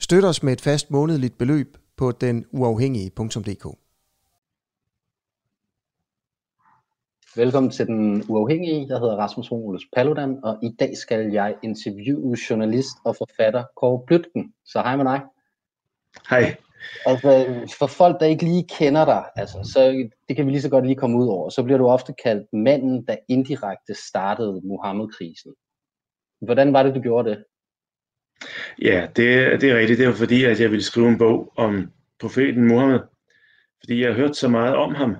Støt 0.00 0.24
os 0.24 0.42
med 0.42 0.52
et 0.52 0.60
fast 0.60 0.90
månedligt 0.90 1.38
beløb 1.38 1.76
på 1.96 2.12
denuafhængige.dk. 2.12 3.78
Velkommen 7.36 7.70
til 7.70 7.86
Den 7.86 8.24
Uafhængige. 8.28 8.86
Jeg 8.88 8.98
hedder 8.98 9.16
Rasmus 9.16 9.52
Romulus 9.52 9.82
Paludan, 9.96 10.44
og 10.44 10.58
i 10.62 10.76
dag 10.78 10.96
skal 10.96 11.32
jeg 11.32 11.56
interviewe 11.62 12.36
journalist 12.50 12.96
og 13.04 13.16
forfatter 13.16 13.64
Kåre 13.76 14.02
Blytken. 14.06 14.54
Så 14.64 14.80
hej 14.80 14.96
med 14.96 15.04
dig. 15.04 15.20
Hej. 16.30 16.56
Altså, 17.06 17.28
for 17.78 17.86
folk, 17.86 18.20
der 18.20 18.26
ikke 18.26 18.44
lige 18.44 18.68
kender 18.68 19.04
dig, 19.04 19.24
altså, 19.36 19.70
så 19.72 20.08
det 20.28 20.36
kan 20.36 20.46
vi 20.46 20.50
lige 20.50 20.62
så 20.62 20.70
godt 20.70 20.86
lige 20.86 20.96
komme 20.96 21.18
ud 21.18 21.28
over, 21.28 21.50
så 21.50 21.62
bliver 21.62 21.78
du 21.78 21.88
ofte 21.88 22.14
kaldt 22.24 22.52
manden, 22.52 23.06
der 23.06 23.16
indirekte 23.28 23.94
startede 24.08 24.60
Mohammed-krisen. 24.64 25.52
Hvordan 26.40 26.72
var 26.72 26.82
det, 26.82 26.94
du 26.94 27.00
gjorde 27.00 27.30
det? 27.30 27.44
Ja, 28.82 29.06
det, 29.16 29.60
det 29.60 29.70
er 29.70 29.78
rigtigt. 29.78 29.98
Det 29.98 30.06
var 30.06 30.14
fordi, 30.14 30.44
at 30.44 30.60
jeg 30.60 30.70
ville 30.70 30.84
skrive 30.84 31.08
en 31.08 31.18
bog 31.18 31.52
om 31.56 31.90
profeten 32.20 32.68
Mohammed. 32.68 33.00
Fordi 33.80 34.00
jeg 34.00 34.08
har 34.08 34.16
hørt 34.16 34.36
så 34.36 34.48
meget 34.48 34.74
om 34.74 34.94
ham. 34.94 35.16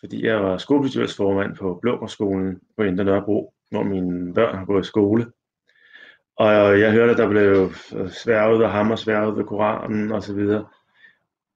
Fordi 0.00 0.26
jeg 0.26 0.42
var 0.42 0.58
skolebestyrelsesformand 0.58 1.56
på 1.56 1.78
Blågårdsskolen 1.82 2.60
på 2.76 2.82
Indre 2.82 3.04
Nørrebro, 3.04 3.54
hvor 3.70 3.82
mine 3.82 4.34
børn 4.34 4.58
har 4.58 4.64
gået 4.64 4.84
i 4.84 4.86
skole. 4.86 5.26
Og 6.36 6.80
jeg 6.80 6.92
hørte, 6.92 7.12
at 7.12 7.18
der 7.18 7.28
blev 7.28 7.72
sværget 8.08 8.64
og 8.64 8.72
ham 8.72 8.90
og 8.90 8.98
sværget 8.98 9.36
ved 9.36 9.44
Koranen 9.44 10.12
og 10.12 10.22
så 10.22 10.34
videre. 10.34 10.66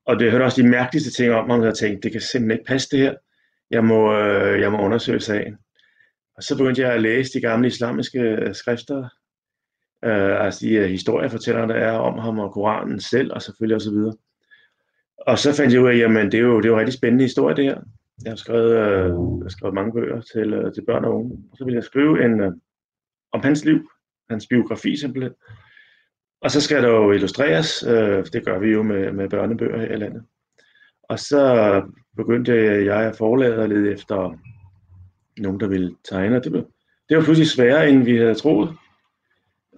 Og 0.07 0.19
det 0.19 0.31
hørte 0.31 0.43
også 0.43 0.63
de 0.63 0.69
mærkeligste 0.69 1.11
ting 1.11 1.33
om, 1.33 1.51
og 1.51 1.65
jeg 1.65 1.75
tænkte, 1.75 2.01
det 2.03 2.13
kan 2.13 2.21
simpelthen 2.21 2.59
ikke 2.59 2.69
passe 2.69 2.89
det 2.91 2.98
her. 2.98 3.15
Jeg 3.71 3.85
må, 3.85 4.19
øh, 4.19 4.61
jeg 4.61 4.73
må 4.73 4.79
undersøge 4.79 5.21
sagen. 5.21 5.57
Og 6.37 6.43
så 6.43 6.57
begyndte 6.57 6.83
jeg 6.83 6.93
at 6.93 7.03
læse 7.03 7.33
de 7.33 7.41
gamle 7.41 7.69
islamiske 7.69 8.51
skrifter, 8.53 9.09
øh, 10.05 10.45
altså 10.45 10.67
de 10.67 10.75
øh, 10.75 10.91
historiefortællere, 10.91 11.69
der 11.69 11.75
er 11.75 11.92
om 11.92 12.19
ham 12.19 12.39
og 12.39 12.53
Koranen 12.53 13.00
selv, 13.00 13.33
og 13.33 13.42
selvfølgelig 13.42 13.77
osv. 13.77 13.95
Og, 13.95 14.19
og 15.19 15.39
så 15.39 15.56
fandt 15.56 15.72
jeg 15.72 15.83
ud 15.83 15.89
af, 15.89 15.97
jamen 15.97 16.33
det 16.33 16.39
er 16.39 16.42
jo, 16.42 16.56
det 16.56 16.64
er 16.64 16.69
jo 16.69 16.75
en 16.75 16.81
rigtig 16.81 16.95
spændende 16.95 17.25
historie 17.25 17.56
det 17.56 17.64
her. 17.64 17.81
Jeg 18.25 18.30
har 18.30 18.36
skrevet, 18.36 18.70
øh, 18.70 19.06
jeg 19.06 19.45
har 19.45 19.48
skrevet 19.48 19.75
mange 19.75 19.92
bøger 19.92 20.20
til, 20.20 20.53
øh, 20.53 20.73
til 20.75 20.84
børn 20.86 21.05
og 21.05 21.14
unge. 21.14 21.33
Og 21.53 21.56
så 21.56 21.64
vil 21.64 21.75
jeg 21.75 21.84
skrive 21.84 22.25
en, 22.25 22.41
øh, 22.41 22.53
om 23.33 23.41
hans 23.41 23.64
liv, 23.64 23.91
hans 24.30 24.47
biografi 24.47 24.97
simpelthen. 24.97 25.33
Og 26.42 26.50
så 26.50 26.61
skal 26.61 26.83
der 26.83 26.89
jo 26.89 27.12
illustreres, 27.12 27.84
øh, 27.89 28.27
det 28.33 28.45
gør 28.45 28.58
vi 28.58 28.69
jo 28.69 28.83
med, 28.83 29.12
med 29.12 29.28
børnebøger 29.28 29.78
her 29.78 29.95
i 29.95 29.97
landet. 29.97 30.23
Og 31.03 31.19
så 31.19 31.83
begyndte 32.17 32.53
jeg 32.84 33.00
at 33.03 33.17
forlade 33.17 33.58
og 33.58 33.69
lede 33.69 33.92
efter 33.92 34.39
nogen, 35.39 35.61
der 35.61 35.69
ville 35.69 35.95
tegne. 36.11 36.41
Det 36.41 36.53
blev, 36.53 36.64
det 37.08 37.17
var 37.17 37.23
pludselig 37.23 37.48
sværere, 37.48 37.91
end 37.91 38.05
vi 38.05 38.17
havde 38.17 38.34
troet. 38.34 38.77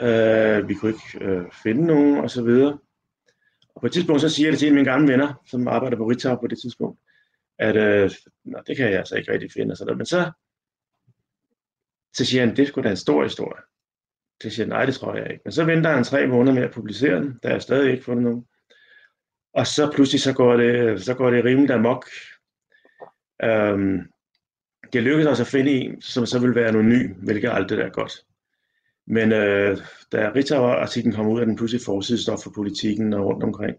Øh, 0.00 0.68
vi 0.68 0.74
kunne 0.74 0.92
ikke 0.92 1.24
øh, 1.24 1.44
finde 1.62 1.86
nogen, 1.86 2.16
og 2.16 2.30
så 2.30 2.42
videre. 2.42 2.78
Og 3.74 3.80
på 3.80 3.86
et 3.86 3.92
tidspunkt 3.92 4.20
så 4.20 4.28
siger 4.28 4.46
jeg 4.46 4.52
det 4.52 4.58
til 4.58 4.68
en 4.68 4.72
af 4.72 4.74
mine 4.74 4.90
gamle 4.90 5.12
venner, 5.12 5.42
som 5.46 5.68
arbejder 5.68 5.96
på 5.96 6.04
Ritzau 6.04 6.36
på 6.40 6.46
det 6.46 6.58
tidspunkt, 6.58 7.00
at 7.58 7.76
øh, 7.76 8.10
Nå, 8.44 8.58
det 8.66 8.76
kan 8.76 8.90
jeg 8.90 8.98
altså 8.98 9.16
ikke 9.16 9.32
rigtig 9.32 9.52
finde. 9.52 9.72
Og 9.72 9.76
sådan 9.76 9.96
Men 9.96 10.06
så, 10.06 10.30
så 12.14 12.24
siger 12.24 12.46
han, 12.46 12.56
det 12.56 12.68
skulle 12.68 12.84
da 12.84 12.90
en 12.90 12.96
stor 12.96 13.22
historie. 13.22 13.62
Så 14.42 14.50
siger 14.50 14.66
jeg, 14.66 14.68
nej, 14.68 14.86
det 14.86 14.94
tror 14.94 15.14
jeg 15.14 15.30
ikke. 15.30 15.42
Men 15.44 15.52
så 15.52 15.64
venter 15.64 15.90
han 15.90 16.04
tre 16.04 16.26
måneder 16.26 16.54
med 16.54 16.62
at 16.62 16.70
publicere 16.70 17.16
den, 17.16 17.38
der 17.42 17.48
er 17.48 17.58
stadig 17.58 17.92
ikke 17.92 18.04
fundet 18.04 18.24
nogen. 18.24 18.46
Og 19.54 19.66
så 19.66 19.90
pludselig 19.94 20.20
så 20.20 20.32
går 20.34 20.56
det, 20.56 21.02
så 21.02 21.14
går 21.14 21.30
det 21.30 21.44
rimelig 21.44 21.70
amok. 21.70 22.06
Øhm, 23.42 24.00
det 24.92 25.02
lykkedes 25.02 25.26
os 25.26 25.40
at 25.40 25.46
finde 25.46 25.70
en, 25.70 26.02
som 26.02 26.26
så 26.26 26.38
vil 26.38 26.54
være 26.54 26.68
anonym, 26.68 27.12
hvilket 27.12 27.50
aldrig 27.50 27.78
er 27.78 27.88
godt. 27.88 28.12
Men 29.06 29.32
øh, 29.32 29.78
da 30.12 30.30
Ritzau-artiklen 30.34 31.14
kom 31.14 31.28
ud, 31.28 31.40
er 31.40 31.44
den 31.44 31.56
pludselig 31.56 31.84
forsidestof 31.84 32.38
for 32.42 32.50
politikken 32.54 33.12
og 33.12 33.26
rundt 33.26 33.44
omkring. 33.44 33.76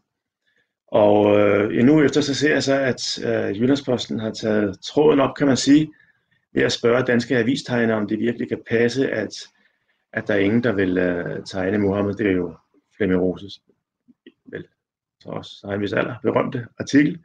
Og 0.87 1.39
øh, 1.39 1.79
endnu 1.79 2.03
efter 2.03 2.21
så 2.21 2.33
ser 2.33 2.53
jeg 2.53 2.63
så, 2.63 2.79
at 2.79 3.19
øh, 3.25 3.61
Jyllandsposten 3.61 4.19
har 4.19 4.31
taget 4.31 4.79
tråden 4.79 5.19
op, 5.19 5.35
kan 5.35 5.47
man 5.47 5.57
sige, 5.57 5.93
ved 6.53 6.63
at 6.63 6.71
spørge 6.71 7.03
danske 7.03 7.37
avistegnere, 7.37 7.97
om 7.97 8.07
det 8.07 8.19
virkelig 8.19 8.49
kan 8.49 8.61
passe, 8.69 9.09
at, 9.09 9.33
at 10.13 10.27
der 10.27 10.33
er 10.33 10.39
ingen, 10.39 10.63
der 10.63 10.71
vil 10.71 10.97
øh, 10.97 11.45
tegne 11.45 11.77
Mohammed. 11.77 12.13
Det 12.13 12.27
er 12.27 12.31
jo 12.31 12.55
Flemming 12.97 13.21
Roses, 13.21 13.59
vel, 14.45 14.67
så 15.19 15.29
også 15.29 15.51
så 15.51 15.67
har 15.67 15.73
en 15.73 15.81
vis 15.81 15.93
alder, 15.93 16.15
berømte 16.21 16.67
artikel. 16.79 17.19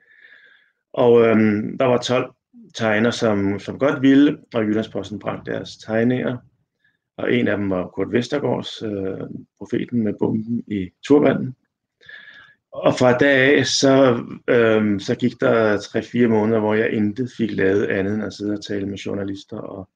Og 0.92 1.20
øh, 1.20 1.36
der 1.80 1.84
var 1.84 1.98
12 1.98 2.34
tegner, 2.74 3.10
som, 3.10 3.58
som 3.58 3.78
godt 3.78 4.02
ville, 4.02 4.38
og 4.54 4.64
Jyllandsposten 4.64 5.18
bragte 5.18 5.52
deres 5.52 5.76
tegninger. 5.76 6.36
Og 7.22 7.32
en 7.32 7.48
af 7.48 7.56
dem 7.56 7.70
var 7.70 7.86
Kurt 7.86 8.12
Vestergaards, 8.12 8.82
øh, 8.82 9.20
profeten 9.58 10.02
med 10.02 10.14
bomben 10.18 10.64
i 10.66 10.90
turbanen. 11.06 11.56
Og 12.72 12.94
fra 12.94 13.18
dag 13.18 13.58
af, 13.58 13.66
så, 13.66 14.24
øh, 14.48 15.00
så 15.00 15.14
gik 15.14 15.40
der 15.40 15.76
3-4 15.76 16.28
måneder, 16.28 16.60
hvor 16.60 16.74
jeg 16.74 16.90
intet 16.90 17.30
fik 17.36 17.52
lavet 17.52 17.86
andet 17.86 18.14
end 18.14 18.24
at 18.24 18.32
sidde 18.32 18.52
og 18.52 18.64
tale 18.64 18.86
med 18.86 18.98
journalister 18.98 19.58
og, 19.58 19.88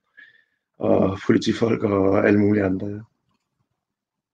og 0.78 1.18
politifolk 1.26 1.82
og 1.82 2.26
alle 2.26 2.40
mulige 2.40 2.64
andre. 2.64 3.04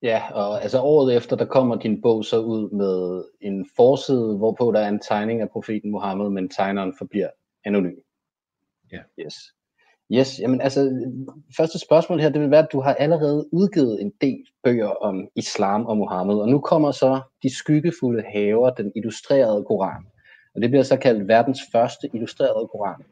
Ja, 0.02 0.22
og 0.32 0.62
altså 0.62 0.80
året 0.80 1.16
efter, 1.16 1.36
der 1.36 1.44
kommer 1.44 1.76
din 1.76 2.02
bog 2.02 2.24
så 2.24 2.40
ud 2.40 2.70
med 2.70 3.24
en 3.40 3.66
forside, 3.76 4.36
hvorpå 4.36 4.72
der 4.72 4.80
er 4.80 4.88
en 4.88 5.00
tegning 5.00 5.40
af 5.40 5.50
profeten 5.50 5.90
Mohammed, 5.90 6.30
men 6.30 6.48
tegneren 6.48 6.94
forbliver 6.98 7.28
anonym. 7.64 7.98
Ja. 8.92 8.98
Yes. 9.18 9.34
Yes, 10.12 10.38
jamen 10.40 10.60
altså, 10.60 10.80
første 11.56 11.78
spørgsmål 11.78 12.20
her, 12.20 12.28
det 12.28 12.40
vil 12.40 12.50
være, 12.50 12.64
at 12.64 12.72
du 12.72 12.80
har 12.80 12.94
allerede 12.94 13.48
udgivet 13.52 14.02
en 14.02 14.12
del 14.20 14.44
bøger 14.64 14.88
om 14.88 15.28
islam 15.36 15.86
og 15.86 15.96
Mohammed, 15.96 16.34
og 16.34 16.48
nu 16.48 16.60
kommer 16.60 16.90
så 16.90 17.20
De 17.42 17.56
skyggefulde 17.56 18.22
haver, 18.22 18.70
den 18.70 18.92
illustrerede 18.96 19.64
koran. 19.64 20.06
Og 20.54 20.62
det 20.62 20.70
bliver 20.70 20.82
så 20.82 20.96
kaldt 20.96 21.28
verdens 21.28 21.60
første 21.72 22.10
illustrerede 22.14 22.68
koran. 22.68 23.02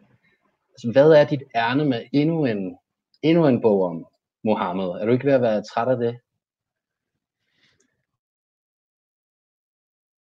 Altså, 0.73 0.91
hvad 0.93 1.11
er 1.11 1.25
dit 1.25 1.43
ærne 1.55 1.85
med 1.85 2.03
endnu 2.13 2.45
en, 2.45 2.77
endnu 3.23 3.47
en 3.47 3.61
bog 3.61 3.83
om 3.83 4.07
Mohammed? 4.45 4.85
Er 4.85 5.07
du 5.07 5.13
ikke 5.13 5.27
ved 5.27 5.33
at 5.33 5.43
være 5.43 5.63
træt 5.63 5.89
af 5.89 5.97
det? 5.97 6.19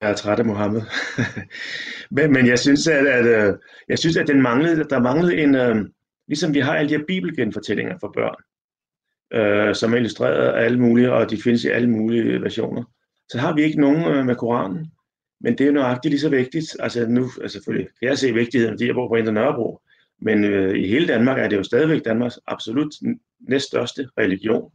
Jeg 0.01 0.11
er 0.11 0.15
træt 0.15 0.39
af 0.39 0.45
Mohammed. 0.45 0.81
men, 2.15 2.33
men 2.33 2.47
jeg 2.47 2.59
synes, 2.59 2.87
at, 2.87 3.07
at, 3.07 3.25
øh, 3.25 3.57
jeg 3.89 3.99
synes, 3.99 4.17
at 4.17 4.27
den 4.27 4.41
manglede, 4.41 4.83
der 4.83 4.99
manglede 4.99 5.37
en, 5.37 5.55
øh, 5.55 5.89
ligesom 6.27 6.53
vi 6.53 6.59
har 6.59 6.75
alle 6.75 6.89
de 6.89 6.97
her 6.97 7.05
bibelgenfortællinger 7.07 7.97
for 7.99 8.11
børn, 8.15 8.35
øh, 9.33 9.75
som 9.75 9.93
er 9.93 9.97
illustreret 9.97 10.53
af 10.53 10.65
alle 10.65 10.79
mulige, 10.79 11.13
og 11.13 11.29
de 11.29 11.41
findes 11.41 11.63
i 11.63 11.67
alle 11.67 11.89
mulige 11.89 12.41
versioner, 12.41 12.83
så 13.29 13.37
har 13.37 13.53
vi 13.53 13.63
ikke 13.63 13.81
nogen 13.81 14.05
øh, 14.05 14.25
med 14.25 14.35
Koranen. 14.35 14.91
Men 15.41 15.57
det 15.57 15.67
er 15.67 15.71
nøjagtigt 15.71 16.11
lige 16.11 16.21
så 16.21 16.29
vigtigt. 16.29 16.65
Altså 16.79 17.07
nu, 17.07 17.29
altså 17.41 17.53
selvfølgelig 17.53 17.87
kan 17.99 18.09
jeg 18.09 18.17
se 18.17 18.33
vigtigheden, 18.33 18.73
fordi 18.73 18.87
jeg 18.87 18.95
bor 18.95 19.07
på 19.07 19.15
Indre 19.15 19.33
Nørrebro, 19.33 19.81
men 20.21 20.43
øh, 20.43 20.77
i 20.77 20.87
hele 20.87 21.07
Danmark 21.07 21.39
er 21.39 21.47
det 21.47 21.57
jo 21.57 21.63
stadigvæk 21.63 22.05
Danmarks 22.05 22.39
absolut 22.47 22.93
næststørste 23.39 24.09
religion. 24.17 24.71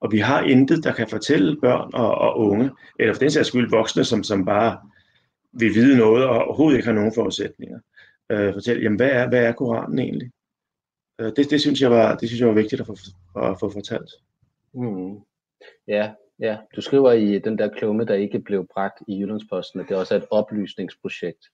Og 0.00 0.12
vi 0.12 0.18
har 0.18 0.42
intet, 0.42 0.84
der 0.84 0.92
kan 0.92 1.08
fortælle 1.08 1.60
børn 1.60 1.90
og, 1.94 2.14
og 2.14 2.38
unge, 2.38 2.70
eller 2.98 3.14
for 3.14 3.20
den 3.20 3.30
sags 3.30 3.48
skyld 3.48 3.70
voksne, 3.70 4.04
som, 4.04 4.22
som 4.22 4.44
bare 4.44 4.78
vil 5.52 5.74
vide 5.74 5.98
noget 5.98 6.24
og 6.24 6.44
overhovedet 6.44 6.76
ikke 6.76 6.88
har 6.88 6.94
nogen 6.94 7.12
forudsætninger. 7.14 7.78
Øh, 8.30 8.52
fortælle, 8.52 8.82
jamen 8.82 8.96
hvad 8.96 9.10
er, 9.10 9.28
hvad 9.28 9.44
er 9.44 9.52
Koranen 9.52 9.98
egentlig? 9.98 10.30
Øh, 11.18 11.32
det, 11.36 11.50
det, 11.50 11.60
synes 11.60 11.80
jeg 11.80 11.90
var, 11.90 12.16
det 12.16 12.28
synes 12.28 12.40
jeg 12.40 12.48
var 12.48 12.54
vigtigt 12.54 12.80
at 12.80 12.86
få, 12.86 12.96
at 13.42 13.56
få 13.60 13.70
fortalt. 13.70 14.10
Mm. 14.74 15.20
Ja, 15.88 16.12
ja, 16.38 16.58
du 16.76 16.80
skriver 16.80 17.12
i 17.12 17.38
den 17.38 17.58
der 17.58 17.68
klumme, 17.68 18.04
der 18.04 18.14
ikke 18.14 18.40
blev 18.40 18.66
bragt 18.66 19.02
i 19.08 19.20
Jyllandsposten, 19.20 19.80
at 19.80 19.88
det 19.88 19.96
også 19.96 20.14
er 20.14 20.18
et 20.18 20.26
oplysningsprojekt. 20.30 21.46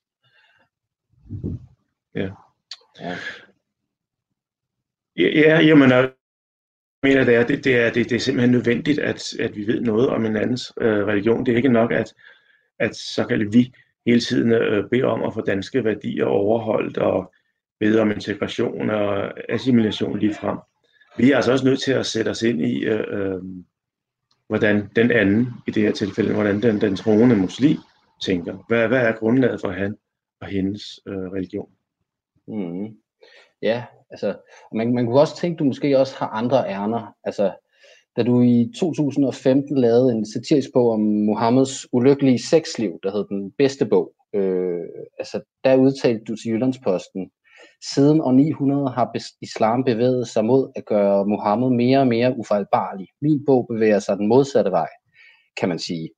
Ja. 2.15 2.31
Ja, 3.01 3.17
ja 5.17 5.61
jamen, 5.61 5.91
jeg 5.91 6.13
mener, 7.03 7.25
det 7.25 7.35
er, 7.35 7.47
det, 7.47 7.65
det, 7.65 7.79
er, 7.79 7.93
det, 7.93 8.11
det 8.11 8.17
er 8.17 8.21
simpelthen 8.21 8.51
nødvendigt, 8.51 8.99
at, 8.99 9.35
at 9.41 9.57
vi 9.57 9.67
ved 9.67 9.81
noget 9.81 10.09
om 10.09 10.25
en 10.25 10.37
andens 10.37 10.73
øh, 10.81 11.07
religion. 11.07 11.47
Det 11.47 11.53
er 11.53 11.57
ikke 11.57 11.69
nok, 11.69 11.93
at, 11.93 12.15
at 12.79 12.97
så 12.97 13.27
kan 13.27 13.53
vi 13.53 13.73
hele 14.07 14.21
tiden 14.21 14.53
øh, 14.53 14.91
bede 14.91 15.05
om 15.05 15.23
at 15.23 15.35
få 15.35 15.41
danske 15.41 15.85
værdier 15.85 16.25
overholdt 16.25 16.99
og 16.99 17.32
bede 17.83 18.01
om 18.01 18.11
integration 18.11 18.91
og 18.91 19.33
assimilation 19.53 20.19
lige 20.19 20.35
frem. 20.35 20.59
Vi 21.19 21.31
er 21.31 21.37
altså 21.37 21.53
også 21.53 21.65
nødt 21.65 21.81
til 21.81 21.93
at 21.93 22.07
sætte 22.07 22.29
os 22.29 22.43
ind 22.43 22.61
i, 22.61 22.85
øh, 22.85 23.05
øh, 23.19 23.43
hvordan 24.49 24.89
den 24.97 25.11
anden, 25.11 25.49
i 25.67 25.71
det 25.71 25.83
her 25.83 25.93
tilfælde, 25.93 26.35
hvordan 26.35 26.63
den, 26.63 26.81
den 26.81 26.97
troende 26.97 27.37
muslim, 27.37 27.79
tænker. 28.27 28.65
Hvad, 28.69 28.89
hvad 28.89 28.99
er 28.99 29.13
grundlaget 29.13 29.61
for 29.61 29.71
han 29.71 29.97
og 30.41 30.47
hendes 30.47 31.01
øh, 31.07 31.15
religion? 31.15 31.71
Mm. 32.49 32.97
Ja, 33.63 33.85
altså, 34.11 34.37
man, 34.73 34.95
man 34.95 35.07
kunne 35.07 35.21
også 35.21 35.37
tænke, 35.37 35.59
du 35.59 35.65
måske 35.65 35.99
også 35.99 36.15
har 36.19 36.29
andre 36.29 36.69
ærner. 36.69 37.15
Altså, 37.25 37.53
da 38.17 38.23
du 38.23 38.43
i 38.43 38.73
2015 38.79 39.79
lavede 39.79 40.13
en 40.13 40.27
satirisk 40.33 40.69
bog 40.73 40.91
om 40.91 41.01
Mohammeds 41.01 41.93
ulykkelige 41.93 42.43
sexliv, 42.43 42.99
der 43.03 43.13
hed 43.13 43.25
Den 43.29 43.53
Bedste 43.59 43.87
Bog, 43.87 44.15
øh, 44.35 44.81
altså, 45.19 45.41
der 45.65 45.77
udtalte 45.77 46.25
du 46.25 46.37
til 46.37 46.51
Jyllandsposten, 46.51 47.31
siden 47.95 48.21
år 48.21 48.33
900 48.33 48.91
har 48.91 49.17
islam 49.43 49.85
bevæget 49.85 50.29
sig 50.29 50.45
mod 50.45 50.73
at 50.77 50.85
gøre 50.87 51.27
Mohammed 51.27 51.71
mere 51.71 51.99
og 51.99 52.07
mere 52.07 52.37
ufejlbarlig. 52.37 53.07
Min 53.23 53.45
bog 53.47 53.67
bevæger 53.71 53.99
sig 53.99 54.17
den 54.17 54.29
modsatte 54.29 54.71
vej, 54.71 54.89
kan 55.61 55.69
man 55.69 55.79
sige. 55.79 56.11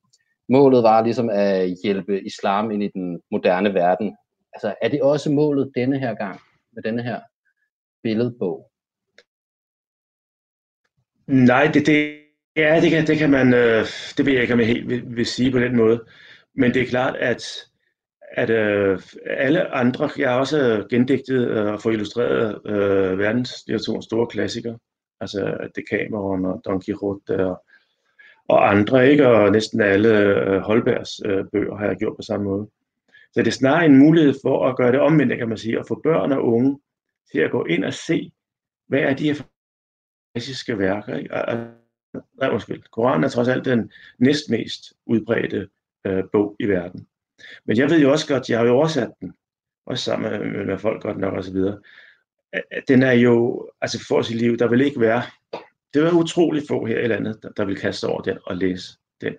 Målet 0.49 0.83
var 0.83 1.03
ligesom 1.03 1.31
at 1.33 1.75
hjælpe 1.85 2.27
islam 2.27 2.71
ind 2.71 2.83
i 2.83 2.89
den 2.95 3.21
moderne 3.31 3.75
verden. 3.75 4.17
Altså, 4.53 4.75
er 4.83 4.89
det 4.89 5.03
også 5.03 5.31
målet 5.31 5.73
denne 5.75 5.99
her 5.99 6.15
gang 6.15 6.41
med 6.75 6.83
denne 6.83 7.03
her 7.03 7.21
billedbog? 8.03 8.71
Nej, 11.27 11.71
det, 11.75 11.87
det, 11.87 12.21
ja, 12.57 12.81
det, 12.81 12.91
kan, 12.91 13.07
det 13.07 13.19
kan 13.19 13.31
man, 13.31 13.55
øh, 13.55 13.87
det 14.17 14.27
ved 14.27 14.33
jeg 14.33 14.43
ikke, 14.43 14.55
om 14.55 14.61
jeg 14.61 14.69
helt 14.69 14.89
vil, 14.89 15.17
vil 15.17 15.27
sige 15.27 15.53
på 15.53 15.59
den 15.59 15.77
måde. 15.77 16.05
Men 16.55 16.75
det 16.75 16.83
er 16.83 16.87
klart, 16.87 17.17
at, 17.17 17.45
at 18.37 18.51
øh, 18.51 19.01
alle 19.27 19.75
andre, 19.75 20.11
jeg 20.19 20.31
har 20.31 20.39
også 20.39 20.59
øh, 20.59 20.89
gendigtet 20.91 21.49
øh, 21.49 21.67
og 21.67 21.83
fået 21.83 21.93
illustreret 21.93 22.61
øh, 22.67 23.19
verdenslitteraturens 23.19 24.05
store 24.05 24.27
klassikere, 24.27 24.79
altså 25.21 25.69
Decameron 25.77 26.45
og 26.45 26.63
Don 26.65 26.83
Quixote 26.83 27.47
og, 27.47 27.65
og 28.49 28.71
andre, 28.71 29.11
ikke? 29.11 29.29
og 29.29 29.53
næsten 29.53 29.81
alle 29.81 30.19
øh, 30.19 30.61
Holbergs 30.61 31.21
øh, 31.25 31.45
bøger 31.53 31.77
har 31.77 31.87
jeg 31.87 31.97
gjort 31.97 32.17
på 32.17 32.23
samme 32.23 32.45
måde. 32.45 32.69
Så 33.33 33.41
det 33.41 33.47
er 33.47 33.51
snarere 33.51 33.85
en 33.85 33.99
mulighed 33.99 34.35
for 34.43 34.69
at 34.69 34.77
gøre 34.77 34.93
det 34.93 35.01
omvendt, 35.01 35.39
kan 35.39 35.49
man 35.49 35.59
sige, 35.59 35.79
at 35.79 35.89
få 35.89 36.01
børn 36.03 36.33
og 36.33 36.45
unge 36.45 36.79
til 37.33 37.39
at 37.39 37.51
gå 37.51 37.65
ind 37.65 37.85
og 37.85 37.93
se, 37.93 38.33
hvad 38.89 39.01
er 39.01 39.15
de 39.15 39.33
her 39.33 39.43
klassiske 40.35 40.79
værker. 40.79 41.17
Ikke? 41.17 41.35
Og, 41.35 41.59
Nej, 42.39 42.51
undskyld. 42.51 42.83
Koranen 42.91 43.25
er 43.25 43.29
trods 43.29 43.49
alt 43.49 43.65
den 43.65 43.93
næstmest 44.19 44.93
udbredte 45.07 45.69
øh, 46.07 46.25
bog 46.33 46.57
i 46.61 46.65
verden. 46.69 47.07
Men 47.67 47.77
jeg 47.77 47.91
ved 47.91 48.01
jo 48.01 48.13
også 48.13 48.29
godt, 48.29 48.51
jeg 48.51 48.59
har 48.59 48.67
jo 48.67 48.73
oversat 48.73 49.11
den, 49.21 49.33
også 49.87 50.05
sammen 50.05 50.53
med, 50.53 50.65
med 50.65 50.79
folk 50.79 51.03
godt 51.03 51.19
nok 51.19 51.35
og 51.35 51.45
så 51.45 51.53
videre. 51.53 51.79
Den 52.89 53.03
er 53.03 53.13
jo, 53.13 53.69
altså 53.81 54.05
for 54.09 54.23
sit 54.23 54.37
liv, 54.37 54.57
der 54.57 54.69
vil 54.69 54.81
ikke 54.81 55.01
være, 55.01 55.23
det 55.95 56.05
er 56.05 56.13
utroligt 56.13 56.69
få 56.69 56.87
her 56.87 56.99
i 56.99 57.07
landet, 57.07 57.39
der, 57.43 57.51
der 57.51 57.65
vil 57.65 57.77
kaste 57.77 58.05
over 58.05 58.23
den 58.23 58.39
og 58.45 58.57
læse 58.57 58.99
den. 59.21 59.35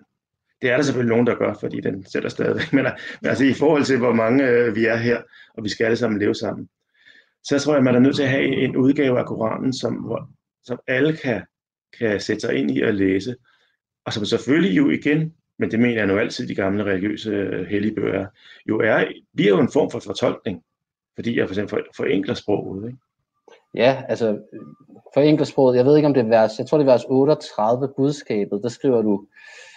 Det 0.62 0.70
er 0.70 0.76
der 0.76 0.82
selvfølgelig 0.82 1.10
nogen, 1.10 1.26
der 1.26 1.34
gør, 1.34 1.54
fordi 1.60 1.80
den 1.80 2.06
sætter 2.06 2.28
stadigvæk. 2.28 2.72
Men, 2.72 2.84
men 3.22 3.28
altså 3.28 3.44
i 3.44 3.52
forhold 3.52 3.84
til, 3.84 3.98
hvor 3.98 4.12
mange 4.12 4.48
øh, 4.48 4.76
vi 4.76 4.84
er 4.84 4.96
her, 4.96 5.22
og 5.54 5.64
vi 5.64 5.68
skal 5.68 5.84
alle 5.84 5.96
sammen 5.96 6.20
leve 6.20 6.34
sammen, 6.34 6.68
så 7.44 7.58
tror 7.58 7.74
jeg, 7.74 7.84
man 7.84 7.94
er 7.94 7.98
nødt 7.98 8.16
til 8.16 8.22
at 8.22 8.28
have 8.28 8.44
en 8.44 8.76
udgave 8.76 9.18
af 9.18 9.26
Koranen, 9.26 9.72
som, 9.72 9.94
hvor, 9.94 10.30
som 10.64 10.78
alle 10.86 11.16
kan, 11.16 11.42
kan 11.98 12.20
sætte 12.20 12.40
sig 12.40 12.54
ind 12.54 12.70
i 12.70 12.80
og 12.80 12.94
læse. 12.94 13.36
Og 14.04 14.12
som 14.12 14.24
selvfølgelig 14.24 14.76
jo 14.76 14.90
igen, 14.90 15.34
men 15.58 15.70
det 15.70 15.80
mener 15.80 15.96
jeg 15.96 16.06
nu 16.06 16.18
altid, 16.18 16.48
de 16.48 16.54
gamle 16.54 16.84
religiøse 16.84 17.30
øh, 17.30 17.66
hellige 17.66 17.94
bøger, 17.94 18.26
jo 18.68 18.80
er, 18.80 19.04
bliver 19.34 19.50
jo 19.50 19.60
en 19.60 19.72
form 19.72 19.90
for 19.90 19.98
fortolkning, 19.98 20.62
fordi 21.14 21.38
jeg 21.38 21.48
for 21.48 21.52
eksempel 21.52 21.82
forenkler 21.96 22.34
sproget. 22.34 22.86
Ikke? 22.86 22.98
Ja, 23.74 24.02
altså 24.08 24.38
forenkler 25.14 25.46
sproget, 25.46 25.76
jeg 25.76 25.84
ved 25.84 25.96
ikke 25.96 26.06
om 26.06 26.14
det 26.14 26.20
er 26.20 26.28
vers, 26.28 26.58
jeg 26.58 26.66
tror 26.66 26.78
det 26.78 26.88
er 26.88 26.92
vers 26.92 27.04
38, 27.08 27.88
budskabet, 27.96 28.60
der 28.62 28.68
skriver 28.68 29.02
du, 29.02 29.26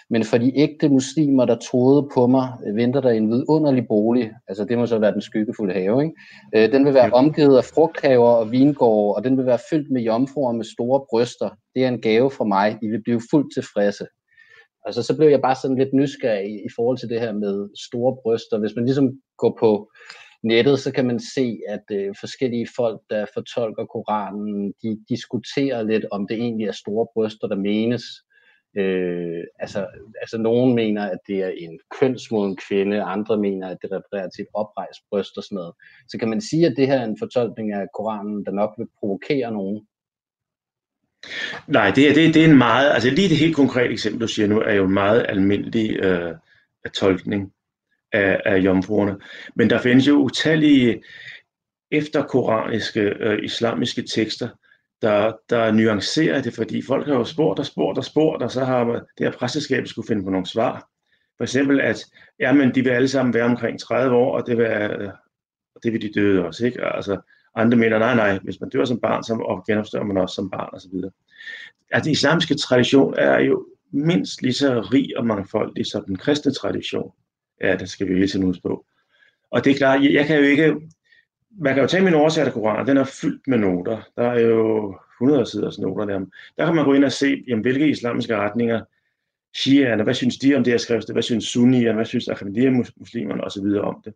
men 0.10 0.24
for 0.24 0.38
de 0.38 0.58
ægte 0.58 0.90
muslimer, 0.90 1.46
der 1.46 1.56
troede 1.56 2.10
på 2.14 2.28
mig, 2.28 2.50
venter 2.74 3.02
der 3.02 3.10
en 3.10 3.30
vidunderlig 3.30 3.88
bolig. 3.88 4.31
Altså 4.48 4.66
det 4.66 4.78
må 4.78 4.86
så 4.86 5.00
være 5.00 5.14
den 5.14 5.22
skyggefulde 5.22 5.74
have. 5.74 6.04
Ikke? 6.04 6.16
Øh, 6.56 6.72
den 6.72 6.86
vil 6.86 6.94
være 6.94 7.12
omgivet 7.14 7.58
af 7.58 7.64
frugthaver 7.64 8.30
og 8.30 8.52
vingårde, 8.52 9.16
og 9.16 9.24
den 9.24 9.38
vil 9.38 9.46
være 9.46 9.60
fyldt 9.70 9.92
med 9.92 10.02
jomfruer 10.02 10.52
med 10.52 10.66
store 10.66 11.06
bryster. 11.10 11.50
Det 11.76 11.84
er 11.84 11.88
en 11.88 12.02
gave 12.02 12.31
fra 12.31 12.46
mig. 12.46 12.78
I 12.81 12.88
vil 12.88 13.04
blive 13.04 13.22
fuldt 13.31 13.54
tilfredse. 13.54 14.06
Altså 14.86 15.04
så 15.04 15.18
blev 15.18 15.30
jeg 15.30 15.42
bare 15.42 15.56
sådan 15.56 15.78
lidt 15.78 15.94
nysgerrig 15.94 16.50
i, 16.50 16.56
i 16.56 16.70
forhold 16.76 16.98
til 16.98 17.10
det 17.10 17.20
her 17.20 17.34
med 17.34 17.70
store 17.88 18.18
bryster. 18.24 18.60
Hvis 18.60 18.76
man 18.76 18.86
ligesom 18.86 19.22
går 19.38 19.58
på 19.60 19.92
nettet, 20.44 20.80
så 20.80 20.92
kan 20.94 21.06
man 21.06 21.20
se, 21.36 21.60
at 21.68 21.84
øh, 21.92 22.16
forskellige 22.20 22.68
folk, 22.76 23.02
der 23.10 23.26
fortolker 23.34 23.86
Koranen, 23.86 24.74
de 24.84 25.04
diskuterer 25.10 25.84
lidt, 25.84 26.06
om 26.12 26.28
det 26.28 26.38
egentlig 26.38 26.68
er 26.68 26.72
store 26.72 27.08
bryster, 27.14 27.48
der 27.48 27.56
menes. 27.56 28.04
Øh, 28.78 29.44
altså, 29.60 29.88
altså 30.22 30.38
nogen 30.38 30.76
mener, 30.76 31.04
at 31.10 31.20
det 31.28 31.38
er 31.44 31.50
en 31.50 31.80
kønsmoden 32.00 32.58
kvinde, 32.70 33.04
andre 33.04 33.38
mener, 33.38 33.68
at 33.68 33.78
det 33.81 33.92
refererer 33.92 34.30
til 34.30 34.42
et 34.42 34.48
oprejst 34.54 35.00
bryst 35.10 35.38
og 35.38 35.44
sådan 35.44 35.56
noget. 35.56 35.74
Så 36.08 36.18
kan 36.20 36.30
man 36.30 36.42
sige, 36.42 36.66
at 36.66 36.74
det 36.78 36.88
her 36.88 37.00
er 37.00 37.06
en 37.06 37.20
fortolkning 37.20 37.74
af 37.74 37.88
Koranen, 37.96 38.46
der 38.46 38.52
nok 38.52 38.72
vil 38.78 38.88
provokere 39.00 39.52
nogen? 39.52 39.88
Nej, 41.68 41.92
det 41.92 42.10
er, 42.10 42.13
det, 42.13 42.33
det 42.33 42.45
er 42.45 42.50
en 42.50 42.57
meget, 42.57 42.92
altså 42.94 43.10
lige 43.10 43.30
det 43.30 43.38
helt 43.38 43.56
konkrete 43.56 43.92
eksempel, 43.92 44.21
du 44.21 44.27
siger 44.27 44.48
nu, 44.48 44.60
er 44.60 44.74
jo 44.74 44.86
en 44.86 44.94
meget 44.94 45.25
almindelig 45.30 46.00
øh, 46.00 46.36
tolkning 46.94 47.51
af, 48.12 48.42
af 48.45 48.57
jomfruerne. 48.57 49.18
Men 49.56 49.69
der 49.69 49.81
findes 49.81 50.07
jo 50.07 50.16
utallige 50.16 51.04
efterkoraniske 51.92 53.01
øh, 53.01 53.44
islamiske 53.44 54.01
tekster, 54.01 54.50
der, 55.01 55.33
der 55.50 55.71
nuancerer 55.71 56.42
det, 56.42 56.54
fordi 56.54 56.81
folk 56.81 57.07
har 57.07 57.13
jo 57.13 57.24
spurgt 57.24 57.60
og 57.60 57.66
spurgt 57.66 57.98
og 57.98 58.06
spurgt, 58.06 58.44
og 58.44 58.51
så 58.51 58.66
har 58.66 58.83
det 58.83 59.04
her 59.19 59.31
præsteskab 59.31 59.88
skulle 59.88 60.07
finde 60.07 60.24
på 60.24 60.30
nogle 60.30 60.48
svar. 60.48 60.89
For 61.38 61.44
eksempel, 61.44 61.81
at 61.81 62.06
ja, 62.39 62.54
men 62.54 62.75
de 62.75 62.83
vil 62.83 62.89
alle 62.89 63.07
sammen 63.07 63.33
være 63.33 63.44
omkring 63.44 63.80
30 63.80 64.16
år, 64.16 64.38
og 64.38 64.48
det 64.48 64.57
vil, 64.57 64.66
øh, 64.66 65.10
det 65.83 65.94
vil 65.94 66.01
de 66.01 66.12
døde 66.13 66.45
også. 66.45 66.66
Ikke? 66.66 66.86
Altså, 66.86 67.21
andre 67.56 67.78
mener, 67.78 68.00
nej, 68.00 68.16
nej, 68.16 68.40
hvis 68.44 68.62
man 68.62 68.69
dør 68.69 68.86
som 68.86 69.00
barn, 69.00 69.24
så 69.24 69.63
genopstår 69.68 70.04
man 70.04 70.18
også 70.18 70.36
som 70.36 70.50
barn 70.50 70.69
osv. 70.74 70.94
Altså, 71.92 72.06
den 72.06 72.12
islamiske 72.12 72.56
tradition 72.56 73.13
er 73.18 73.40
jo 73.40 73.66
mindst 73.92 74.42
lige 74.42 74.54
så 74.54 74.80
rig 74.81 75.18
og 75.18 75.25
mangfoldig 75.25 75.86
som 75.86 76.06
den 76.06 76.18
kristne 76.18 76.54
tradition. 76.54 77.12
Ja, 77.62 77.75
det 77.75 77.90
skal 77.90 78.07
vi 78.07 78.13
hele 78.13 78.28
tiden 78.28 78.46
huske 78.46 78.62
på. 78.62 78.86
Og 79.51 79.66
det 79.66 79.72
er 79.72 79.78
klart, 79.78 80.04
jeg, 80.04 80.13
jeg 80.13 80.25
kan 80.25 80.38
jo 80.38 80.44
ikke 80.44 80.75
man 81.51 81.74
kan 81.74 81.84
jo 81.84 81.88
tage 81.88 82.04
min 82.04 82.13
oversatte 82.13 82.51
koran, 82.51 82.88
den 82.88 82.98
er 82.98 83.04
fyldt 83.04 83.48
med 83.48 83.57
noter. 83.57 84.02
Der 84.16 84.24
er 84.24 84.40
jo 84.40 84.95
100 85.22 85.45
siders 85.45 85.80
noter 85.80 86.06
der. 86.06 86.25
Der 86.57 86.66
kan 86.66 86.75
man 86.75 86.86
gå 86.86 86.94
ind 86.94 87.04
og 87.04 87.12
se, 87.12 87.44
jamen, 87.48 87.62
hvilke 87.62 87.90
islamiske 87.90 88.36
retninger 88.36 88.81
shiaerne, 89.56 90.04
hvad 90.04 90.13
synes 90.13 90.38
de 90.38 90.56
om 90.56 90.63
det 90.63 90.74
her 90.74 90.78
skrift, 90.78 91.12
hvad 91.12 91.24
synes 91.24 91.44
sunnierne, 91.44 91.95
hvad 91.95 92.06
synes 92.06 92.28
Ahmadiyya-muslimerne 92.28 93.44
osv. 93.44 93.66
om 93.84 94.02
det. 94.06 94.13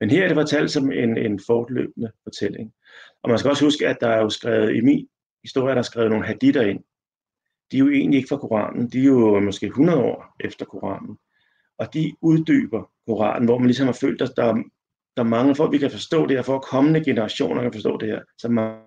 Men 0.00 0.10
her 0.10 0.24
er 0.24 0.28
det 0.28 0.36
fortalt 0.36 0.70
som 0.70 0.92
en, 0.92 1.16
en 1.18 1.40
fortløbende 1.46 2.12
fortælling. 2.22 2.72
Og 3.22 3.30
man 3.30 3.38
skal 3.38 3.50
også 3.50 3.64
huske, 3.64 3.88
at 3.88 3.96
der 4.00 4.08
er 4.08 4.20
jo 4.20 4.30
skrevet 4.30 4.76
i 4.76 4.80
min 4.80 5.08
historie, 5.42 5.74
der 5.74 5.78
er 5.78 5.82
skrevet 5.82 6.10
nogle 6.10 6.26
haditter 6.26 6.62
ind. 6.62 6.80
De 7.72 7.76
er 7.76 7.80
jo 7.80 7.90
egentlig 7.90 8.18
ikke 8.18 8.28
fra 8.28 8.36
Koranen, 8.36 8.90
de 8.90 8.98
er 8.98 9.04
jo 9.04 9.40
måske 9.40 9.66
100 9.66 9.98
år 9.98 10.34
efter 10.40 10.64
Koranen. 10.64 11.18
Og 11.78 11.94
de 11.94 12.12
uddyber 12.20 12.90
Koranen, 13.06 13.44
hvor 13.44 13.58
man 13.58 13.66
ligesom 13.66 13.86
har 13.86 13.98
følt, 14.00 14.22
at 14.22 14.32
der, 14.36 14.62
der 15.16 15.22
mangler, 15.22 15.54
for 15.54 15.64
at 15.64 15.72
vi 15.72 15.78
kan 15.78 15.90
forstå 15.90 16.26
det 16.26 16.36
her, 16.36 16.42
for 16.42 16.56
at 16.56 16.62
kommende 16.62 17.04
generationer 17.04 17.62
kan 17.62 17.72
forstå 17.72 17.96
det 17.96 18.08
her, 18.08 18.20
så 18.38 18.48
man 18.48 18.80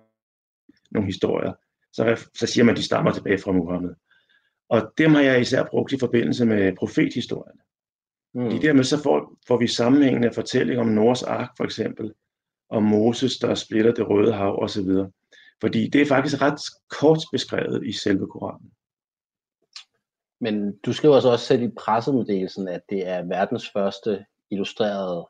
nogle 0.90 1.06
historier. 1.06 1.52
Så, 1.92 2.28
så 2.34 2.46
siger 2.46 2.64
man, 2.64 2.72
at 2.72 2.78
de 2.78 2.84
stammer 2.84 3.12
tilbage 3.12 3.38
fra 3.38 3.52
Muhammed. 3.52 3.94
Og 4.68 4.92
dem 4.98 5.10
har 5.10 5.20
jeg 5.20 5.40
især 5.40 5.64
brugt 5.70 5.92
i 5.92 5.98
forbindelse 5.98 6.46
med 6.46 6.76
profethistorierne. 6.76 7.60
Mm. 8.34 8.42
Fordi 8.42 8.66
dermed 8.66 8.84
så 8.84 9.02
får, 9.02 9.36
får 9.46 9.58
vi 9.58 9.66
sammenhængende 9.66 10.32
fortælling 10.32 10.80
om 10.80 10.86
Noras 10.86 11.22
ark 11.22 11.50
for 11.56 11.64
eksempel, 11.64 12.12
om 12.68 12.82
Moses, 12.82 13.38
der 13.38 13.54
splitter 13.54 13.94
det 13.94 14.08
røde 14.08 14.32
hav 14.32 14.62
osv. 14.62 14.88
Fordi 15.60 15.88
det 15.88 16.02
er 16.02 16.06
faktisk 16.06 16.42
ret 16.42 16.60
kort 17.00 17.18
beskrevet 17.32 17.86
i 17.86 17.92
selve 17.92 18.26
Koranen. 18.26 18.72
Men 20.40 20.76
du 20.86 20.92
skriver 20.92 21.20
så 21.20 21.28
også 21.28 21.46
selv 21.46 21.62
i 21.62 21.68
pressemeddelelsen, 21.68 22.68
at 22.68 22.80
det 22.90 23.08
er 23.08 23.22
verdens 23.22 23.70
første 23.70 24.24
illustrerede 24.50 25.28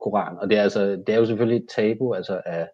Koran. 0.00 0.38
Og 0.38 0.50
det 0.50 0.58
er, 0.58 0.62
altså, 0.62 0.80
det 1.06 1.08
er 1.08 1.16
jo 1.16 1.26
selvfølgelig 1.26 1.62
et 1.62 1.68
tabu 1.76 2.14
altså 2.14 2.42
at, 2.46 2.68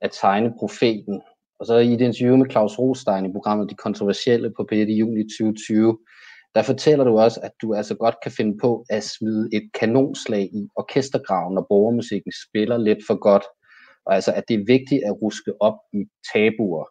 at 0.00 0.10
tegne 0.20 0.54
profeten. 0.58 1.22
Og 1.58 1.66
så 1.66 1.76
i 1.76 1.92
et 1.92 2.00
interview 2.00 2.36
med 2.36 2.50
Claus 2.50 2.78
Rostein 2.78 3.26
i 3.26 3.32
programmet 3.32 3.70
De 3.70 3.74
Kontroversielle 3.74 4.50
på 4.56 4.64
p 4.64 4.72
i 4.72 4.98
juni 4.98 5.22
2020, 5.22 5.98
der 6.54 6.62
fortæller 6.62 7.04
du 7.04 7.18
også, 7.18 7.40
at 7.42 7.52
du 7.62 7.74
altså 7.74 7.94
godt 7.94 8.14
kan 8.22 8.32
finde 8.32 8.58
på 8.58 8.84
at 8.90 9.04
smide 9.04 9.48
et 9.52 9.70
kanonslag 9.80 10.42
i 10.42 10.68
orkestergraven, 10.76 11.54
når 11.54 11.66
borgermusikken 11.68 12.32
spiller 12.48 12.78
lidt 12.78 12.98
for 13.06 13.14
godt. 13.14 13.44
Og 14.06 14.14
altså, 14.14 14.32
at 14.32 14.44
det 14.48 14.54
er 14.54 14.64
vigtigt 14.66 15.02
at 15.06 15.22
ruske 15.22 15.52
op 15.60 15.78
i 15.92 16.04
tabuer. 16.32 16.84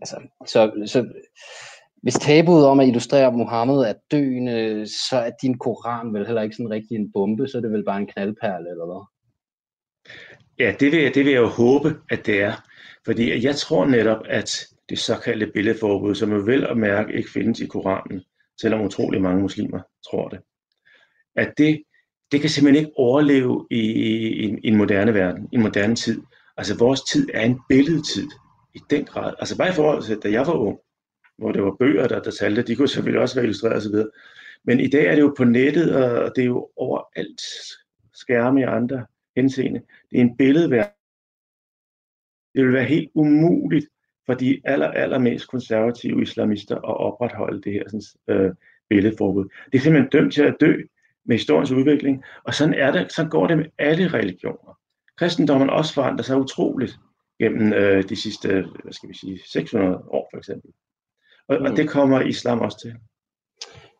Altså, 0.00 0.16
så, 0.46 0.86
så 0.86 1.06
hvis 2.02 2.14
tabuet 2.14 2.66
om 2.66 2.80
at 2.80 2.86
illustrere 2.86 3.32
Mohammed 3.32 3.76
er 3.76 3.94
døende, 4.10 4.86
så 4.86 5.16
er 5.16 5.30
din 5.42 5.58
koran 5.58 6.14
vel 6.14 6.26
heller 6.26 6.42
ikke 6.42 6.56
sådan 6.56 6.70
rigtig 6.70 6.94
en 6.94 7.12
bombe, 7.12 7.48
så 7.48 7.58
er 7.58 7.62
det 7.62 7.72
vel 7.72 7.84
bare 7.84 8.00
en 8.00 8.06
knaldperle, 8.06 8.70
eller 8.70 8.86
hvad? 8.86 9.02
Ja, 10.58 10.74
det 10.80 10.92
vil, 10.92 11.02
jeg, 11.02 11.14
det 11.14 11.24
vil 11.24 11.32
jeg 11.32 11.42
jo 11.42 11.48
håbe, 11.48 11.96
at 12.10 12.26
det 12.26 12.42
er. 12.42 12.54
Fordi 13.04 13.44
jeg 13.46 13.56
tror 13.56 13.84
netop, 13.86 14.20
at 14.28 14.50
det 14.88 14.98
såkaldte 14.98 15.46
billedforbud, 15.54 16.14
som 16.14 16.32
jo 16.32 16.38
vel 16.38 16.64
at 16.64 16.76
mærke 16.76 17.12
ikke 17.12 17.30
findes 17.30 17.60
i 17.60 17.66
Koranen, 17.66 18.22
selvom 18.60 18.80
utrolig 18.80 19.22
mange 19.22 19.42
muslimer 19.42 19.80
tror 20.10 20.28
det, 20.28 20.40
at 21.36 21.54
det 21.58 21.82
det 22.32 22.40
kan 22.40 22.50
simpelthen 22.50 22.84
ikke 22.84 22.98
overleve 22.98 23.66
i, 23.70 23.80
i, 23.80 24.44
i 24.64 24.68
en 24.68 24.76
moderne 24.76 25.14
verden, 25.14 25.48
i 25.52 25.54
en 25.56 25.62
moderne 25.62 25.96
tid. 25.96 26.22
Altså 26.56 26.78
vores 26.78 27.00
tid 27.00 27.28
er 27.34 27.40
en 27.40 27.60
billedtid 27.68 28.28
i 28.74 28.80
den 28.90 29.04
grad. 29.04 29.34
Altså 29.38 29.58
bare 29.58 29.68
i 29.68 29.72
forhold 29.72 30.02
til, 30.02 30.18
da 30.18 30.30
jeg 30.30 30.46
var 30.46 30.52
ung, 30.52 30.78
hvor 31.38 31.52
det 31.52 31.62
var 31.62 31.76
bøger, 31.78 32.08
der, 32.08 32.22
der 32.22 32.30
talte, 32.30 32.62
de 32.62 32.76
kunne 32.76 32.88
selvfølgelig 32.88 33.20
også 33.20 33.34
være 33.34 33.44
illustreret 33.44 33.76
osv. 33.76 33.94
Men 34.64 34.80
i 34.80 34.88
dag 34.88 35.06
er 35.06 35.14
det 35.14 35.22
jo 35.22 35.34
på 35.36 35.44
nettet, 35.44 35.96
og 35.96 36.32
det 36.36 36.42
er 36.42 36.46
jo 36.46 36.70
overalt 36.76 37.40
skærme 38.14 38.60
i 38.60 38.64
andre 38.64 39.06
henseende. 39.36 39.80
Det 40.10 40.16
er 40.16 40.20
en 40.20 40.36
billedverden. 40.36 40.92
Det 42.54 42.64
vil 42.64 42.72
være 42.72 42.84
helt 42.84 43.10
umuligt 43.14 43.86
for 44.26 44.34
de 44.34 44.60
aller, 44.64 44.88
allermest 44.88 45.48
konservative 45.48 46.22
islamister 46.22 46.76
at 46.76 46.96
opretholde 46.96 47.62
det 47.62 47.72
her 47.72 47.82
sådan, 47.86 48.36
øh, 48.36 48.54
billedforbud. 48.88 49.44
Det 49.72 49.78
er 49.78 49.82
simpelthen 49.82 50.10
dømt 50.10 50.32
til 50.32 50.42
at 50.42 50.56
dø 50.60 50.74
med 51.24 51.36
historiens 51.36 51.70
udvikling, 51.70 52.24
og 52.44 52.54
sådan, 52.54 52.74
er 52.74 52.92
det, 52.92 53.12
sådan 53.12 53.30
går 53.30 53.46
det 53.46 53.56
med 53.56 53.66
alle 53.78 54.08
religioner. 54.08 54.78
Kristendommen 55.16 55.70
også 55.70 55.94
forandrer 55.94 56.24
sig 56.24 56.36
utroligt 56.36 56.98
gennem 57.40 57.72
øh, 57.72 58.08
de 58.08 58.16
sidste, 58.16 58.48
hvad 58.82 58.92
skal 58.92 59.08
vi 59.08 59.14
sige, 59.14 59.40
600 59.52 59.96
år 59.96 60.28
for 60.32 60.38
eksempel. 60.38 60.70
Og, 61.48 61.56
mm. 61.60 61.64
og 61.64 61.76
det 61.76 61.88
kommer 61.88 62.20
islam 62.20 62.60
også 62.60 62.78
til. 62.80 62.94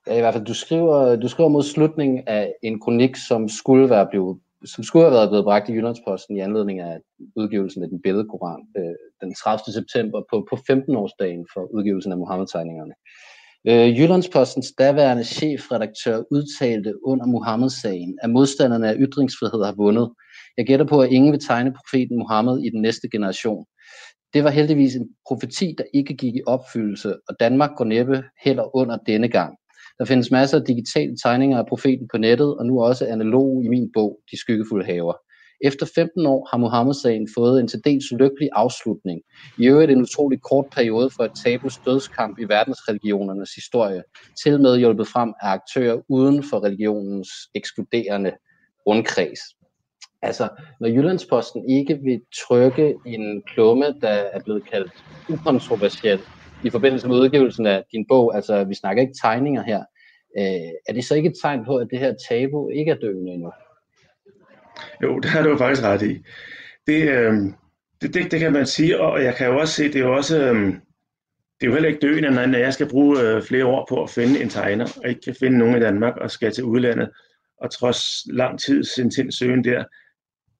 Ja, 0.07 0.16
i 0.16 0.21
hvert 0.21 0.35
fald, 0.35 0.45
du 0.45 0.54
skriver, 0.54 1.16
du 1.16 1.28
skriver 1.28 1.49
mod 1.49 1.62
slutningen 1.62 2.25
af 2.26 2.54
en 2.62 2.81
kronik, 2.81 3.16
som 3.28 3.49
skulle 3.49 3.90
være 3.90 4.07
blevet 4.11 4.40
som 4.66 4.85
skulle 4.85 5.04
have 5.04 5.12
været 5.18 5.28
blevet 5.30 5.44
bragt 5.44 5.68
i 5.68 5.73
Jyllandsposten 5.73 6.37
i 6.37 6.40
anledning 6.40 6.80
af 6.80 6.99
udgivelsen 7.37 7.83
af 7.83 7.88
den 7.88 8.02
billedkoran 8.02 8.61
øh, 8.78 8.94
den 9.21 9.35
30. 9.35 9.73
september 9.73 10.23
på, 10.30 10.47
på 10.50 10.56
15-årsdagen 10.71 11.47
for 11.52 11.62
udgivelsen 11.76 12.12
af 12.12 12.18
Mohammed-tegningerne. 12.18 12.94
Øh, 13.68 13.99
Jyllandspostens 13.99 14.73
daværende 14.78 15.25
chefredaktør 15.25 16.23
udtalte 16.30 17.06
under 17.06 17.26
Mohammed-sagen, 17.26 18.18
at 18.23 18.30
modstanderne 18.30 18.88
af 18.88 18.97
ytringsfrihed 18.99 19.64
har 19.64 19.75
vundet. 19.76 20.12
Jeg 20.56 20.66
gætter 20.66 20.87
på, 20.87 21.00
at 21.00 21.11
ingen 21.11 21.33
vil 21.33 21.47
tegne 21.47 21.75
profeten 21.78 22.18
Mohammed 22.18 22.59
i 22.59 22.71
den 22.71 22.80
næste 22.83 23.09
generation. 23.12 23.64
Det 24.35 24.44
var 24.44 24.50
heldigvis 24.50 24.94
en 24.94 25.09
profeti, 25.28 25.75
der 25.78 25.85
ikke 25.94 26.14
gik 26.14 26.35
i 26.35 26.42
opfyldelse, 26.47 27.14
og 27.28 27.37
Danmark 27.40 27.71
går 27.76 27.85
næppe 27.85 28.23
heller 28.44 28.76
under 28.76 28.97
denne 28.97 29.28
gang. 29.28 29.56
Der 29.98 30.04
findes 30.04 30.30
masser 30.30 30.58
af 30.58 30.64
digitale 30.64 31.16
tegninger 31.24 31.58
af 31.58 31.66
profeten 31.66 32.08
på 32.12 32.18
nettet, 32.18 32.58
og 32.58 32.66
nu 32.66 32.82
også 32.82 33.06
analog 33.06 33.64
i 33.64 33.68
min 33.68 33.90
bog, 33.94 34.18
De 34.30 34.40
Skyggefulde 34.40 34.84
Haver. 34.84 35.14
Efter 35.64 35.86
15 35.94 36.26
år 36.26 36.48
har 36.50 36.58
Mohammed-sagen 36.58 37.28
fået 37.36 37.60
en 37.60 37.68
til 37.68 37.80
dels 37.84 38.04
lykkelig 38.12 38.48
afslutning. 38.52 39.20
I 39.58 39.66
øvrigt 39.66 39.90
en 39.90 40.02
utrolig 40.02 40.42
kort 40.42 40.66
periode 40.72 41.10
for 41.10 41.24
et 41.24 41.32
tabus 41.44 41.78
dødskamp 41.78 42.38
i 42.38 42.44
verdensreligionernes 42.44 43.54
historie, 43.54 44.02
til 44.44 44.60
med 44.60 44.78
hjulpet 44.78 45.08
frem 45.08 45.32
af 45.42 45.48
aktører 45.48 46.00
uden 46.08 46.42
for 46.42 46.64
religionens 46.64 47.28
ekskluderende 47.54 48.32
rundkreds. 48.86 49.40
Altså, 50.22 50.48
når 50.80 50.88
Jyllandsposten 50.88 51.70
ikke 51.70 51.98
vil 52.04 52.20
trykke 52.46 52.94
en 53.06 53.42
klumme, 53.54 53.84
der 54.00 54.08
er 54.08 54.40
blevet 54.44 54.70
kaldt 54.70 54.92
ukontroversiel, 55.28 56.20
i 56.64 56.71
forbindelse 56.71 57.09
med 57.09 57.16
udgivelsen 57.16 57.66
af 57.66 57.85
din 57.92 58.06
bog, 58.09 58.35
altså 58.37 58.64
vi 58.64 58.75
snakker 58.75 59.02
ikke 59.02 59.14
tegninger 59.23 59.62
her, 59.62 59.78
øh, 60.38 60.73
er 60.88 60.92
det 60.92 61.04
så 61.04 61.14
ikke 61.14 61.28
et 61.28 61.37
tegn 61.42 61.64
på, 61.64 61.76
at 61.76 61.88
det 61.90 61.99
her 61.99 62.14
tabu 62.28 62.68
ikke 62.68 62.90
er 62.90 62.97
døende 62.97 63.33
endnu? 63.33 63.52
Jo, 65.02 65.18
det 65.18 65.30
har 65.30 65.42
du 65.42 65.56
faktisk 65.59 65.83
ret 65.83 66.02
i. 66.02 66.23
Det, 66.87 67.09
øh, 67.09 67.35
det, 68.02 68.14
det, 68.14 68.30
det 68.30 68.40
kan 68.40 68.52
man 68.52 68.66
sige, 68.66 69.00
og 69.00 69.25
jeg 69.25 69.35
kan 69.35 69.47
jo 69.47 69.59
også 69.59 69.75
se, 69.75 69.85
det 69.85 69.97
er 69.97 70.00
jo 70.00 70.16
også, 70.16 70.38
øh, 70.38 70.66
det 71.61 71.62
er 71.62 71.66
jo 71.66 71.73
heller 71.73 71.88
ikke 71.88 72.06
døende, 72.06 72.30
når 72.30 72.59
jeg 72.59 72.75
skal 72.75 72.88
bruge 72.88 73.21
øh, 73.21 73.42
flere 73.42 73.66
år 73.66 73.87
på 73.88 74.02
at 74.02 74.11
finde 74.11 74.42
en 74.42 74.49
tegner, 74.49 74.87
og 75.02 75.09
ikke 75.09 75.21
kan 75.21 75.37
finde 75.40 75.59
nogen 75.59 75.76
i 75.76 75.80
Danmark 75.80 76.16
og 76.16 76.30
skal 76.30 76.52
til 76.52 76.64
udlandet, 76.64 77.11
og 77.61 77.71
trods 77.71 78.02
lang 78.26 78.61
tid 78.61 78.85
intens 78.99 79.35
søgen 79.35 79.64
der, 79.64 79.85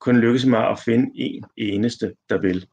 kun 0.00 0.16
lykkes 0.16 0.46
mig 0.46 0.68
at 0.70 0.78
finde 0.84 1.11
en 1.14 1.44
eneste, 1.56 2.14
der 2.30 2.40
vil. 2.40 2.66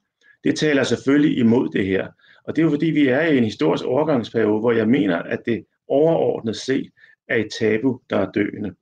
Det 0.43 0.55
taler 0.55 0.83
selvfølgelig 0.83 1.37
imod 1.37 1.69
det 1.69 1.85
her. 1.85 2.07
Og 2.43 2.55
det 2.55 2.61
er 2.61 2.65
jo 2.65 2.71
fordi, 2.71 2.85
vi 2.85 3.07
er 3.07 3.21
i 3.21 3.37
en 3.37 3.43
historisk 3.43 3.85
overgangsperiode, 3.85 4.59
hvor 4.59 4.71
jeg 4.71 4.87
mener, 4.87 5.17
at 5.17 5.39
det 5.45 5.65
overordnet 5.87 6.55
set 6.55 6.91
er 7.27 7.35
et 7.35 7.47
tabu, 7.59 7.99
der 8.09 8.17
er 8.17 8.31
døende. 8.31 8.75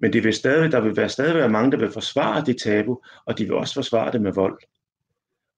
Men 0.00 0.12
det 0.12 0.24
vil 0.24 0.32
stadig, 0.32 0.72
der 0.72 0.80
vil 0.80 0.96
være 0.96 1.08
stadig 1.08 1.34
være 1.34 1.48
mange, 1.48 1.72
der 1.72 1.78
vil 1.78 1.90
forsvare 1.90 2.44
det 2.44 2.60
tabu, 2.60 3.00
og 3.26 3.38
de 3.38 3.44
vil 3.44 3.54
også 3.54 3.74
forsvare 3.74 4.12
det 4.12 4.22
med 4.22 4.32
vold. 4.32 4.58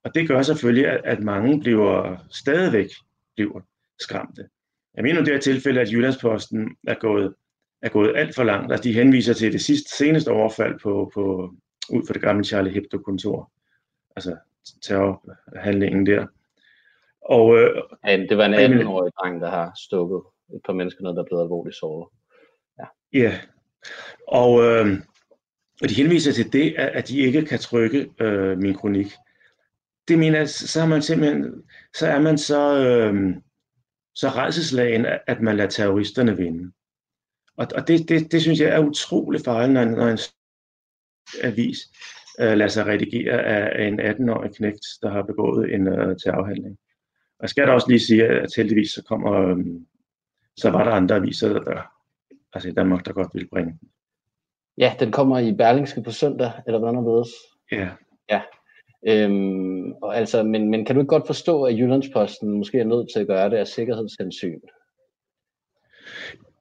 Og 0.05 0.15
det 0.15 0.29
gør 0.29 0.43
selvfølgelig, 0.43 0.87
at, 0.87 1.01
at 1.05 1.23
mange 1.23 1.61
bliver 1.61 2.17
stadigvæk 2.31 2.89
bliver 3.37 3.61
skræmte. 4.01 4.49
Jeg 4.95 5.03
mener 5.03 5.21
i 5.21 5.25
det 5.25 5.33
her 5.33 5.41
tilfælde, 5.41 5.81
at 5.81 5.93
Jyllandsposten 5.93 6.77
er 6.87 6.95
gået, 6.95 7.35
er 7.83 7.89
gået 7.89 8.13
alt 8.17 8.35
for 8.35 8.45
langt. 8.45 8.73
Altså, 8.73 8.89
de 8.89 8.95
henviser 8.95 9.35
til 9.35 9.53
det 9.53 9.61
sidste, 9.61 9.97
seneste 9.97 10.29
overfald 10.29 10.79
på, 10.83 11.11
på, 11.15 11.55
ud 11.91 12.07
for 12.07 12.13
det 12.13 12.23
gamle 12.23 12.45
Charlie 12.45 12.73
Hebdo-kontor. 12.73 13.53
Altså 14.17 14.37
terrorhandlingen 14.83 16.07
der. 16.07 16.27
Og, 17.29 17.59
øh, 17.59 17.83
ja, 18.07 18.17
det 18.17 18.39
var 18.39 18.45
en 18.45 18.55
18-årig 18.55 19.13
dreng, 19.21 19.41
der 19.41 19.51
har 19.51 19.73
stukket 19.87 20.23
et 20.55 20.61
par 20.67 20.73
mennesker 20.73 21.03
ned, 21.03 21.15
der 21.15 21.23
er 21.23 21.27
blevet 21.27 21.43
alvorligt 21.43 21.77
såret. 21.77 22.09
Ja. 22.79 22.85
ja. 23.13 23.39
Og, 24.29 24.63
øh, 24.65 24.87
og 25.83 25.89
de 25.89 25.95
henviser 25.95 26.33
til 26.33 26.53
det, 26.53 26.75
at, 26.79 26.89
at 26.89 27.09
de 27.09 27.19
ikke 27.19 27.45
kan 27.45 27.59
trykke 27.59 28.11
øh, 28.21 28.59
min 28.59 28.75
kronik. 28.75 29.07
Det 30.09 30.19
mener 30.19 30.39
jeg, 30.39 30.49
så 30.49 30.81
er 30.81 30.87
man 30.87 31.03
simpelthen, 31.03 31.63
så 31.97 32.07
er 32.07 32.21
man 32.21 32.39
så, 32.39 32.87
øh, 32.87 33.37
så 34.15 34.29
redselslagen, 34.29 35.07
at 35.27 35.41
man 35.41 35.57
lader 35.57 35.71
terroristerne 35.71 36.37
vinde. 36.37 36.73
Og, 37.57 37.67
og 37.75 37.89
det, 37.89 38.09
det, 38.09 38.33
det 38.33 38.43
synes 38.43 38.61
jeg 38.61 38.69
er 38.69 38.79
utrolig 38.79 39.41
farligt, 39.45 39.73
når, 39.73 39.85
når 39.85 40.07
en 40.07 40.19
avis 41.43 41.79
øh, 42.41 42.57
lader 42.57 42.69
sig 42.69 42.87
redigere 42.87 43.43
af 43.43 43.87
en 43.87 44.01
18-årig 44.01 44.55
knægt, 44.55 44.87
der 45.03 45.11
har 45.11 45.23
begået 45.23 45.75
en 45.75 45.89
øh, 45.89 46.17
terrorhandling. 46.17 46.79
Og 47.39 47.43
jeg 47.43 47.49
skal 47.49 47.67
da 47.67 47.73
også 47.73 47.89
lige 47.89 48.01
sige, 48.01 48.27
at 48.27 48.51
heldigvis 48.57 48.91
så 48.91 49.03
kommer, 49.05 49.33
øhm, 49.33 49.87
så 50.57 50.71
var 50.71 50.85
der 50.85 50.91
andre 50.91 51.17
aviser, 51.17 51.49
der, 51.49 51.83
altså 52.53 52.69
i 52.69 52.73
Danmark, 52.73 53.07
der 53.07 53.13
godt 53.13 53.29
ville 53.35 53.49
bringe 53.49 53.79
Ja, 54.79 54.95
den 55.01 55.13
kommer 55.13 55.39
i 55.39 55.53
Berlingske 55.53 56.03
på 56.03 56.11
søndag, 56.11 56.53
eller 56.67 56.79
hvordan 56.79 56.97
er 56.97 57.23
det 57.23 57.29
Ja. 57.73 57.89
Ja. 58.31 58.41
Øhm, 59.07 59.93
og 59.93 60.17
altså, 60.17 60.43
men, 60.43 60.71
men 60.71 60.85
kan 60.85 60.95
du 60.95 61.01
ikke 61.01 61.09
godt 61.09 61.27
forstå, 61.27 61.63
at 61.63 61.79
Jyllandsposten 61.79 62.51
måske 62.51 62.79
er 62.79 62.85
nødt 62.85 63.09
til 63.13 63.21
at 63.21 63.27
gøre 63.27 63.51
det 63.51 63.57
af 63.57 63.67
sikkerhedshensyn? 63.67 64.61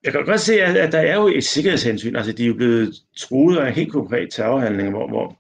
Jeg 0.04 0.12
kan 0.12 0.26
godt 0.26 0.40
se, 0.40 0.62
at, 0.62 0.78
at 0.78 0.92
der 0.92 1.00
er 1.00 1.16
jo 1.16 1.28
et 1.28 1.44
sikkerhedshensyn. 1.44 2.16
Altså, 2.16 2.32
de 2.32 2.44
er 2.44 2.48
jo 2.48 2.54
blevet 2.54 2.96
truet 3.18 3.58
af 3.58 3.68
en 3.68 3.74
helt 3.74 3.92
konkret 3.92 4.32
terrorhandling, 4.32 4.90
hvor, 4.90 5.08
hvor 5.08 5.40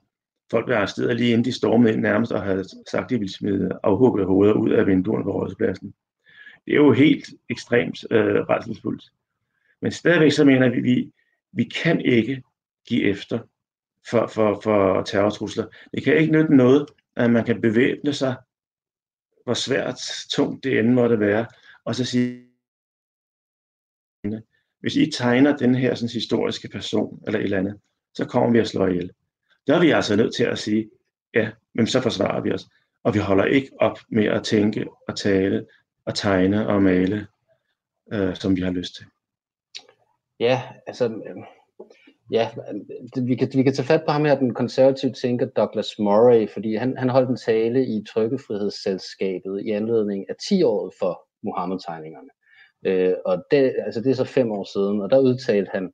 folk 0.51 0.65
blev 0.65 0.77
arresteret 0.77 1.15
lige 1.15 1.31
inden 1.31 1.45
de 1.45 1.51
stormede 1.51 1.93
ind 1.93 2.01
nærmest 2.01 2.31
og 2.31 2.43
havde 2.43 2.65
sagt, 2.91 3.03
at 3.03 3.09
de 3.09 3.19
ville 3.19 3.33
smide 3.33 3.69
afhuggede 3.83 4.27
hoveder 4.27 4.53
ud 4.53 4.69
af 4.69 4.87
vinduerne 4.87 5.23
på 5.23 5.31
rådspladsen. 5.31 5.93
Det 6.65 6.73
er 6.73 6.77
jo 6.77 6.91
helt 6.91 7.25
ekstremt 7.49 8.05
øh, 8.11 8.35
retselsfuldt. 8.35 9.03
Men 9.81 9.91
stadigvæk 9.91 10.31
så 10.31 10.45
mener 10.45 10.69
vi, 10.69 10.79
vi, 10.79 11.11
vi 11.51 11.63
kan 11.63 12.01
ikke 12.01 12.43
give 12.87 13.03
efter 13.03 13.39
for, 14.09 14.27
for, 14.27 14.59
for 14.63 15.01
terrortrusler. 15.01 15.65
Det 15.93 16.03
kan 16.03 16.17
ikke 16.17 16.31
nytte 16.31 16.55
noget, 16.55 16.85
at 17.15 17.31
man 17.31 17.45
kan 17.45 17.61
bevæbne 17.61 18.13
sig, 18.13 18.35
hvor 19.43 19.53
svært, 19.53 19.99
tungt 20.29 20.63
det 20.63 20.79
end 20.79 20.93
måtte 20.93 21.19
være, 21.19 21.45
og 21.85 21.95
så 21.95 22.05
sige, 22.05 22.43
hvis 24.79 24.95
I 24.95 25.11
tegner 25.11 25.57
den 25.57 25.75
her 25.75 25.95
sådan, 25.95 26.13
historiske 26.13 26.69
person 26.69 27.23
eller 27.27 27.39
et 27.39 27.43
eller 27.43 27.57
andet, 27.57 27.79
så 28.13 28.25
kommer 28.25 28.51
vi 28.51 28.59
at 28.59 28.67
slå 28.67 28.87
ihjel. 28.87 29.11
Der 29.67 29.75
er 29.75 29.79
vi 29.79 29.91
altså 29.91 30.15
nødt 30.15 30.35
til 30.35 30.43
at 30.43 30.57
sige, 30.57 30.89
ja, 31.33 31.49
men 31.75 31.87
så 31.87 32.01
forsvarer 32.01 32.41
vi 32.41 32.51
os. 32.51 32.65
Og 33.03 33.13
vi 33.13 33.19
holder 33.19 33.45
ikke 33.45 33.69
op 33.79 33.99
med 34.09 34.25
at 34.25 34.43
tænke 34.43 34.85
og 35.07 35.17
tale 35.17 35.65
og 36.05 36.15
tegne 36.15 36.67
og 36.67 36.81
male, 36.81 37.27
øh, 38.13 38.35
som 38.35 38.55
vi 38.55 38.61
har 38.61 38.71
lyst 38.71 38.95
til. 38.95 39.05
Ja, 40.39 40.61
altså, 40.87 41.05
øh, 41.05 41.43
ja, 42.31 42.49
vi 43.27 43.35
kan, 43.35 43.49
vi 43.53 43.63
kan 43.63 43.73
tage 43.73 43.85
fat 43.85 44.03
på 44.05 44.11
ham 44.11 44.25
her, 44.25 44.39
den 44.39 44.53
konservative 44.53 45.13
tænker 45.13 45.45
Douglas 45.45 45.99
Murray, 45.99 46.49
fordi 46.49 46.75
han, 46.75 46.97
han 46.97 47.09
holdt 47.09 47.29
en 47.29 47.37
tale 47.45 47.85
i 47.85 48.03
Trykkefrihedsselskabet 48.13 49.61
i 49.65 49.69
anledning 49.69 50.25
af 50.29 50.33
10-året 50.43 50.93
for 50.99 51.27
Mohammed-tegningerne. 51.43 52.29
Øh, 52.85 53.13
og 53.25 53.43
det, 53.51 53.75
altså 53.85 54.01
det 54.01 54.11
er 54.11 54.15
så 54.15 54.23
fem 54.25 54.51
år 54.51 54.63
siden, 54.73 55.01
og 55.01 55.09
der 55.09 55.19
udtalte 55.19 55.69
han, 55.73 55.91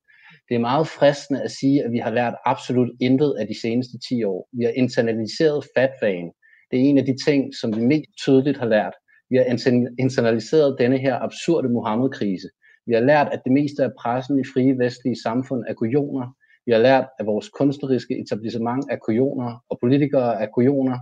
det 0.49 0.55
er 0.55 0.59
meget 0.59 0.87
fristende 0.87 1.41
at 1.41 1.51
sige, 1.51 1.83
at 1.83 1.91
vi 1.91 1.97
har 1.97 2.11
lært 2.11 2.35
absolut 2.45 2.91
intet 3.01 3.35
af 3.39 3.47
de 3.47 3.61
seneste 3.61 3.97
10 4.09 4.23
år. 4.23 4.49
Vi 4.57 4.63
har 4.63 4.71
internaliseret 4.71 5.65
fatvagen. 5.77 6.31
Det 6.71 6.79
er 6.79 6.83
en 6.83 6.97
af 6.97 7.05
de 7.05 7.15
ting, 7.25 7.55
som 7.55 7.75
vi 7.75 7.81
mest 7.81 8.09
tydeligt 8.23 8.57
har 8.57 8.65
lært. 8.65 8.93
Vi 9.29 9.35
har 9.37 9.45
internaliseret 9.99 10.75
denne 10.79 10.97
her 10.97 11.15
absurde 11.19 11.69
Mohammed-krise. 11.69 12.47
Vi 12.87 12.93
har 12.93 13.01
lært, 13.01 13.27
at 13.31 13.41
det 13.43 13.51
meste 13.51 13.83
af 13.83 13.91
pressen 13.99 14.39
i 14.39 14.43
frie 14.53 14.77
vestlige 14.79 15.21
samfund 15.23 15.63
er 15.69 15.73
kujoner. 15.73 16.27
Vi 16.65 16.71
har 16.71 16.79
lært, 16.79 17.05
at 17.19 17.25
vores 17.25 17.49
kunstneriske 17.49 18.19
etablissement 18.21 18.85
er 18.91 18.97
kujoner, 19.05 19.63
og 19.69 19.77
politikere 19.81 20.41
er 20.43 20.47
kujoner. 20.55 20.97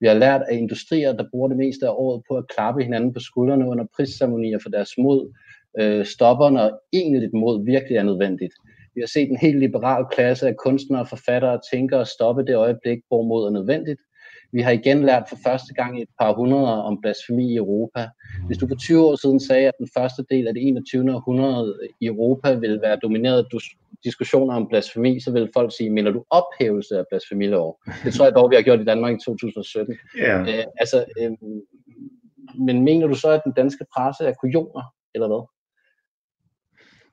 Vi 0.00 0.06
har 0.06 0.14
lært, 0.14 0.42
at 0.48 0.56
industrier, 0.56 1.12
der 1.12 1.30
bruger 1.30 1.48
det 1.48 1.56
meste 1.56 1.86
af 1.86 1.94
året 1.96 2.22
på 2.28 2.36
at 2.36 2.48
klappe 2.54 2.82
hinanden 2.82 3.12
på 3.12 3.20
skuldrene 3.20 3.68
under 3.68 3.84
prisceremonier 3.96 4.58
for 4.58 4.70
deres 4.70 4.90
mod, 4.98 5.32
øh, 5.80 6.04
stopper, 6.04 6.50
når 6.50 6.80
egentlig 6.92 7.30
mod 7.32 7.64
virkelig 7.64 7.96
er 7.96 8.02
nødvendigt. 8.02 8.54
Vi 8.96 9.00
har 9.00 9.06
set 9.06 9.30
en 9.30 9.44
helt 9.46 9.58
liberal 9.58 10.04
klasse 10.12 10.48
af 10.48 10.56
kunstnere, 10.56 11.06
forfattere 11.06 11.52
og 11.52 11.60
tænkere 11.72 12.06
stoppe 12.06 12.42
det 12.46 12.56
øjeblik, 12.56 12.98
hvor 13.08 13.22
mod 13.22 13.46
er 13.46 13.50
nødvendigt. 13.50 14.00
Vi 14.52 14.60
har 14.60 14.70
igen 14.70 15.04
lært 15.04 15.22
for 15.28 15.38
første 15.46 15.74
gang 15.74 15.98
i 15.98 16.02
et 16.02 16.08
par 16.20 16.32
hundrede 16.34 16.84
om 16.84 17.00
blasfemi 17.00 17.52
i 17.52 17.56
Europa. 17.56 18.08
Hvis 18.46 18.58
du 18.58 18.68
for 18.68 18.76
20 18.76 19.06
år 19.06 19.16
siden 19.16 19.40
sagde, 19.40 19.68
at 19.68 19.74
den 19.78 19.88
første 19.96 20.24
del 20.30 20.48
af 20.48 20.54
det 20.54 20.68
21. 20.68 21.14
århundrede 21.14 21.78
i 22.00 22.06
Europa 22.06 22.54
ville 22.54 22.80
være 22.82 22.98
domineret 23.02 23.38
af 23.38 23.58
diskussioner 24.04 24.54
om 24.54 24.68
blasfemi, 24.68 25.20
så 25.20 25.32
vil 25.32 25.50
folk 25.54 25.76
sige, 25.76 25.90
mener 25.90 26.10
du 26.10 26.24
ophævelse 26.30 26.98
af 26.98 27.04
blasfemilov? 27.10 27.80
Det 28.04 28.14
tror 28.14 28.24
jeg 28.24 28.34
dog, 28.34 28.50
vi 28.50 28.56
har 28.56 28.62
gjort 28.62 28.80
i 28.80 28.84
Danmark 28.84 29.14
i 29.14 29.24
2017. 29.24 29.96
Ja. 30.18 30.40
Øh, 30.40 30.64
altså, 30.76 31.04
øh, 31.20 31.30
men 32.66 32.84
mener 32.84 33.06
du 33.06 33.14
så, 33.14 33.28
at 33.28 33.40
den 33.44 33.52
danske 33.52 33.84
presse 33.94 34.24
er 34.24 34.32
kujoner, 34.32 34.82
eller 35.14 35.26
hvad? 35.26 35.55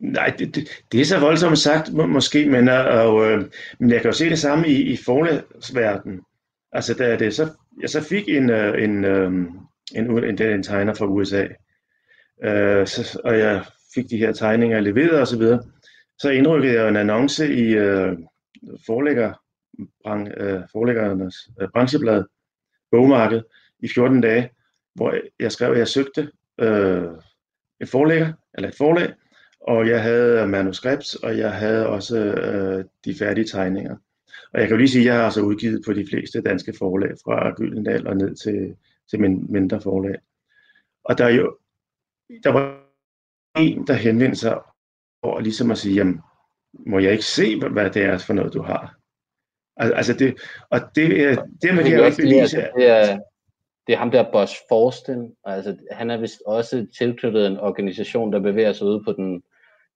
Nej, 0.03 0.33
det, 0.39 0.55
det, 0.55 0.69
det 0.91 1.01
er 1.01 1.05
så 1.05 1.19
voldsomt 1.19 1.57
sagt, 1.57 1.93
må, 1.93 2.05
måske, 2.05 2.49
men, 2.49 2.69
øh, 2.69 2.85
og, 2.85 3.31
øh, 3.31 3.45
men 3.79 3.89
jeg 3.89 4.01
kan 4.01 4.09
jo 4.09 4.17
se 4.17 4.29
det 4.29 4.39
samme 4.39 4.67
i, 4.67 4.81
i 4.81 4.97
forlægsverdenen. 5.05 6.21
Altså, 6.71 6.93
da 6.93 7.15
det 7.15 7.35
så, 7.35 7.49
jeg 7.81 7.89
så 7.89 8.01
fik 8.01 8.29
en, 8.29 8.49
øh, 8.49 8.83
en, 8.83 9.05
øh, 9.05 9.31
en, 9.95 10.23
en, 10.23 10.41
en 10.41 10.63
tegner 10.63 10.93
fra 10.93 11.05
USA, 11.05 11.47
øh, 12.43 12.87
så, 12.87 13.19
og 13.23 13.39
jeg 13.39 13.63
fik 13.93 14.09
de 14.09 14.17
her 14.17 14.31
tegninger 14.31 14.79
leveret 14.79 15.19
og 15.19 15.27
så 15.27 15.37
videre, 15.37 15.63
så 16.19 16.29
indrykkede 16.29 16.73
jeg 16.73 16.89
en 16.89 16.97
annonce 16.97 17.53
i 17.53 17.73
øh, 17.73 18.17
forlægger, 18.85 19.33
brang, 20.03 20.27
øh, 20.37 20.61
forlæggernes 20.71 21.35
øh, 21.61 21.67
brancheblad, 21.73 22.23
bogmarked, 22.91 23.41
i 23.79 23.87
14 23.95 24.21
dage, 24.21 24.49
hvor 24.95 25.15
jeg 25.39 25.51
skrev, 25.51 25.71
at 25.71 25.77
jeg 25.77 25.87
søgte 25.87 26.31
øh, 26.59 27.03
en 27.81 27.87
forlægger, 27.87 28.33
eller 28.53 28.69
et 28.69 28.75
forlag, 28.77 29.13
og 29.67 29.87
jeg 29.87 30.03
havde 30.03 30.47
manuskript, 30.47 31.15
og 31.23 31.37
jeg 31.37 31.53
havde 31.53 31.87
også 31.87 32.17
øh, 32.17 32.85
de 33.05 33.15
færdige 33.15 33.45
tegninger. 33.45 33.95
Og 34.53 34.59
jeg 34.59 34.67
kan 34.67 34.75
jo 34.75 34.77
lige 34.77 34.89
sige, 34.89 35.01
at 35.01 35.05
jeg 35.05 35.15
har 35.15 35.23
altså 35.23 35.41
udgivet 35.41 35.81
på 35.85 35.93
de 35.93 36.05
fleste 36.09 36.41
danske 36.41 36.73
forlag, 36.77 37.11
fra 37.23 37.53
Gyldendal 37.55 38.07
og 38.07 38.17
ned 38.17 38.35
til, 38.35 38.75
til 39.09 39.19
min 39.19 39.45
mindre 39.49 39.81
forlag. 39.81 40.15
Og 41.03 41.17
der 41.17 41.25
er 41.25 41.29
jo, 41.29 41.57
der 42.43 42.49
var 42.49 42.83
en, 43.57 43.87
der 43.87 43.93
henvendte 43.93 44.39
sig 44.39 44.59
over 45.21 45.39
ligesom 45.39 45.71
at 45.71 45.77
sige, 45.77 45.95
jamen, 45.95 46.21
må 46.73 46.99
jeg 46.99 47.11
ikke 47.11 47.25
se, 47.25 47.59
hvad 47.59 47.89
det 47.89 48.03
er 48.03 48.17
for 48.17 48.33
noget, 48.33 48.53
du 48.53 48.61
har? 48.61 48.95
Altså 49.77 50.13
det, 50.13 50.41
og 50.69 50.79
det, 50.95 51.23
er, 51.23 51.45
det 51.61 51.75
man 51.75 51.85
kan 51.85 52.05
ikke 52.05 52.17
bevise. 52.17 52.57
Det 52.57 52.87
er, 52.87 53.19
det 53.87 53.93
er 53.93 53.97
ham 53.97 54.11
der 54.11 54.31
Bosch 54.31 54.55
Forsten, 54.69 55.35
altså 55.43 55.77
han 55.91 56.11
er 56.11 56.17
vist 56.17 56.41
også 56.45 56.87
tilknyttet 56.97 57.47
en 57.47 57.57
organisation, 57.57 58.33
der 58.33 58.39
bevæger 58.39 58.73
sig 58.73 58.87
ud 58.87 59.03
på 59.03 59.11
den 59.11 59.43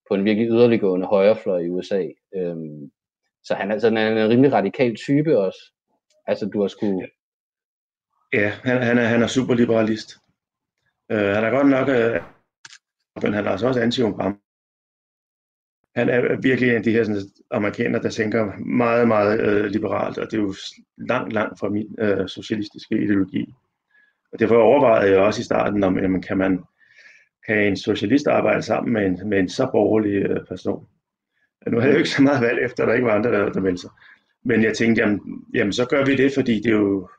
på 0.10 0.16
en 0.16 0.26
virkelig 0.26 0.50
yderliggående 0.50 1.08
højrefløj 1.08 1.60
i 1.60 1.70
USA. 1.70 2.08
Øhm, 2.36 2.92
så 3.44 3.54
han 3.54 3.72
er 3.72 3.80
sådan 3.80 4.18
en 4.18 4.30
rimelig 4.30 4.54
radikal 4.54 4.96
type 4.96 5.40
også. 5.40 5.60
Altså 6.26 6.46
du 6.46 6.62
har 6.62 6.68
sgu... 6.68 7.04
Ja, 8.34 8.50
han, 8.50 8.82
han, 8.82 8.98
er, 8.98 9.04
han 9.04 9.24
er 9.24 9.28
superliberalist. 9.28 10.18
Øh, 11.12 11.18
han 11.36 11.44
er 11.44 11.50
godt 11.50 11.70
nok, 11.70 11.90
Øh, 11.90 12.22
men 13.24 13.34
han 13.34 13.46
er 13.46 13.52
altså 13.52 13.68
også 13.68 13.82
anti 13.82 14.02
-Obama. 14.02 14.34
Han 15.96 16.10
er 16.10 16.42
virkelig 16.42 16.70
en 16.70 16.76
af 16.76 16.84
de 16.84 16.92
her 16.92 17.04
sådan, 17.04 17.22
amerikanere, 17.52 18.02
der 18.02 18.10
tænker 18.10 18.58
meget, 18.58 19.08
meget 19.08 19.40
øh, 19.40 19.66
liberalt, 19.66 20.18
og 20.18 20.32
det 20.32 20.38
er 20.38 20.42
jo 20.42 20.56
langt, 20.98 21.34
langt 21.34 21.60
fra 21.60 21.70
min 21.70 21.96
øh, 22.00 22.28
socialistiske 22.28 23.04
ideologi. 23.04 23.54
Og 24.32 24.40
derfor 24.40 24.56
overvejede 24.56 25.12
jeg 25.12 25.20
også 25.20 25.42
i 25.42 25.44
starten, 25.44 25.84
om 25.84 26.00
jamen, 26.00 26.22
kan 26.22 26.38
man 26.38 26.64
kan 27.48 27.68
en 27.68 27.78
socialist 27.78 28.28
arbejde 28.28 28.62
sammen 28.62 28.94
med 28.94 29.06
en, 29.06 29.30
med 29.30 29.40
en 29.40 29.50
så 29.50 29.70
borgerlig 29.72 30.14
øh, 30.14 30.46
person. 30.48 30.88
Nu 31.68 31.80
havde 31.80 31.88
jeg 31.88 31.94
jo 31.94 31.98
ikke 31.98 32.10
så 32.10 32.22
meget 32.22 32.42
valg 32.42 32.66
efter, 32.66 32.84
at 32.84 32.88
der 32.88 32.94
ikke 32.94 33.06
var 33.06 33.16
andre, 33.16 33.32
der, 33.32 33.52
der 33.52 33.62
meldte 33.62 33.82
sig. 33.82 33.90
Men 34.44 34.64
jeg 34.64 34.78
tænkte, 34.78 35.02
jamen, 35.02 35.46
jamen 35.54 35.74
så 35.74 35.86
gør 35.86 36.06
vi 36.06 36.16
det, 36.16 36.32
fordi 36.34 36.56
det 36.56 36.66
er 36.66 36.78
jo 36.78 37.10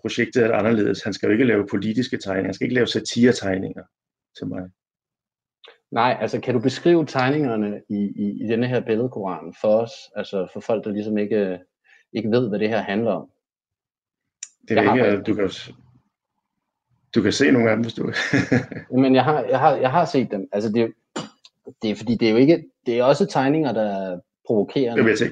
projektet 0.00 0.44
er 0.44 0.52
anderledes. 0.52 1.02
Han 1.02 1.12
skal 1.12 1.26
jo 1.26 1.32
ikke 1.32 1.44
lave 1.44 1.66
politiske 1.70 2.18
tegninger, 2.18 2.48
han 2.48 2.54
skal 2.54 2.64
ikke 2.64 2.74
lave 2.74 2.86
satiretegninger 2.86 3.82
til 4.38 4.46
mig. 4.46 4.62
Nej, 5.90 6.16
altså 6.20 6.40
kan 6.40 6.54
du 6.54 6.60
beskrive 6.60 7.06
tegningerne 7.06 7.82
i, 7.88 8.00
i, 8.16 8.44
i 8.44 8.46
denne 8.48 8.68
her 8.68 8.80
billedkoran 8.80 9.54
for 9.60 9.68
os, 9.68 9.92
altså 10.16 10.48
for 10.52 10.60
folk, 10.60 10.84
der 10.84 10.90
ligesom 10.90 11.18
ikke, 11.18 11.58
ikke 12.12 12.30
ved, 12.30 12.48
hvad 12.48 12.58
det 12.58 12.68
her 12.68 12.80
handler 12.80 13.12
om? 13.12 13.30
Det 14.68 14.78
er 14.78 14.94
ikke, 14.94 15.22
du 15.22 15.34
kan, 15.34 15.50
du 17.14 17.22
kan 17.22 17.32
se 17.32 17.50
nogle 17.50 17.70
af 17.70 17.76
dem, 17.76 17.82
hvis 17.82 17.94
du 17.94 18.12
Men 19.02 19.14
jeg 19.14 19.24
har, 19.24 19.40
jeg 19.42 19.58
har, 19.58 19.76
jeg 19.76 19.90
har 19.90 20.04
set 20.04 20.30
dem. 20.30 20.48
Altså 20.52 20.72
det, 20.72 20.92
det 21.82 21.90
er 21.90 21.94
fordi, 21.94 22.14
det 22.14 22.28
er 22.28 22.32
jo 22.32 22.36
ikke, 22.36 22.64
det 22.86 22.98
er 22.98 23.04
også 23.04 23.26
tegninger, 23.26 23.72
der 23.72 23.82
er 23.82 24.20
provokerende. 24.46 24.96
Det 24.96 25.04
vil 25.04 25.10
jeg 25.10 25.18
se. 25.18 25.30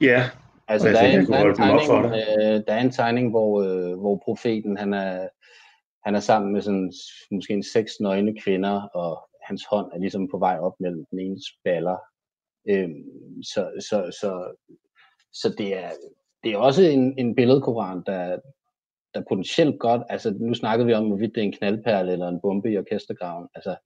Ja, 0.00 0.30
Altså, 0.68 0.88
der, 0.88 1.00
tænker, 1.00 1.16
er 1.16 1.20
en, 1.20 1.26
der, 1.26 1.64
er 1.64 1.72
en 1.78 1.86
tegning, 1.86 2.14
øh, 2.14 2.62
der 2.66 2.74
er 2.74 2.80
en 2.80 2.90
tegning, 2.90 3.30
hvor, 3.30 3.62
øh, 3.62 3.98
hvor 3.98 4.22
profeten 4.24 4.76
han 4.76 4.94
er, 4.94 5.28
han 6.04 6.14
er 6.14 6.20
sammen 6.20 6.52
med 6.52 6.62
sådan, 6.62 6.92
måske 7.30 7.52
en 7.52 7.62
seks 7.62 7.92
nøgne 8.00 8.40
kvinder, 8.40 8.82
og 8.82 9.28
hans 9.42 9.64
hånd 9.70 9.92
er 9.92 9.98
ligesom 9.98 10.28
på 10.28 10.38
vej 10.38 10.58
op 10.58 10.74
mellem 10.80 11.04
den 11.10 11.18
ene 11.18 11.36
baller. 11.64 11.96
Øhm, 12.68 13.42
så, 13.42 13.70
så, 13.80 14.16
så, 14.20 14.54
så 15.32 15.54
det 15.58 15.76
er, 15.76 15.90
det 16.44 16.52
er 16.52 16.56
også 16.56 16.82
en, 16.82 17.18
en 17.18 17.34
billedkoran, 17.34 18.02
der, 18.06 18.38
der 19.14 19.22
potentielt 19.28 19.80
godt, 19.80 20.02
altså 20.08 20.30
nu 20.40 20.54
snakkede 20.54 20.86
vi 20.86 20.94
om, 20.94 21.06
hvorvidt 21.06 21.34
det 21.34 21.40
er 21.40 21.44
en 21.44 21.52
knaldperle 21.52 22.12
eller 22.12 22.28
en 22.28 22.40
bombe 22.40 22.72
i 22.72 22.78
orkestergraven, 22.78 23.48
altså 23.54 23.76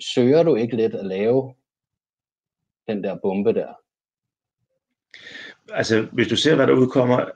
søger 0.00 0.42
du 0.42 0.54
ikke 0.54 0.76
lidt 0.76 0.94
at 0.94 1.06
lave 1.06 1.54
den 2.88 3.04
der 3.04 3.18
bombe 3.22 3.52
der? 3.52 3.74
Altså, 5.72 6.08
hvis 6.12 6.28
du 6.28 6.36
ser, 6.36 6.56
hvad 6.56 6.66
der 6.66 6.72
udkommer 6.72 7.30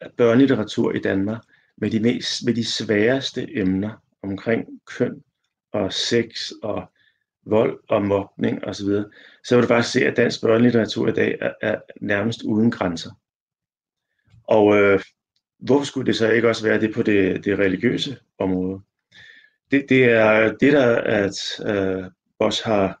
af 0.00 0.12
børnelitteratur 0.16 0.92
i 0.92 1.00
Danmark, 1.00 1.42
med 1.76 1.90
de, 1.90 2.00
mest, 2.00 2.44
med 2.44 2.54
de 2.54 2.64
sværeste 2.64 3.58
emner 3.58 4.02
omkring 4.22 4.80
køn 4.86 5.22
og 5.72 5.92
sex 5.92 6.50
og 6.62 6.92
vold 7.42 7.80
og 7.88 8.02
mobning 8.02 8.64
osv., 8.64 8.86
så, 8.86 9.04
så 9.44 9.56
vil 9.56 9.62
du 9.62 9.68
faktisk 9.68 9.92
se, 9.92 10.06
at 10.06 10.16
dansk 10.16 10.40
børnelitteratur 10.40 11.08
i 11.08 11.12
dag 11.12 11.38
er, 11.40 11.52
er 11.62 11.80
nærmest 12.00 12.42
uden 12.42 12.70
grænser. 12.70 13.10
Og 14.44 14.76
øh, 14.76 15.00
hvorfor 15.58 15.84
skulle 15.84 16.06
det 16.06 16.16
så 16.16 16.30
ikke 16.30 16.48
også 16.48 16.64
være 16.64 16.80
det 16.80 16.94
på 16.94 17.02
det, 17.02 17.44
det 17.44 17.58
religiøse 17.58 18.16
område? 18.38 18.80
Det, 19.70 19.86
det 19.88 20.04
er 20.04 20.52
det, 20.60 20.72
der 20.72 20.96
at 20.96 21.34
øh, 21.66 22.04
Bosch 22.38 22.66
har 22.66 23.00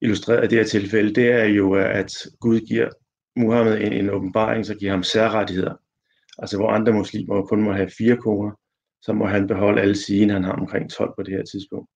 illustreret 0.00 0.44
i 0.44 0.48
det 0.48 0.58
her 0.58 0.64
tilfælde, 0.64 1.14
det 1.14 1.30
er 1.30 1.44
jo, 1.44 1.72
at 1.74 2.12
Gud 2.40 2.60
giver 2.60 2.88
Muhammed 3.36 3.80
en, 3.80 3.92
en 3.92 4.10
åbenbaring, 4.10 4.66
så 4.66 4.74
giver 4.74 4.90
ham 4.90 5.02
særrettigheder. 5.02 5.74
Altså 6.38 6.56
hvor 6.56 6.70
andre 6.70 6.92
muslimer 6.92 7.42
kun 7.42 7.62
må 7.62 7.72
have 7.72 7.90
fire 7.98 8.16
koner, 8.16 8.50
så 9.02 9.12
må 9.12 9.26
han 9.26 9.46
beholde 9.46 9.80
alle 9.80 9.96
sine, 9.96 10.32
han 10.32 10.44
har 10.44 10.52
omkring 10.52 10.90
12 10.90 11.12
på 11.16 11.22
det 11.22 11.34
her 11.34 11.44
tidspunkt. 11.44 11.90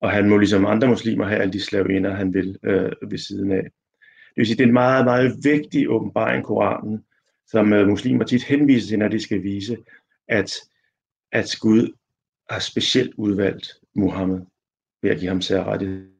Og 0.00 0.10
han 0.10 0.28
må 0.28 0.36
ligesom 0.36 0.66
andre 0.66 0.88
muslimer 0.88 1.24
have 1.26 1.40
alle 1.40 1.52
de 1.52 1.64
slavinder, 1.64 2.14
han 2.14 2.34
vil 2.34 2.58
øh, 2.64 2.92
ved 3.10 3.18
siden 3.18 3.52
af. 3.52 3.62
Det 3.62 4.36
vil 4.36 4.46
sige, 4.46 4.56
det 4.56 4.62
er 4.62 4.68
en 4.68 4.72
meget, 4.72 5.04
meget 5.04 5.36
vigtig 5.44 5.90
åbenbaring, 5.90 6.44
Koranen, 6.44 7.04
som 7.46 7.72
øh, 7.72 7.88
muslimer 7.88 8.24
tit 8.24 8.44
henviser 8.44 8.88
til, 8.88 8.98
når 8.98 9.08
de 9.08 9.20
skal 9.20 9.42
vise, 9.42 9.76
at, 10.28 10.52
at 11.32 11.56
Gud 11.60 11.92
har 12.50 12.58
specielt 12.58 13.14
udvalgt 13.16 13.80
Muhammed 13.94 14.40
ved 15.02 15.10
at 15.10 15.18
give 15.18 15.28
ham 15.28 15.40
særrettighed. 15.40 16.16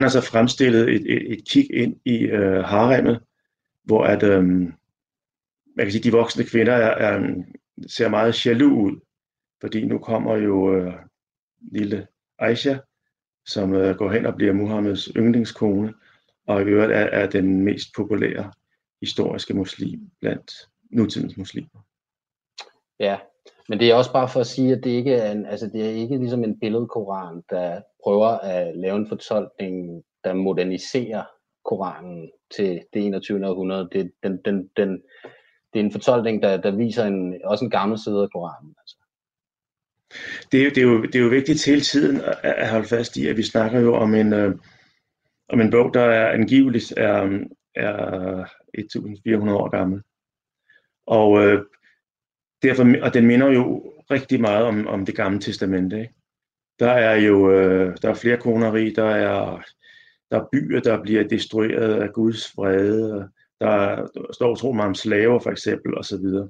Han 0.00 0.04
har 0.04 0.08
så 0.08 0.20
fremstillet 0.20 0.88
et, 0.94 1.12
et, 1.12 1.32
et 1.32 1.48
kig 1.48 1.74
ind 1.74 2.00
i 2.04 2.18
øh, 2.24 2.64
haremmet, 2.64 3.20
hvor 3.84 4.04
at, 4.04 4.22
øh, 4.22 4.44
man 4.44 4.72
kan 5.86 5.90
sige, 5.92 6.02
de 6.02 6.16
voksne 6.16 6.44
kvinder 6.44 6.72
er, 6.72 7.14
er, 7.14 7.44
ser 7.86 8.08
meget 8.08 8.46
jaloux 8.46 8.72
ud, 8.72 9.00
fordi 9.60 9.84
nu 9.84 9.98
kommer 9.98 10.36
jo 10.36 10.74
øh, 10.74 10.94
lille 11.72 12.06
Aisha, 12.38 12.78
som 13.46 13.74
øh, 13.74 13.96
går 13.96 14.12
hen 14.12 14.26
og 14.26 14.34
bliver 14.36 14.52
Muhammeds 14.52 15.04
yndlingskone, 15.16 15.94
og 16.46 16.62
i 16.62 16.64
øvrigt 16.64 16.92
er, 16.92 17.04
er 17.04 17.30
den 17.30 17.64
mest 17.64 17.88
populære 17.96 18.52
historiske 19.00 19.54
muslim 19.54 20.00
blandt 20.20 20.52
nutidens 20.90 21.36
muslimer. 21.36 21.84
Ja, 23.00 23.18
men 23.68 23.80
det 23.80 23.90
er 23.90 23.94
også 23.94 24.12
bare 24.12 24.28
for 24.28 24.40
at 24.40 24.46
sige, 24.46 24.72
at 24.72 24.84
det 24.84 24.90
ikke 24.90 25.14
er, 25.14 25.32
en, 25.32 25.46
altså 25.46 25.66
det 25.66 25.86
er 25.86 25.90
ikke 25.90 26.16
ligesom 26.16 26.44
en 26.44 26.60
billedkoran, 26.60 27.42
der 27.50 27.80
prøver 28.04 28.28
at 28.28 28.76
lave 28.76 28.96
en 28.96 29.08
fortolkning, 29.08 30.04
der 30.24 30.34
moderniserer 30.34 31.24
Koranen 31.64 32.30
til 32.56 32.80
det 32.94 33.06
21. 33.06 33.46
århundrede. 33.46 33.88
Det, 33.92 34.12
den, 34.22 34.38
den, 34.44 34.70
den, 34.76 35.02
det 35.72 35.80
er 35.80 35.84
en 35.84 35.92
fortolkning, 35.92 36.42
der, 36.42 36.56
der 36.56 36.70
viser 36.70 37.04
en, 37.04 37.40
også 37.44 37.64
en 37.64 37.70
gammel 37.70 37.98
side 37.98 38.22
af 38.22 38.30
Koranen. 38.30 38.74
Altså. 38.78 38.96
Det, 40.52 40.66
er, 40.66 40.70
det, 40.70 40.78
er 40.78 40.82
jo, 40.82 41.02
det 41.02 41.14
er 41.14 41.22
jo 41.22 41.28
vigtigt 41.28 41.66
hele 41.66 41.80
tiden 41.80 42.20
at, 42.20 42.38
at 42.42 42.70
holde 42.70 42.88
fast 42.88 43.16
i, 43.16 43.26
at 43.26 43.36
vi 43.36 43.42
snakker 43.42 43.80
jo 43.80 43.94
om 43.94 44.14
en, 44.14 44.32
øh, 44.32 44.54
om 45.48 45.60
en 45.60 45.70
bog, 45.70 45.94
der 45.94 46.00
er 46.00 46.32
angiveligt 46.32 46.94
er, 46.96 47.38
er 47.74 48.44
1400 48.74 49.58
år 49.58 49.68
gammel. 49.68 50.02
Og, 51.06 51.44
øh, 51.44 51.64
derfor, 52.62 52.86
og 53.02 53.14
den 53.14 53.26
minder 53.26 53.50
jo 53.50 53.92
rigtig 54.10 54.40
meget 54.40 54.64
om, 54.64 54.86
om 54.86 55.06
det 55.06 55.16
gamle 55.16 55.40
testamente. 55.40 56.00
Ikke? 56.00 56.14
Der 56.78 56.90
er 56.90 57.16
jo 57.16 57.50
øh, 57.50 57.96
der 58.02 58.10
er 58.10 58.14
flere 58.14 58.36
koneri, 58.36 58.90
der 58.90 59.04
er 59.04 59.62
der 60.30 60.40
er 60.40 60.48
byer, 60.52 60.80
der 60.80 61.02
bliver 61.02 61.28
destrueret 61.28 62.02
af 62.02 62.12
Guds 62.12 62.56
vrede, 62.56 63.30
der, 63.60 63.96
der 63.96 64.32
står 64.32 64.52
utrolig 64.52 64.76
meget 64.76 64.88
om 64.88 64.94
slaver 64.94 65.38
for 65.38 65.50
eksempel, 65.50 65.94
og 65.94 66.04
så 66.04 66.18
videre. 66.18 66.48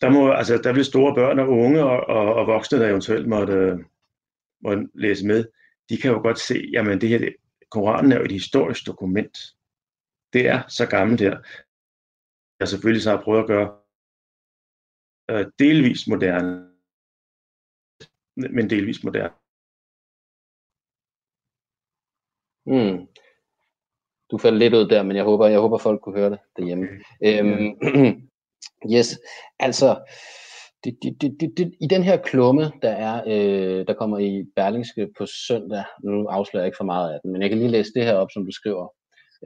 Der, 0.00 0.10
må, 0.10 0.30
altså, 0.30 0.60
der 0.64 0.72
vil 0.72 0.84
store 0.84 1.14
børn 1.14 1.38
og 1.38 1.48
unge 1.48 1.84
og, 1.84 2.06
og, 2.16 2.34
og 2.34 2.46
voksne, 2.46 2.78
der 2.78 2.88
eventuelt 2.88 3.28
måtte, 3.28 3.78
måtte 4.62 4.88
læse 4.94 5.26
med, 5.26 5.44
de 5.88 5.96
kan 5.96 6.10
jo 6.10 6.18
godt 6.18 6.38
se, 6.38 6.68
jamen 6.72 7.00
det 7.00 7.08
her, 7.08 7.18
det, 7.18 7.34
Koranen 7.70 8.12
er 8.12 8.16
jo 8.16 8.24
et 8.24 8.32
historisk 8.32 8.86
dokument. 8.86 9.38
Det 10.34 10.48
er 10.48 10.60
så 10.68 10.86
gammelt 10.86 11.20
her. 11.20 11.36
Jeg 12.60 12.68
selvfølgelig 12.68 13.02
så 13.02 13.10
har 13.10 13.22
prøvet 13.24 13.42
at 13.42 13.46
gøre 13.46 13.68
øh, 15.30 15.46
delvis 15.58 16.06
moderne, 16.06 16.50
men 18.56 18.70
delvis 18.70 19.04
moderne. 19.04 19.34
Mm. 22.66 23.06
Du 24.30 24.38
faldt 24.38 24.58
lidt 24.58 24.74
ud 24.74 24.88
der, 24.88 25.02
men 25.02 25.16
jeg 25.16 25.24
håber, 25.24 25.46
jeg 25.46 25.60
håber 25.60 25.78
folk 25.78 26.00
kunne 26.00 26.18
høre 26.18 26.30
det 26.30 26.40
derhjemme. 26.56 26.86
Øhm, 27.26 27.68
yes, 28.94 29.08
altså, 29.58 29.88
det, 30.84 30.98
det, 31.02 31.20
det, 31.20 31.36
det, 31.40 31.54
det, 31.56 31.74
i 31.80 31.86
den 31.86 32.02
her 32.02 32.16
klumme, 32.22 32.62
der 32.82 32.90
er, 32.90 33.22
øh, 33.26 33.86
der 33.86 33.94
kommer 33.94 34.18
i 34.18 34.44
Berlingske 34.56 35.08
på 35.18 35.26
søndag, 35.26 35.84
nu 36.04 36.26
afslører 36.26 36.62
jeg 36.62 36.68
ikke 36.68 36.82
for 36.82 36.92
meget 36.94 37.14
af 37.14 37.20
den, 37.22 37.32
men 37.32 37.42
jeg 37.42 37.50
kan 37.50 37.58
lige 37.58 37.70
læse 37.70 37.92
det 37.94 38.04
her 38.04 38.14
op, 38.14 38.30
som 38.30 38.44
du 38.44 38.52
skriver. 38.52 38.88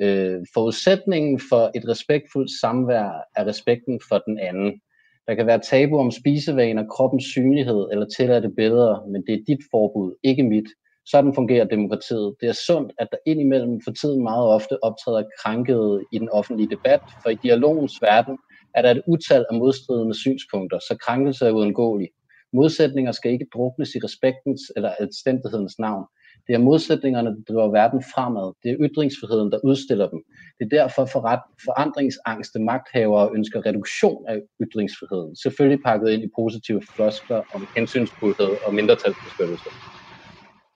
Øh, 0.03 0.41
forudsætningen 0.55 1.41
for 1.51 1.71
et 1.75 1.89
respektfuldt 1.89 2.51
samvær 2.61 3.11
er 3.37 3.47
respekten 3.47 4.01
for 4.09 4.19
den 4.19 4.39
anden. 4.39 4.81
Der 5.27 5.35
kan 5.35 5.47
være 5.47 5.59
tabu 5.59 5.99
om 5.99 6.11
spisevaner, 6.11 6.87
kroppens 6.87 7.25
synlighed 7.25 7.89
eller 7.93 8.07
tilladte 8.17 8.51
billeder, 8.57 9.07
men 9.07 9.23
det 9.27 9.35
er 9.35 9.45
dit 9.47 9.63
forbud, 9.71 10.15
ikke 10.23 10.43
mit. 10.43 10.69
Sådan 11.07 11.35
fungerer 11.35 11.65
demokratiet. 11.65 12.35
Det 12.41 12.49
er 12.49 12.53
sundt, 12.67 12.93
at 12.99 13.09
der 13.13 13.19
indimellem 13.27 13.81
for 13.85 13.93
tiden 13.93 14.23
meget 14.23 14.47
ofte 14.47 14.85
optræder 14.85 15.23
krænkede 15.43 16.05
i 16.13 16.19
den 16.19 16.29
offentlige 16.29 16.71
debat, 16.71 17.01
for 17.23 17.31
i 17.31 17.39
dialogens 17.43 18.03
verden 18.03 18.39
er 18.75 18.83
der 18.83 18.91
et 18.91 19.03
utal 19.07 19.47
af 19.51 19.59
modstridende 19.59 20.21
synspunkter, 20.21 20.79
så 20.79 20.97
krænkelse 21.01 21.47
er 21.47 21.51
uundgåelig. 21.51 22.09
Modsætninger 22.53 23.13
skal 23.13 23.33
ikke 23.33 23.47
druknes 23.55 23.95
i 23.95 23.99
respektens 23.99 24.61
eller 24.77 24.93
anstændighedens 25.01 25.79
navn. 25.79 26.05
Det 26.49 26.55
er 26.55 26.59
modsætningerne, 26.59 27.31
der 27.31 27.43
driver 27.49 27.71
verden 27.71 28.03
fremad. 28.15 28.53
Det 28.63 28.71
er 28.71 28.77
ytringsfriheden, 28.81 29.53
der 29.53 29.59
udstiller 29.65 30.09
dem. 30.09 30.23
Det 30.59 30.65
er 30.65 30.77
derfor 30.79 31.05
forret, 31.05 31.41
forandringsangste 31.65 32.59
magthavere 32.59 33.31
ønsker 33.35 33.67
reduktion 33.67 34.29
af 34.29 34.39
ytringsfriheden, 34.63 35.37
selvfølgelig 35.37 35.83
pakket 35.85 36.11
ind 36.11 36.23
i 36.23 36.31
positive 36.37 36.83
floskler 36.95 37.43
om 37.55 37.67
hensynsfuldhed 37.77 38.51
og 38.67 38.75
mindretalsbeskyttelse. 38.75 39.71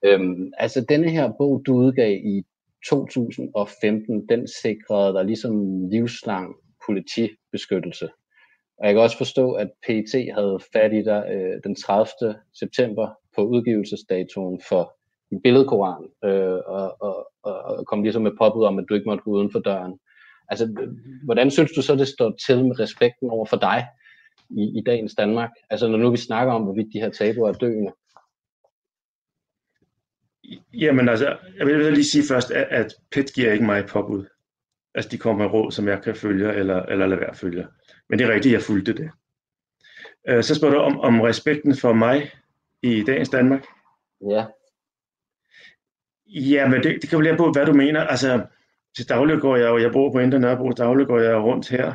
Øhm, 0.04 0.52
altså 0.58 0.84
denne 0.88 1.10
her 1.10 1.32
bog, 1.38 1.62
du 1.66 1.74
udgav 1.74 2.12
i 2.12 2.42
2015, 2.88 4.26
den 4.28 4.48
sikrede 4.62 5.14
der 5.14 5.22
ligesom 5.22 5.54
livslang 5.88 6.54
politibeskyttelse. 6.86 8.08
Og 8.78 8.86
jeg 8.86 8.94
kan 8.94 9.02
også 9.02 9.18
forstå, 9.18 9.52
at 9.52 9.70
PET 9.86 10.12
havde 10.34 10.58
fat 10.72 10.92
i 10.92 11.02
dig 11.02 11.24
øh, 11.32 11.60
den 11.64 11.74
30. 11.74 12.34
september 12.60 13.08
på 13.36 13.44
udgivelsesdatoen 13.44 14.60
for 14.68 14.94
billedkoran, 15.40 16.04
øh, 16.24 16.60
og, 16.66 17.02
og, 17.02 17.28
og 17.42 17.86
kom 17.86 18.02
ligesom 18.02 18.22
med 18.22 18.32
påbud 18.38 18.64
om, 18.64 18.78
at 18.78 18.84
du 18.88 18.94
ikke 18.94 19.08
måtte 19.08 19.24
gå 19.24 19.30
uden 19.30 19.52
for 19.52 19.58
døren. 19.58 19.98
Altså, 20.48 20.88
hvordan 21.24 21.50
synes 21.50 21.72
du 21.72 21.82
så, 21.82 21.94
det 21.94 22.08
står 22.08 22.36
til 22.46 22.64
med 22.64 22.80
respekten 22.80 23.30
over 23.30 23.46
for 23.46 23.56
dig 23.56 23.86
i, 24.50 24.78
i 24.78 24.82
dagens 24.86 25.14
Danmark? 25.14 25.50
Altså, 25.70 25.88
når 25.88 25.98
nu 25.98 26.10
vi 26.10 26.16
snakker 26.16 26.52
om, 26.54 26.62
hvorvidt 26.62 26.92
de 26.92 27.00
her 27.00 27.10
tabuer 27.10 27.48
er 27.48 27.52
døende. 27.52 27.92
Jamen 30.74 31.08
altså, 31.08 31.36
jeg 31.58 31.66
vil 31.66 31.92
lige 31.92 32.04
sige 32.04 32.24
først, 32.28 32.50
at, 32.50 32.66
at 32.70 32.94
PET 33.12 33.32
giver 33.34 33.52
ikke 33.52 33.64
mig 33.64 33.86
påbud. 33.86 34.24
Altså, 34.94 35.10
de 35.10 35.18
kommer 35.18 35.44
med 35.44 35.52
råd, 35.52 35.72
som 35.72 35.88
jeg 35.88 36.02
kan 36.02 36.14
følge, 36.16 36.54
eller, 36.54 36.82
eller 36.82 37.06
lade 37.06 37.20
være 37.20 37.30
at 37.30 37.36
følge. 37.36 37.66
Men 38.08 38.18
det 38.18 38.28
er 38.28 38.34
rigtigt, 38.34 38.52
jeg 38.52 38.62
fulgte 38.62 38.92
det. 38.92 39.10
Øh, 40.28 40.42
så 40.42 40.54
spørger 40.54 40.74
du 40.74 40.80
om, 40.80 41.00
om 41.00 41.20
respekten 41.20 41.76
for 41.76 41.92
mig 41.92 42.30
i 42.82 43.02
dagens 43.06 43.28
Danmark. 43.28 43.64
Ja. 44.30 44.44
Ja, 46.34 46.68
men 46.68 46.82
det, 46.82 46.98
det 47.02 47.10
kan 47.10 47.24
jo 47.24 47.36
på, 47.36 47.52
hvad 47.52 47.66
du 47.66 47.72
mener. 47.72 48.00
Altså, 48.00 48.46
til 48.96 49.08
daglig 49.08 49.40
går 49.40 49.56
jeg 49.56 49.68
jo, 49.68 49.78
jeg 49.78 49.92
bor 49.92 50.12
på 50.12 50.18
Indre 50.18 50.38
Nørrebro, 50.38 50.70
daglig 50.70 51.06
går 51.06 51.18
jeg 51.18 51.36
rundt 51.36 51.68
her, 51.68 51.92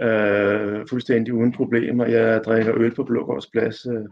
øh, 0.00 0.86
fuldstændig 0.88 1.34
uden 1.34 1.52
problemer. 1.52 2.06
Jeg 2.06 2.40
drikker 2.44 2.74
øl 2.74 2.94
på 2.94 3.04
Blågårdsplads. 3.04 3.86
Øh, 3.86 4.04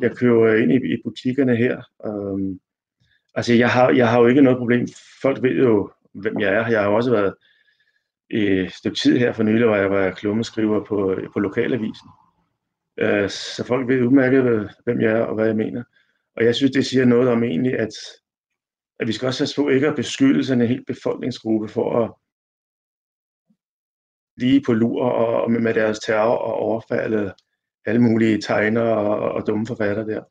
jeg 0.00 0.16
kører 0.16 0.56
ind 0.56 0.72
i, 0.72 0.76
i 0.76 0.96
butikkerne 1.04 1.56
her. 1.56 1.76
Øh, 2.06 2.56
altså, 3.34 3.54
jeg 3.54 3.70
har, 3.70 3.90
jeg 3.90 4.08
har 4.10 4.20
jo 4.20 4.26
ikke 4.26 4.42
noget 4.42 4.58
problem. 4.58 4.86
Folk 5.22 5.42
ved 5.42 5.56
jo, 5.56 5.90
hvem 6.12 6.40
jeg 6.40 6.54
er. 6.54 6.68
Jeg 6.68 6.82
har 6.82 6.88
også 6.88 7.10
været 7.10 7.34
et 8.30 8.72
stykke 8.72 8.96
tid 8.96 9.18
her 9.18 9.32
for 9.32 9.42
nylig, 9.42 9.66
hvor 9.66 9.76
jeg 9.76 9.90
var 9.90 10.10
klummeskriver 10.10 10.84
på, 10.84 11.16
på 11.32 11.40
lokalavisen. 11.40 12.08
Øh, 12.98 13.28
så 13.28 13.64
folk 13.66 13.88
ved 13.88 14.02
udmærket, 14.02 14.70
hvem 14.84 15.00
jeg 15.00 15.12
er 15.12 15.20
og 15.20 15.34
hvad 15.34 15.46
jeg 15.46 15.56
mener. 15.56 15.82
Og 16.36 16.44
jeg 16.44 16.54
synes, 16.54 16.72
det 16.72 16.86
siger 16.86 17.04
noget 17.04 17.28
om 17.28 17.42
egentlig, 17.42 17.78
at, 17.78 17.92
at 19.00 19.06
vi 19.06 19.12
skal 19.12 19.26
også 19.26 19.42
passe 19.42 19.56
på 19.56 19.68
ikke 19.68 19.88
at 19.88 19.96
beskylde 19.96 20.44
sådan 20.44 20.62
en 20.62 20.68
hel 20.68 20.84
befolkningsgruppe 20.84 21.68
for 21.68 22.04
at 22.04 22.12
lige 24.36 24.62
på 24.66 24.72
lur 24.72 25.04
og, 25.04 25.50
med 25.50 25.74
deres 25.74 25.98
terror 25.98 26.36
og 26.36 26.54
overfalde 26.54 27.34
alle 27.86 28.02
mulige 28.02 28.40
tegner 28.40 28.82
og, 28.82 29.32
og 29.32 29.46
dumme 29.46 29.66
forfatter 29.66 30.04
der. 30.04 30.24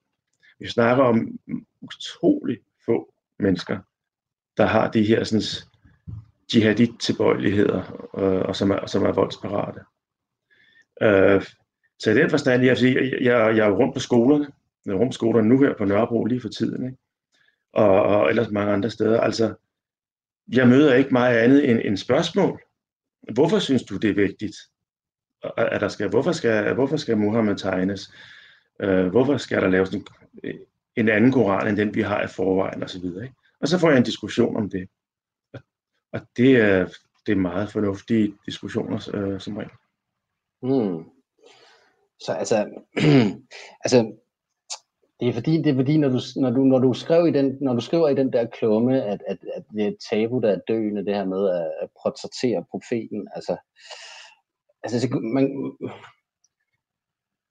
Vi 0.60 0.68
snakker 0.68 1.04
om 1.04 1.40
utrolig 1.82 2.60
få 2.86 3.14
mennesker, 3.40 3.80
der 4.58 4.66
har 4.66 4.92
de 4.92 5.04
her 5.04 5.24
sådan, 5.24 5.44
jihadit-tilbøjeligheder, 6.56 8.10
øh, 8.18 8.42
og 8.42 8.56
som 8.56 8.72
er, 8.72 8.86
som 8.86 9.04
er 9.04 9.12
voldsparate. 9.12 9.80
Øh, 11.02 11.44
så 12.00 12.12
i 12.12 12.14
den 12.14 12.30
forstand, 12.30 12.64
jeg, 12.64 12.78
jeg, 12.82 13.22
jeg, 13.22 13.58
jeg 13.58 13.68
er 13.68 13.72
rundt 13.72 13.94
på 13.94 14.00
skolerne, 14.00 14.48
jeg 14.86 14.94
er 14.94 14.98
rundt 14.98 15.12
på 15.12 15.14
skolerne 15.14 15.50
nu 15.50 15.60
her 15.60 15.78
på 15.78 15.86
Nørrebro 15.86 16.26
lige 16.26 16.42
for 16.42 16.50
tiden, 16.50 16.86
ikke? 16.86 16.98
Og, 17.74 18.02
og 18.02 18.30
ellers 18.30 18.52
mange 18.52 18.74
andre 18.74 18.90
steder. 18.90 19.22
Altså, 19.22 19.54
jeg 20.54 20.68
møder 20.68 20.94
ikke 20.94 21.10
meget 21.10 21.38
andet 21.38 21.70
end, 21.70 21.80
end 21.84 21.98
spørgsmål. 21.98 22.62
Hvorfor 23.34 23.60
synes 23.60 23.84
du, 23.84 23.98
det 23.98 24.10
er 24.10 24.14
vigtigt? 24.14 24.56
At 25.58 25.82
der 25.82 25.88
skal, 25.88 26.10
hvorfor, 26.10 26.32
skal, 26.32 26.74
hvorfor 26.74 26.98
skal 26.98 27.18
Muhammed 27.18 27.56
tegnes? 27.56 28.14
Uh, 28.84 29.06
hvorfor 29.06 29.38
skal 29.38 29.62
der 29.62 29.68
laves 29.68 29.90
en, 29.90 30.08
en 30.96 31.10
anden 31.10 31.32
koran 31.32 31.68
end 31.68 31.78
den, 31.78 31.96
vi 31.96 32.02
har 32.02 32.24
i 32.24 32.28
forvejen 32.28 32.84
osv.? 32.84 33.06
Og, 33.06 33.28
og 33.60 33.68
så 33.68 33.80
får 33.80 33.90
jeg 33.90 33.98
en 33.98 34.04
diskussion 34.04 34.56
om 34.56 34.70
det. 34.70 34.90
Og 36.12 36.22
det 36.38 36.56
er, 36.56 36.88
det 37.26 37.32
er 37.32 37.36
meget 37.36 37.72
fornuftige 37.72 38.36
diskussioner 38.46 39.10
øh, 39.14 39.40
som 39.40 39.58
regel. 39.58 39.72
Mm. 40.62 41.04
Så 42.20 42.32
altså, 42.32 42.70
altså 43.86 44.16
det 45.20 45.28
er 45.28 45.34
fordi, 45.34 45.58
det 45.58 45.68
er 45.68 45.76
fordi 45.76 45.98
når, 45.98 46.10
du, 46.10 46.20
når, 46.36 46.50
du, 46.50 46.64
når, 46.64 46.80
du 46.80 46.94
skrev 46.94 47.28
i 47.28 47.32
den, 47.32 47.58
når 47.62 47.74
du 47.74 47.82
skriver 47.82 48.10
i 48.10 48.16
den 48.16 48.34
der 48.34 48.46
klumme, 48.46 49.04
at, 49.04 49.24
at, 49.28 49.38
at 49.56 49.64
det 49.74 49.84
er 49.84 49.88
et 49.88 49.98
tabu, 50.10 50.40
der 50.40 50.52
er 50.52 50.60
døende, 50.68 51.06
det 51.06 51.16
her 51.16 51.26
med 51.26 51.50
at, 51.50 51.72
at 51.82 51.90
portrættere 52.04 52.66
profeten, 52.72 53.28
altså, 53.36 53.58
altså 54.84 55.20
man, 55.22 55.74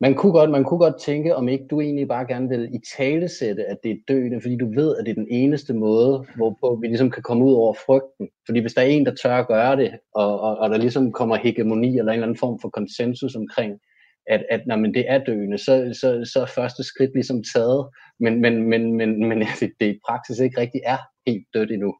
man 0.00 0.14
kunne, 0.14 0.32
godt, 0.32 0.50
man 0.50 0.64
kunne 0.64 0.78
godt 0.78 1.00
tænke, 1.00 1.36
om 1.36 1.48
ikke 1.48 1.66
du 1.70 1.80
egentlig 1.80 2.08
bare 2.08 2.26
gerne 2.26 2.48
vil 2.48 2.74
i 2.74 2.78
tale 2.96 3.28
sætte, 3.28 3.64
at 3.64 3.78
det 3.82 3.90
er 3.90 3.96
døende, 4.08 4.40
fordi 4.40 4.56
du 4.56 4.74
ved, 4.74 4.96
at 4.96 5.06
det 5.06 5.10
er 5.10 5.22
den 5.22 5.30
eneste 5.30 5.74
måde, 5.74 6.26
hvorpå 6.36 6.78
vi 6.80 6.86
ligesom 6.86 7.10
kan 7.10 7.22
komme 7.22 7.44
ud 7.44 7.52
over 7.52 7.74
frygten. 7.86 8.28
Fordi 8.46 8.60
hvis 8.60 8.74
der 8.74 8.82
er 8.82 8.86
en, 8.86 9.06
der 9.06 9.14
tør 9.22 9.36
at 9.36 9.48
gøre 9.48 9.76
det, 9.76 9.98
og, 10.14 10.40
og, 10.40 10.56
og 10.56 10.70
der 10.70 10.76
ligesom 10.76 11.12
kommer 11.12 11.36
hegemoni 11.36 11.98
eller 11.98 12.12
en 12.12 12.16
eller 12.16 12.26
anden 12.26 12.38
form 12.38 12.58
for 12.60 12.68
konsensus 12.68 13.36
omkring, 13.36 13.80
at, 14.26 14.44
at 14.50 14.60
når 14.66 14.76
men 14.76 14.94
det 14.94 15.04
er 15.08 15.24
døende, 15.24 15.58
så, 15.58 15.98
så, 16.00 16.30
så 16.32 16.40
er 16.40 16.46
første 16.54 16.82
skridt 16.84 17.14
ligesom 17.14 17.42
taget, 17.54 17.88
men, 18.20 18.40
men, 18.40 18.68
men, 18.68 18.96
men, 18.96 19.28
men 19.28 19.38
det, 19.60 19.72
det 19.80 19.86
i 19.86 19.98
praksis 20.08 20.38
ikke 20.38 20.60
rigtig 20.60 20.80
er 20.86 20.98
helt 21.26 21.46
dødt 21.54 21.70
endnu. 21.70 21.94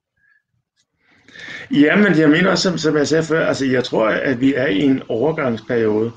Ja, 1.70 1.96
men 1.96 2.18
jeg 2.18 2.30
mener 2.30 2.50
også, 2.50 2.70
som, 2.70 2.78
som 2.78 2.96
jeg 2.96 3.08
sagde 3.08 3.24
før, 3.24 3.46
altså 3.46 3.66
jeg 3.66 3.84
tror, 3.84 4.08
at 4.08 4.40
vi 4.40 4.54
er 4.54 4.66
i 4.66 4.82
en 4.82 5.02
overgangsperiode, 5.08 6.12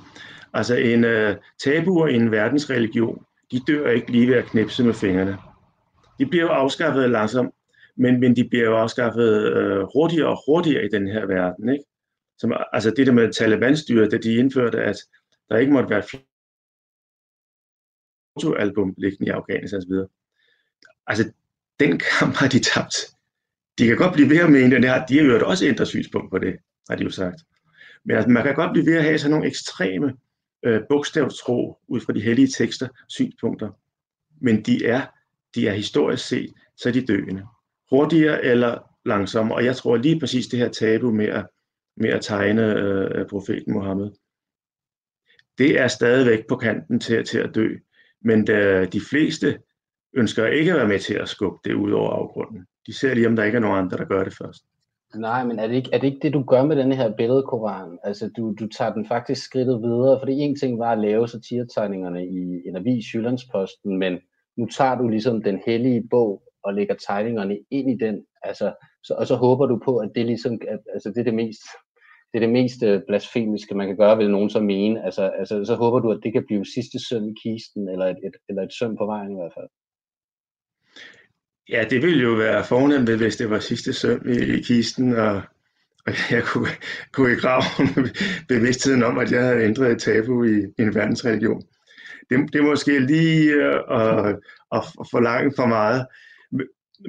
Altså 0.56 0.76
en 0.76 1.04
uh, 1.04 1.36
tabuer 1.64 2.08
i 2.08 2.16
en 2.16 2.32
verdensreligion, 2.32 3.24
de 3.52 3.60
dør 3.68 3.90
ikke 3.90 4.12
lige 4.12 4.28
ved 4.28 4.36
at 4.36 4.46
knipse 4.46 4.84
med 4.84 4.94
fingrene. 4.94 5.38
De 6.20 6.26
bliver 6.26 6.44
jo 6.44 6.50
afskaffet 6.50 7.10
langsomt, 7.10 7.54
men, 7.98 8.20
men 8.20 8.36
de 8.36 8.48
bliver 8.50 8.66
jo 8.66 8.78
afskaffet 8.78 9.58
uh, 9.58 9.88
hurtigere 9.94 10.28
og 10.28 10.38
hurtigere 10.48 10.86
i 10.86 10.90
den 10.90 11.08
her 11.08 11.26
verden. 11.26 11.70
Ikke? 11.70 11.84
Som, 12.38 12.54
altså 12.74 12.92
det 12.98 13.08
der 13.08 13.14
med 13.14 13.34
Taliban-styret, 13.34 14.12
da 14.12 14.18
de 14.18 14.36
indførte, 14.36 14.82
at 14.82 14.96
der 15.50 15.58
ikke 15.58 15.74
måtte 15.74 15.90
være 15.90 16.04
fotoalbum 18.34 18.94
liggende 18.98 19.30
i 19.30 19.34
Afghanistan 19.34 19.78
osv. 19.78 19.94
Altså, 21.08 21.32
den 21.80 22.00
kamp 22.00 22.36
har 22.36 22.48
de 22.48 22.60
tabt. 22.60 22.96
De 23.78 23.88
kan 23.88 23.98
godt 23.98 24.14
blive 24.14 24.30
ved 24.30 24.48
med 24.48 24.82
det 24.82 24.90
har, 24.90 25.06
de 25.06 25.18
har 25.18 25.26
jo 25.26 25.48
også 25.48 25.66
ændret 25.66 25.88
synspunkt 25.88 26.32
på 26.32 26.38
det, 26.38 26.56
har 26.90 26.96
de 26.96 27.04
jo 27.04 27.10
sagt. 27.10 27.42
Men 28.06 28.16
altså, 28.16 28.30
man 28.30 28.44
kan 28.44 28.56
godt 28.56 28.72
blive 28.74 28.86
ved 28.86 28.98
at 28.98 29.04
have 29.04 29.18
sådan 29.18 29.32
nogle 29.32 29.48
ekstreme 29.48 30.14
øh, 30.66 30.82
bogstavstro 30.90 31.78
ud 31.88 32.02
fra 32.02 32.14
de 32.14 32.22
hellige 32.22 32.48
tekster, 32.48 32.88
synspunkter. 33.10 33.70
Men 34.42 34.62
de 34.62 34.86
er, 34.86 35.06
de 35.56 35.68
er 35.68 35.74
historisk 35.74 36.28
set, 36.28 36.54
så 36.78 36.90
er 36.90 36.94
de 36.94 37.06
døende. 37.06 37.46
Hurtigere 37.90 38.44
eller 38.44 38.92
langsommere. 39.06 39.58
Og 39.58 39.66
jeg 39.66 39.76
tror 39.76 39.98
lige 39.98 40.20
præcis 40.20 40.48
det 40.48 40.60
her 40.60 40.70
tabu 40.70 41.12
med 41.12 41.26
at, 41.26 41.48
med 41.98 42.10
at 42.10 42.22
tegne 42.22 42.76
øh, 42.76 43.28
profeten 43.28 43.74
Mohammed, 43.74 44.12
det 45.58 45.82
er 45.82 45.88
stadigvæk 45.88 46.48
på 46.50 46.56
kanten 46.56 47.00
til, 47.00 47.26
til 47.26 47.40
at 47.40 47.56
dø. 47.56 47.70
Men 48.22 48.48
de, 48.48 48.88
de 48.94 49.02
fleste 49.10 49.60
ønsker 50.14 50.46
ikke 50.46 50.72
at 50.72 50.78
være 50.78 50.88
med 50.88 51.00
til 51.00 51.14
at 51.14 51.30
skubbe 51.30 51.58
det 51.66 51.74
ud 51.74 51.92
over 51.92 52.10
afgrunden. 52.10 52.66
De 52.88 52.94
ser 53.00 53.14
lige, 53.14 53.28
om 53.28 53.36
der 53.36 53.44
ikke 53.44 53.56
er 53.56 53.60
nogen 53.60 53.80
andre, 53.80 53.98
der 53.98 54.06
gør 54.06 54.24
det 54.24 54.34
først. 54.34 54.64
Nej, 55.16 55.44
men 55.44 55.60
er 55.60 55.68
det 55.68 55.76
ikke, 55.76 55.90
er 55.94 55.98
det, 55.98 56.08
ikke 56.08 56.20
det, 56.22 56.34
du 56.34 56.44
gør 56.44 56.64
med 56.64 56.76
den 56.76 56.92
her 56.92 57.16
billedkoran? 57.18 57.98
Altså, 58.04 58.30
du, 58.38 58.56
du 58.60 58.68
tager 58.68 58.94
den 58.94 59.08
faktisk 59.08 59.44
skridtet 59.44 59.82
videre, 59.82 60.20
for 60.20 60.26
det 60.26 60.44
en 60.44 60.56
ting 60.56 60.80
var 60.80 60.92
at 60.92 61.00
lave 61.00 61.28
satiretegningerne 61.28 62.28
i 62.28 62.68
en 62.68 62.76
avis, 62.76 63.06
Jyllandsposten, 63.14 63.98
men 63.98 64.20
nu 64.58 64.66
tager 64.78 64.96
du 64.96 65.08
ligesom 65.08 65.44
den 65.44 65.62
hellige 65.66 66.08
bog 66.10 66.44
og 66.64 66.74
lægger 66.74 66.96
tegningerne 67.08 67.58
ind 67.72 67.92
i 67.92 68.06
den, 68.06 68.26
altså, 68.44 68.74
så, 69.04 69.14
og 69.14 69.28
så 69.28 69.36
håber 69.36 69.66
du 69.66 69.82
på, 69.86 69.98
at 69.98 70.12
det 70.16 70.26
ligesom, 70.26 70.60
at, 70.68 70.80
altså 70.94 71.10
det 71.10 71.18
er 71.18 71.24
det 71.24 71.34
mest, 71.34 71.62
det 72.32 72.44
er 72.44 72.46
det 72.46 72.50
mest 72.50 72.84
øh, 72.84 73.02
blasfemiske, 73.08 73.76
man 73.76 73.88
kan 73.88 73.98
gøre, 73.98 74.18
vil 74.18 74.32
nogen 74.32 74.50
så 74.50 74.60
mene. 74.60 75.06
Altså, 75.06 75.32
altså, 75.40 75.66
så 75.66 75.76
håber 75.76 76.00
du, 76.00 76.12
at 76.12 76.20
det 76.24 76.34
kan 76.34 76.46
blive 76.46 76.66
sidste 76.66 77.08
søm 77.08 77.30
i 77.30 77.34
kisten, 77.44 77.90
eller 77.90 78.06
et, 78.06 78.18
et, 78.26 78.36
eller 78.50 78.64
et 78.64 78.74
søm 78.74 78.98
på 78.98 79.06
vejen 79.06 79.32
i 79.32 79.36
hvert 79.36 79.54
fald. 79.58 79.70
Ja, 81.70 81.86
det 81.90 82.02
ville 82.02 82.24
jo 82.24 82.34
være 82.34 82.64
fornemt, 82.64 83.10
hvis 83.10 83.36
det 83.36 83.50
var 83.50 83.60
sidste 83.60 83.94
søm 83.94 84.30
i, 84.30 84.38
i 84.58 84.62
kisten, 84.62 85.16
og, 85.16 85.42
og 86.06 86.14
jeg 86.32 86.44
kunne, 86.44 86.70
kunne 87.12 87.32
i 87.32 87.36
graven 87.36 87.88
bevidstheden 88.54 89.04
om, 89.04 89.18
at 89.18 89.32
jeg 89.32 89.44
havde 89.44 89.64
ændret 89.64 89.92
et 89.92 90.02
tabu 90.02 90.44
i, 90.44 90.58
i 90.78 90.82
en 90.82 90.96
verdensreligion. 90.96 91.62
Det, 92.30 92.54
det 92.54 92.60
er 92.60 92.70
måske 92.70 93.00
lige 93.00 93.54
øh, 93.54 93.80
at, 94.72 94.84
at 95.00 95.08
forlange 95.12 95.54
for 95.56 95.66
meget, 95.66 96.08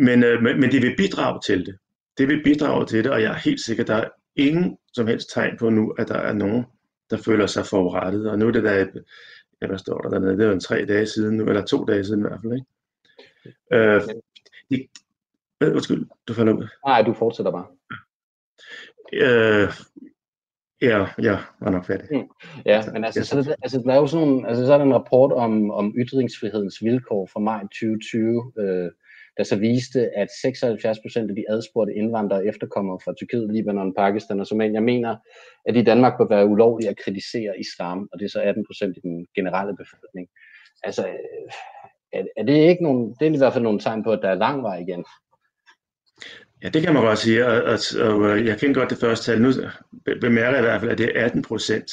men, 0.00 0.24
øh, 0.24 0.42
men, 0.42 0.60
men 0.60 0.70
det 0.72 0.82
vil 0.82 0.96
bidrage 0.96 1.40
til 1.46 1.66
det. 1.66 1.76
Det 2.18 2.28
vil 2.28 2.42
bidrage 2.44 2.86
til 2.86 3.04
det, 3.04 3.12
og 3.12 3.22
jeg 3.22 3.30
er 3.32 3.38
helt 3.38 3.60
sikker, 3.60 3.84
der 3.84 4.04
ingen 4.36 4.78
som 4.92 5.06
helst 5.06 5.30
tegn 5.30 5.56
på 5.58 5.70
nu, 5.70 5.90
at 5.98 6.08
der 6.08 6.18
er 6.18 6.32
nogen, 6.32 6.64
der 7.10 7.16
føler 7.16 7.46
sig 7.46 7.66
forurettet. 7.66 8.30
Og 8.30 8.38
nu 8.38 8.48
er 8.48 8.52
det 8.52 8.64
der, 8.64 8.74
ja, 9.62 9.66
hvad 9.66 9.78
står 9.78 9.98
der 9.98 10.08
dernede, 10.08 10.32
det 10.32 10.42
er 10.42 10.46
jo 10.46 10.52
en 10.52 10.60
tre 10.60 10.84
dage 10.84 11.06
siden, 11.06 11.40
eller 11.40 11.64
to 11.64 11.84
dage 11.84 12.04
siden 12.04 12.20
i 12.20 12.28
hvert 12.28 12.40
fald, 12.42 12.52
ikke? 12.52 12.66
Øh, 13.72 14.02
det, 14.70 14.86
hvad, 15.58 15.72
undskyld, 15.72 16.06
du 16.28 16.34
falder 16.34 16.52
ud. 16.52 16.68
Nej, 16.86 17.02
du 17.02 17.12
fortsætter 17.12 17.52
bare. 17.52 17.66
Øh, 19.12 19.68
ja, 20.82 21.06
jeg 21.18 21.42
var 21.60 21.70
nok 21.70 21.84
færdig. 21.84 22.06
Mm. 22.10 22.28
Ja, 22.66 22.82
men 22.92 23.04
altså, 23.04 23.24
så, 23.24 23.38
det, 23.38 23.54
altså, 23.62 23.82
der 23.86 23.92
er 23.92 23.96
jo 23.96 24.06
sådan 24.06 24.26
nogle, 24.26 24.48
altså, 24.48 24.66
så 24.66 24.72
er 24.72 24.78
der 24.78 24.84
en 24.84 24.94
rapport 24.94 25.32
om, 25.32 25.70
om 25.70 25.94
ytringsfrihedens 25.96 26.82
vilkår 26.82 27.28
fra 27.32 27.40
maj 27.40 27.60
2020, 27.62 28.52
øh, 28.58 28.90
der 29.36 29.44
så 29.44 29.56
viste, 29.56 30.00
at 30.16 30.28
76 30.42 30.98
procent 30.98 31.30
af 31.30 31.36
de 31.36 31.44
adspurgte 31.48 31.94
indvandrere 31.94 32.46
efterkommer 32.46 32.98
fra 33.04 33.14
Tyrkiet, 33.14 33.52
Libanon, 33.52 33.94
Pakistan 33.94 34.40
og 34.40 34.46
Somalia 34.46 34.80
mener, 34.80 35.16
at 35.64 35.76
i 35.76 35.82
Danmark 35.82 36.18
bør 36.18 36.28
være 36.28 36.46
ulovligt 36.46 36.90
at 36.90 36.96
kritisere 37.04 37.60
islam, 37.60 38.08
og 38.12 38.18
det 38.18 38.24
er 38.24 38.30
så 38.30 38.40
18 38.40 38.66
procent 38.66 38.96
i 38.96 39.00
den 39.00 39.26
generelle 39.34 39.76
befolkning. 39.76 40.28
Altså, 40.82 41.06
øh, 41.08 41.50
er, 42.12 42.24
er 42.36 42.42
det 42.42 42.52
ikke 42.52 42.82
nogen, 42.82 43.14
det 43.20 43.28
er 43.28 43.34
i 43.34 43.38
hvert 43.38 43.52
fald 43.52 43.64
nogle 43.64 43.80
tegn 43.80 44.04
på, 44.04 44.12
at 44.12 44.22
der 44.22 44.28
er 44.28 44.34
lang 44.34 44.62
vej 44.62 44.78
igen? 44.78 45.04
Ja, 46.62 46.68
det 46.68 46.82
kan 46.82 46.94
man 46.94 47.02
godt 47.02 47.18
sige, 47.18 47.46
og, 47.46 47.62
og, 47.62 48.14
og 48.16 48.46
jeg 48.46 48.58
kender 48.58 48.80
godt 48.80 48.90
det 48.90 48.98
første 48.98 49.32
tal. 49.32 49.42
Nu 49.42 49.50
bemærker 50.20 50.50
jeg 50.50 50.58
i 50.58 50.68
hvert 50.68 50.80
fald, 50.80 50.90
at 50.90 50.98
det 50.98 51.12
er 51.14 51.24
18 51.24 51.42
procent 51.42 51.90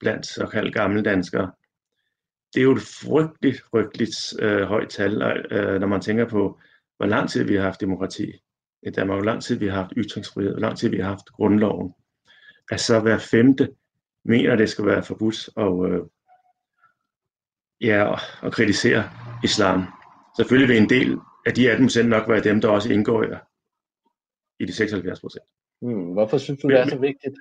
blandt 0.00 0.26
såkaldte 0.26 0.72
gamle 0.72 1.02
danskere. 1.02 1.50
Det 2.54 2.60
er 2.60 2.64
jo 2.64 2.72
et 2.72 2.82
frygteligt, 2.82 3.62
frygteligt 3.70 4.34
øh, 4.40 4.62
højt 4.62 4.88
tal, 4.88 5.22
øh, 5.50 5.80
når 5.80 5.86
man 5.86 6.00
tænker 6.00 6.28
på, 6.28 6.58
hvor 7.02 7.08
lang 7.08 7.30
tid 7.30 7.44
vi 7.44 7.54
har 7.54 7.62
haft 7.62 7.80
demokrati 7.80 8.32
i 8.82 8.90
Danmark, 8.90 9.16
hvor 9.16 9.24
lang 9.24 9.42
tid 9.42 9.58
vi 9.58 9.66
har 9.66 9.74
haft 9.74 9.92
ytringsfrihed, 9.96 10.52
hvor 10.52 10.60
lang 10.60 10.78
tid 10.78 10.88
vi 10.88 10.98
har 10.98 11.08
haft 11.08 11.26
grundloven. 11.26 11.94
Altså 12.70 13.00
hver 13.00 13.18
femte 13.18 13.74
mener, 14.24 14.56
det 14.56 14.70
skal 14.70 14.86
være 14.86 15.02
forbudt 15.02 15.48
og, 15.56 15.90
øh, 15.90 16.06
ja, 17.80 18.14
at 18.42 18.52
kritisere 18.52 19.10
islam. 19.44 19.84
Selvfølgelig 20.36 20.68
vil 20.68 20.82
en 20.82 20.88
del 20.88 21.18
af 21.46 21.54
de 21.54 21.70
18 21.70 21.86
procent 21.86 22.08
nok 22.08 22.28
være 22.28 22.44
dem, 22.44 22.60
der 22.60 22.68
også 22.68 22.92
indgår 22.92 23.22
i, 23.22 23.26
i 24.60 24.64
de 24.66 24.72
76 24.72 25.20
procent. 25.20 25.44
Hmm, 25.80 26.12
hvorfor 26.12 26.38
synes 26.38 26.62
du, 26.62 26.68
det 26.68 26.78
er 26.78 26.88
så 26.88 26.98
vigtigt? 26.98 27.34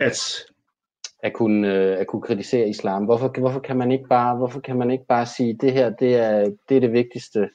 At 0.00 0.18
at 1.20 1.32
kunne, 1.32 1.74
øh, 1.74 2.00
at 2.00 2.06
kunne 2.06 2.22
kritisere 2.22 2.68
islam. 2.68 3.04
Hvorfor, 3.04 3.40
hvorfor, 3.40 3.60
kan 3.60 3.76
man 3.76 3.92
ikke 3.92 4.08
bare, 4.08 4.36
hvorfor 4.36 4.60
kan 4.60 4.76
man 4.76 4.90
ikke 4.90 5.04
bare 5.08 5.26
sige, 5.26 5.58
det 5.60 5.72
her 5.72 5.90
det 5.90 6.14
er, 6.14 6.56
det 6.68 6.76
er 6.76 6.80
det 6.80 6.92
vigtigste. 6.92 7.50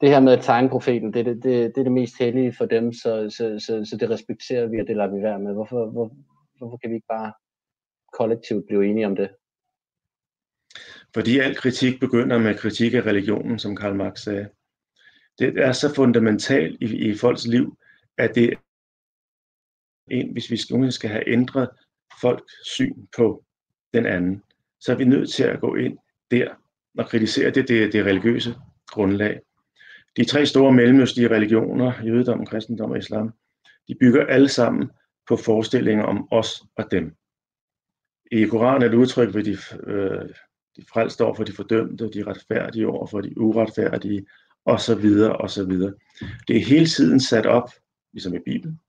Det 0.00 0.08
her 0.08 0.20
med 0.20 0.32
at 0.32 0.44
tegne 0.44 0.68
profeten, 0.68 1.14
det 1.14 1.26
det, 1.26 1.42
det, 1.42 1.74
det, 1.74 1.78
er 1.78 1.82
det 1.82 1.92
mest 1.92 2.18
hellige 2.18 2.54
for 2.58 2.66
dem, 2.66 2.92
så, 2.92 3.30
så, 3.30 3.58
så, 3.58 3.84
så 3.90 3.96
det 3.96 4.10
respekterer 4.10 4.66
vi, 4.66 4.80
og 4.80 4.86
det 4.86 4.96
lader 4.96 5.14
vi 5.16 5.22
være 5.22 5.38
med. 5.38 5.52
Hvorfor, 5.52 5.90
hvor, 5.90 6.10
hvorfor 6.58 6.76
kan 6.76 6.90
vi 6.90 6.94
ikke 6.94 7.06
bare 7.08 7.32
kollektivt 8.12 8.66
blive 8.66 8.86
enige 8.86 9.06
om 9.06 9.16
det? 9.16 9.30
Fordi 11.14 11.38
al 11.38 11.56
kritik 11.56 12.00
begynder 12.00 12.38
med 12.38 12.54
kritik 12.54 12.94
af 12.94 13.06
religionen, 13.06 13.58
som 13.58 13.76
Karl 13.76 13.94
Marx 13.94 14.20
sagde. 14.20 14.48
Det 15.38 15.58
er 15.58 15.72
så 15.72 15.94
fundamentalt 15.94 16.82
i, 16.82 17.10
i 17.10 17.14
folks 17.14 17.46
liv, 17.46 17.76
at 18.18 18.34
det 18.34 18.54
en, 20.10 20.32
hvis 20.32 20.50
vi 20.50 20.56
skal, 20.56 20.92
skal 20.92 21.10
have 21.10 21.28
ændret 21.28 21.68
folks 22.20 22.52
syn 22.74 23.06
på 23.16 23.44
den 23.94 24.06
anden, 24.06 24.42
så 24.80 24.92
er 24.92 24.96
vi 24.96 25.04
nødt 25.04 25.30
til 25.30 25.44
at 25.44 25.60
gå 25.60 25.74
ind 25.74 25.98
der 26.30 26.48
og 26.98 27.06
kritisere 27.06 27.50
det, 27.50 27.68
det, 27.68 27.92
det 27.92 28.04
religiøse 28.04 28.54
grundlag. 28.88 29.40
De 30.16 30.24
tre 30.24 30.46
store 30.46 30.72
mellemøstlige 30.72 31.30
religioner, 31.30 31.92
jødedom, 32.04 32.46
kristendom 32.46 32.90
og 32.90 32.98
islam, 32.98 33.32
de 33.88 33.94
bygger 34.00 34.26
alle 34.26 34.48
sammen 34.48 34.90
på 35.28 35.36
forestillinger 35.36 36.04
om 36.04 36.28
os 36.30 36.62
og 36.76 36.90
dem. 36.90 37.14
I 38.32 38.44
Koranen 38.44 38.82
er 38.82 38.88
det 38.88 38.96
udtryk 38.96 39.34
ved 39.34 39.44
de, 39.44 39.56
øh, 39.86 40.28
de 40.76 40.84
frelste 40.92 41.24
over 41.24 41.34
for 41.34 41.44
de 41.44 41.52
fordømte, 41.52 42.10
de 42.10 42.24
retfærdige 42.26 42.88
over 42.88 43.06
for 43.06 43.20
de 43.20 43.40
uretfærdige, 43.40 44.26
og 44.64 44.80
så 44.80 44.94
videre, 44.94 45.36
og 45.36 45.50
så 45.50 45.64
videre. 45.64 45.94
Det 46.48 46.56
er 46.56 46.64
hele 46.64 46.86
tiden 46.86 47.20
sat 47.20 47.46
op, 47.46 47.70
ligesom 48.12 48.34
i 48.34 48.38
Bibelen, 48.44 48.80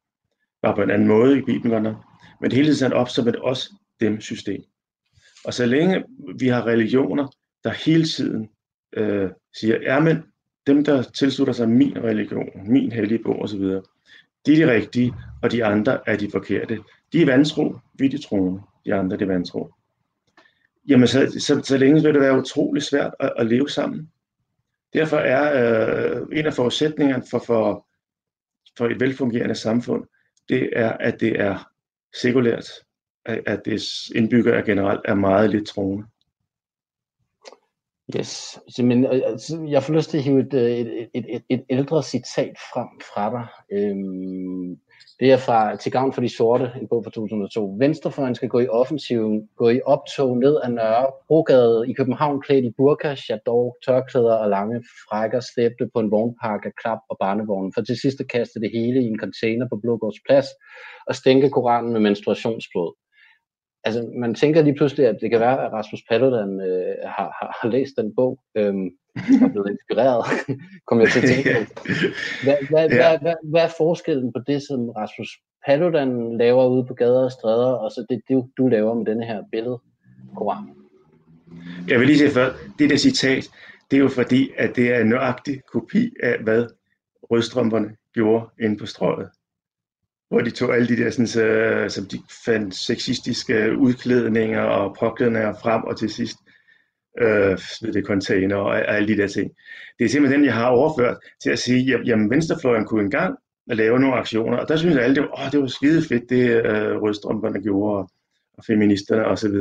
bare 0.62 0.76
på 0.76 0.82
en 0.82 0.92
anden 0.92 1.08
måde 1.08 1.38
i 1.38 1.42
Bibelen, 1.42 1.72
godt 1.72 1.98
men 2.42 2.50
det 2.50 2.56
hele 2.56 2.68
tiden 2.68 2.80
sat 2.80 2.94
op 2.94 3.10
som 3.10 3.28
et 3.28 3.36
os-dem-system. 3.42 4.64
Og 5.46 5.54
så 5.54 5.66
længe 5.66 6.04
vi 6.40 6.48
har 6.48 6.66
religioner, 6.66 7.28
der 7.64 7.70
hele 7.86 8.06
tiden 8.06 8.50
øh, 8.94 9.30
siger, 9.54 9.82
ja, 9.82 10.00
men 10.00 10.18
dem, 10.68 10.84
der 10.84 11.02
tilslutter 11.02 11.54
sig 11.54 11.70
min 11.70 12.04
religion, 12.04 12.50
min 12.68 12.92
hellige 12.92 13.24
bog 13.24 13.42
osv., 13.42 13.62
de 14.46 14.62
er 14.62 14.66
de 14.66 14.72
rigtige, 14.72 15.14
og 15.44 15.52
de 15.52 15.66
andre 15.66 16.10
er 16.10 16.18
de 16.18 16.32
forkerte. 16.32 16.80
De 17.14 17.22
er 17.22 17.26
vantro, 17.26 17.76
vi 17.94 18.06
er 18.06 18.10
de 18.10 18.22
troende, 18.28 18.62
de 18.86 18.94
andre 18.94 19.22
er 19.22 19.26
vantro 19.26 19.72
jamen 20.88 21.08
så, 21.08 21.38
så, 21.40 21.62
så 21.64 21.78
længe 21.78 22.04
vil 22.04 22.14
det 22.14 22.22
være 22.22 22.38
utrolig 22.38 22.84
svært 22.84 23.14
at, 23.20 23.34
at 23.38 23.46
leve 23.46 23.70
sammen. 23.70 24.12
Derfor 24.94 25.18
er 25.18 25.44
øh, 26.16 26.22
en 26.34 26.46
af 26.46 26.54
forudsætningerne 26.54 27.24
for, 27.30 27.40
for, 27.40 27.88
for 28.78 28.88
et 28.88 29.00
velfungerende 29.00 29.56
samfund, 29.56 30.04
det 30.50 30.70
er, 30.74 30.90
at 30.90 31.20
det 31.20 31.40
er 31.42 31.72
sekulært, 32.22 32.70
at, 33.26 33.42
at 33.46 33.62
det 33.66 33.82
indbyggere 34.16 34.66
generelt 34.66 35.02
er 35.06 35.16
meget 35.16 35.50
lidt 35.50 35.68
troende. 35.68 36.06
Yes, 38.18 38.60
men 38.80 39.06
altså, 39.06 39.66
jeg 39.70 39.84
får 39.84 39.94
lyst 39.94 40.10
til 40.10 40.18
at 40.18 40.24
hive 40.24 40.40
et, 40.40 40.54
et, 40.54 41.10
et, 41.14 41.26
et, 41.30 41.44
et 41.50 41.66
ældre 41.70 42.04
citat 42.04 42.58
frem 42.74 42.88
fra 43.14 43.32
dig. 43.32 43.48
Øhm, 43.72 44.80
det 45.20 45.32
er 45.32 45.38
fra 45.38 45.76
Til 45.76 45.92
gavn 45.92 46.14
for 46.14 46.22
de 46.22 46.30
sorte, 46.30 46.72
en 46.82 46.88
bog 46.88 47.04
fra 47.04 47.12
2002. 47.12 47.76
Venstrefløjen 47.80 48.36
skal 48.36 48.50
gå 48.50 48.60
i 48.60 48.68
offensiven, 48.68 49.50
gå 49.56 49.70
i 49.70 49.82
optog 49.86 50.38
ned 50.38 50.58
ad 50.64 50.70
Nørre 50.70 51.12
Brogade 51.28 51.90
i 51.90 51.94
København 51.94 52.42
klædt 52.42 52.66
i 52.66 52.72
burka, 52.78 53.16
chador, 53.16 53.78
tørklæder 53.86 54.36
og 54.36 54.50
lange 54.50 54.84
frækker 55.10 55.40
slæbte 55.40 55.90
på 55.94 56.00
en 56.00 56.12
vognpark 56.12 56.66
af 56.66 56.72
klap 56.82 57.00
og 57.10 57.18
barnevognen, 57.20 57.74
for 57.74 57.82
til 57.82 57.98
sidst 58.02 58.20
at 58.20 58.28
kaste 58.28 58.60
det 58.60 58.72
hele 58.74 59.02
i 59.02 59.08
en 59.08 59.20
container 59.20 59.68
på 59.70 59.80
Blågårds 59.82 60.20
Plads 60.28 60.48
og 61.08 61.16
stænke 61.16 61.50
Koranen 61.50 61.94
med 61.94 62.00
menstruationsblod 62.00 62.94
altså, 63.86 64.10
man 64.18 64.36
tænker 64.36 64.62
lige 64.62 64.76
pludselig, 64.76 65.08
at 65.08 65.18
det 65.22 65.30
kan 65.32 65.40
være, 65.40 65.66
at 65.66 65.74
Rasmus 65.74 66.02
Paludan 66.10 66.62
øh, 66.62 66.96
har, 67.04 67.30
har, 67.40 67.60
har 67.62 67.70
læst 67.70 67.94
den 67.98 68.16
bog 68.16 68.40
øhm, 68.56 68.90
og 69.44 69.52
blevet 69.52 69.70
inspireret, 69.72 70.26
kom 70.88 71.00
jeg 71.02 71.10
til 71.10 71.20
at 71.20 71.30
tænke 71.30 71.50
på. 71.76 71.84
Hvad, 72.44 72.58
hvad, 72.70 72.90
ja. 72.90 72.96
hvad, 72.96 73.20
hvad, 73.22 73.36
hvad 73.44 73.62
er 73.62 73.74
forskellen 73.78 74.34
på 74.34 74.40
det, 74.48 74.62
som 74.68 74.90
Rasmus 74.90 75.30
Paludan 75.66 76.38
laver 76.38 76.68
ude 76.68 76.86
på 76.86 76.94
gader 76.94 77.24
og 77.24 77.32
stræder, 77.32 77.72
og 77.74 77.92
så 77.92 78.06
det, 78.10 78.22
du, 78.30 78.48
du 78.58 78.68
laver 78.68 78.94
med 78.94 79.06
denne 79.06 79.26
her 79.26 79.44
billede, 79.52 79.80
Koran? 80.36 80.64
Jeg 81.88 82.00
vil 82.00 82.08
lige 82.08 82.18
sige 82.18 82.32
før, 82.32 82.50
det 82.80 82.90
der 82.90 82.98
citat, 82.98 83.50
det 83.92 83.98
er 83.98 84.02
jo 84.02 84.10
fordi, 84.10 84.52
at 84.58 84.76
det 84.76 84.94
er 84.94 85.00
en 85.00 85.08
nøjagtig 85.08 85.62
kopi 85.74 86.10
af, 86.24 86.40
hvad 86.44 86.66
rødstrømperne 87.32 87.96
gjorde 88.14 88.46
inde 88.60 88.78
på 88.78 88.86
strøget 88.86 89.30
hvor 90.30 90.42
de 90.42 90.50
tog 90.50 90.76
alle 90.76 90.88
de 90.88 90.98
der, 90.98 91.10
sådan, 91.10 91.28
så, 91.28 91.86
som 91.90 92.06
de 92.06 92.20
fandt 92.46 92.76
sexistiske 92.76 93.78
udklædninger 93.78 94.62
og 94.62 94.96
påklædninger 95.00 95.54
frem, 95.54 95.84
og 95.84 96.00
til 96.00 96.10
sidst 96.10 96.38
øh, 97.22 97.58
det 97.82 98.06
container 98.06 98.56
og, 98.56 98.66
og 98.66 98.96
alle 98.96 99.08
de 99.08 99.18
der 99.18 99.28
ting. 99.28 99.52
Det 100.00 100.06
er 100.06 100.10
simpelthen 100.10 100.40
den, 100.40 100.46
jeg 100.46 100.54
har 100.54 100.68
overført 100.68 101.18
til 101.44 101.50
at 101.50 101.60
sige, 101.60 102.02
jamen 102.06 102.30
venstrefløjen 102.30 102.86
kunne 102.86 103.04
engang 103.04 103.38
lave 103.68 104.00
nogle 104.00 104.16
aktioner, 104.16 104.58
og 104.58 104.68
der 104.68 104.76
synes 104.76 104.98
alle, 104.98 105.16
det 105.16 105.24
var, 105.24 105.46
åh, 105.46 105.52
det 105.52 105.60
var 105.60 105.68
skide 105.68 106.08
fedt, 106.08 106.30
det 106.30 106.66
øh, 106.66 107.02
rødstrømperne 107.02 107.62
gjorde, 107.62 107.98
og, 107.98 108.10
og 108.54 108.64
feministerne 108.66 109.26
osv. 109.26 109.56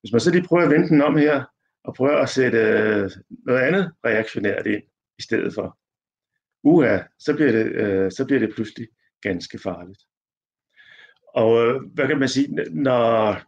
Hvis 0.00 0.12
man 0.12 0.20
så 0.20 0.30
lige 0.30 0.46
prøver 0.48 0.64
at 0.64 0.70
vende 0.70 0.88
den 0.88 1.02
om 1.02 1.16
her, 1.16 1.44
og 1.84 1.94
prøver 1.94 2.16
at 2.16 2.28
sætte 2.28 2.58
øh, 2.58 3.10
noget 3.46 3.60
andet 3.60 3.92
reaktionært 4.04 4.66
ind 4.66 4.82
i 5.18 5.22
stedet 5.22 5.54
for, 5.54 5.78
uha, 6.64 6.98
så 7.18 7.34
bliver 7.34 7.52
det, 7.52 7.66
øh, 7.66 8.10
så 8.10 8.24
bliver 8.24 8.40
det 8.40 8.54
pludselig 8.54 8.88
ganske 9.28 9.58
farligt. 9.58 10.00
Og 11.34 11.66
øh, 11.66 11.82
hvad 11.94 12.06
kan 12.06 12.18
man 12.18 12.28
sige, 12.28 12.48
når, 12.70 13.42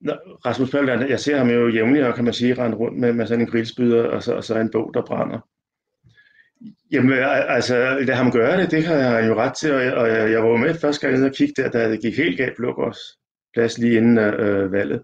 når 0.00 0.46
Rasmus 0.46 0.70
Paludan, 0.70 1.08
jeg 1.08 1.20
ser 1.20 1.38
ham 1.38 1.50
jo 1.50 1.68
jævnligt, 1.68 2.04
og 2.04 2.14
kan 2.14 2.24
man 2.24 2.32
sige, 2.34 2.54
rende 2.54 2.76
rundt 2.76 2.98
med, 2.98 3.12
med 3.12 3.26
sådan 3.26 3.40
en 3.40 3.50
grillspyder, 3.50 4.04
og 4.04 4.22
så, 4.22 4.34
og 4.34 4.44
så 4.44 4.58
en 4.58 4.70
bog, 4.70 4.90
der 4.94 5.02
brænder. 5.02 5.40
Jamen, 6.92 7.18
altså, 7.56 7.98
lad 8.06 8.14
ham 8.14 8.32
gøre 8.32 8.60
det, 8.60 8.70
det 8.70 8.84
har 8.84 8.94
jeg 8.94 9.28
jo 9.28 9.34
ret 9.34 9.54
til, 9.54 9.74
og 9.74 9.82
jeg, 9.82 9.94
og 9.94 10.08
jeg 10.08 10.42
var 10.42 10.56
med 10.56 10.74
første 10.74 11.00
gang 11.00 11.18
nede 11.18 11.30
og 11.30 11.34
kigge 11.34 11.62
der, 11.62 11.70
da 11.70 11.90
det 11.90 12.02
gik 12.02 12.16
helt 12.16 12.36
galt 12.36 12.56
Blågårds 12.56 12.98
plads 13.54 13.78
lige 13.78 13.96
inden 13.96 14.18
øh, 14.18 14.34
øh, 14.38 14.72
valget. 14.72 15.02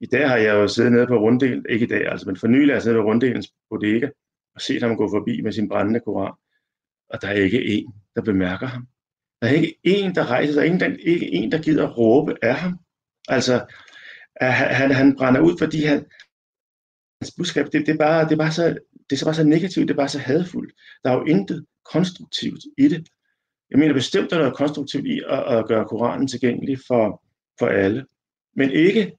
I 0.00 0.06
dag 0.06 0.28
har 0.28 0.36
jeg 0.36 0.54
jo 0.54 0.68
siddet 0.68 0.92
nede 0.92 1.06
på 1.06 1.16
runddelen, 1.18 1.66
ikke 1.68 1.84
i 1.84 1.88
dag 1.88 2.06
altså, 2.06 2.26
men 2.26 2.36
for 2.36 2.46
nylig 2.46 2.68
har 2.68 2.74
jeg 2.74 2.82
siddet 2.82 2.98
på 2.98 3.08
runddelens 3.08 3.52
bodega 3.70 4.08
og 4.54 4.60
set 4.60 4.82
ham 4.82 4.96
gå 4.96 5.10
forbi 5.10 5.40
med 5.40 5.52
sin 5.52 5.68
brændende 5.68 6.00
koran. 6.00 6.34
Og 7.08 7.22
der 7.22 7.28
er 7.28 7.32
ikke 7.32 7.64
en, 7.64 7.94
der 8.16 8.22
bemærker 8.22 8.66
ham. 8.66 8.86
Der 9.44 9.50
er 9.50 9.54
ikke 9.54 9.78
en, 9.82 10.14
der 10.14 10.30
rejser 10.30 10.52
sig. 10.52 10.80
Der 10.80 10.86
er 10.86 10.96
ikke 10.98 11.32
en, 11.32 11.52
der 11.52 11.62
gider 11.62 11.94
råbe 11.94 12.34
af 12.42 12.54
ham. 12.54 12.78
Altså, 13.28 13.66
han, 14.40 14.90
han 14.90 15.16
brænder 15.16 15.40
ud, 15.40 15.58
fordi 15.58 15.84
han, 15.84 16.06
hans 17.20 17.34
budskab, 17.36 17.66
det, 17.72 17.86
det, 17.86 17.88
er 17.88 17.98
bare, 17.98 18.24
det, 18.24 18.32
er 18.32 18.36
bare 18.36 18.52
så, 18.52 18.78
det 19.10 19.22
er 19.22 19.26
bare 19.26 19.34
så 19.34 19.44
negativt, 19.44 19.88
det 19.88 19.94
er 19.94 19.98
bare 19.98 20.08
så 20.08 20.18
hadfuldt. 20.18 20.72
Der 21.04 21.10
er 21.10 21.14
jo 21.14 21.24
intet 21.24 21.66
konstruktivt 21.92 22.60
i 22.78 22.88
det. 22.88 23.08
Jeg 23.70 23.78
mener 23.78 23.94
bestemt, 23.94 24.30
der 24.30 24.36
er 24.36 24.40
noget 24.40 24.56
konstruktivt 24.56 25.06
i 25.06 25.20
at, 25.28 25.58
at 25.58 25.66
gøre 25.68 25.84
Koranen 25.84 26.28
tilgængelig 26.28 26.78
for, 26.86 27.24
for 27.58 27.66
alle. 27.66 28.06
Men 28.56 28.70
ikke 28.70 29.12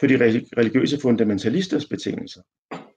på 0.00 0.06
de 0.06 0.16
religiøse 0.58 0.98
fundamentalisters 1.00 1.86
betingelser, 1.86 2.42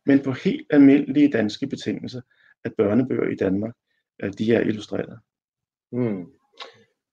men 0.06 0.20
på 0.20 0.32
helt 0.32 0.68
almindelige 0.70 1.32
danske 1.32 1.68
betingelser, 1.68 2.22
at 2.66 2.74
børnebøger 2.78 3.32
i 3.32 3.36
Danmark, 3.36 3.74
de 4.38 4.54
er 4.54 4.60
illustreret. 4.60 5.20
Mm. 5.92 6.26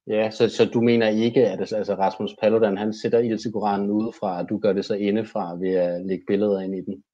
Ja, 0.07 0.31
så, 0.31 0.49
så 0.49 0.65
du 0.65 0.81
mener 0.81 1.09
ikke, 1.09 1.49
at 1.49 1.61
altså, 1.61 1.77
altså 1.77 1.95
Rasmus 1.95 2.31
Paludan, 2.41 2.77
han 2.77 2.95
sætter 2.95 3.19
ild 3.19 3.39
til 3.39 3.53
Koranen 3.53 3.91
udefra, 3.91 4.43
og 4.43 4.49
du 4.49 4.59
gør 4.59 4.73
det 4.73 4.85
så 4.85 4.95
indefra 4.95 5.55
ved 5.55 5.75
at 5.75 6.07
lægge 6.07 6.25
billeder 6.27 6.61
ind 6.61 6.75
i 6.75 6.81
den? 6.81 7.05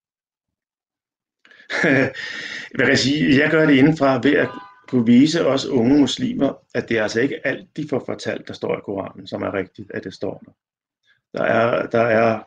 Hvad 2.75 2.79
kan 2.79 2.89
jeg 2.89 2.99
sige? 2.99 3.41
Jeg 3.43 3.51
gør 3.51 3.67
det 3.67 3.75
indefra 3.75 4.21
ved 4.23 4.33
at 4.33 4.49
kunne 4.89 5.07
vise 5.07 5.47
os 5.47 5.67
unge 5.67 6.01
muslimer, 6.01 6.53
at 6.75 6.89
det 6.89 6.99
er 6.99 7.03
altså 7.03 7.21
ikke 7.21 7.47
alt, 7.47 7.77
de 7.77 7.89
får 7.91 8.03
fortalt, 8.07 8.49
der 8.49 8.55
står 8.55 8.77
i 8.77 8.81
Koranen, 8.85 9.27
som 9.27 9.43
er 9.43 9.55
rigtigt, 9.55 9.91
at 9.95 10.05
det 10.05 10.15
står 10.15 10.43
der. 10.47 10.53
Der 11.39 11.45
er, 11.45 11.87
der 11.87 12.01
er, 12.01 12.43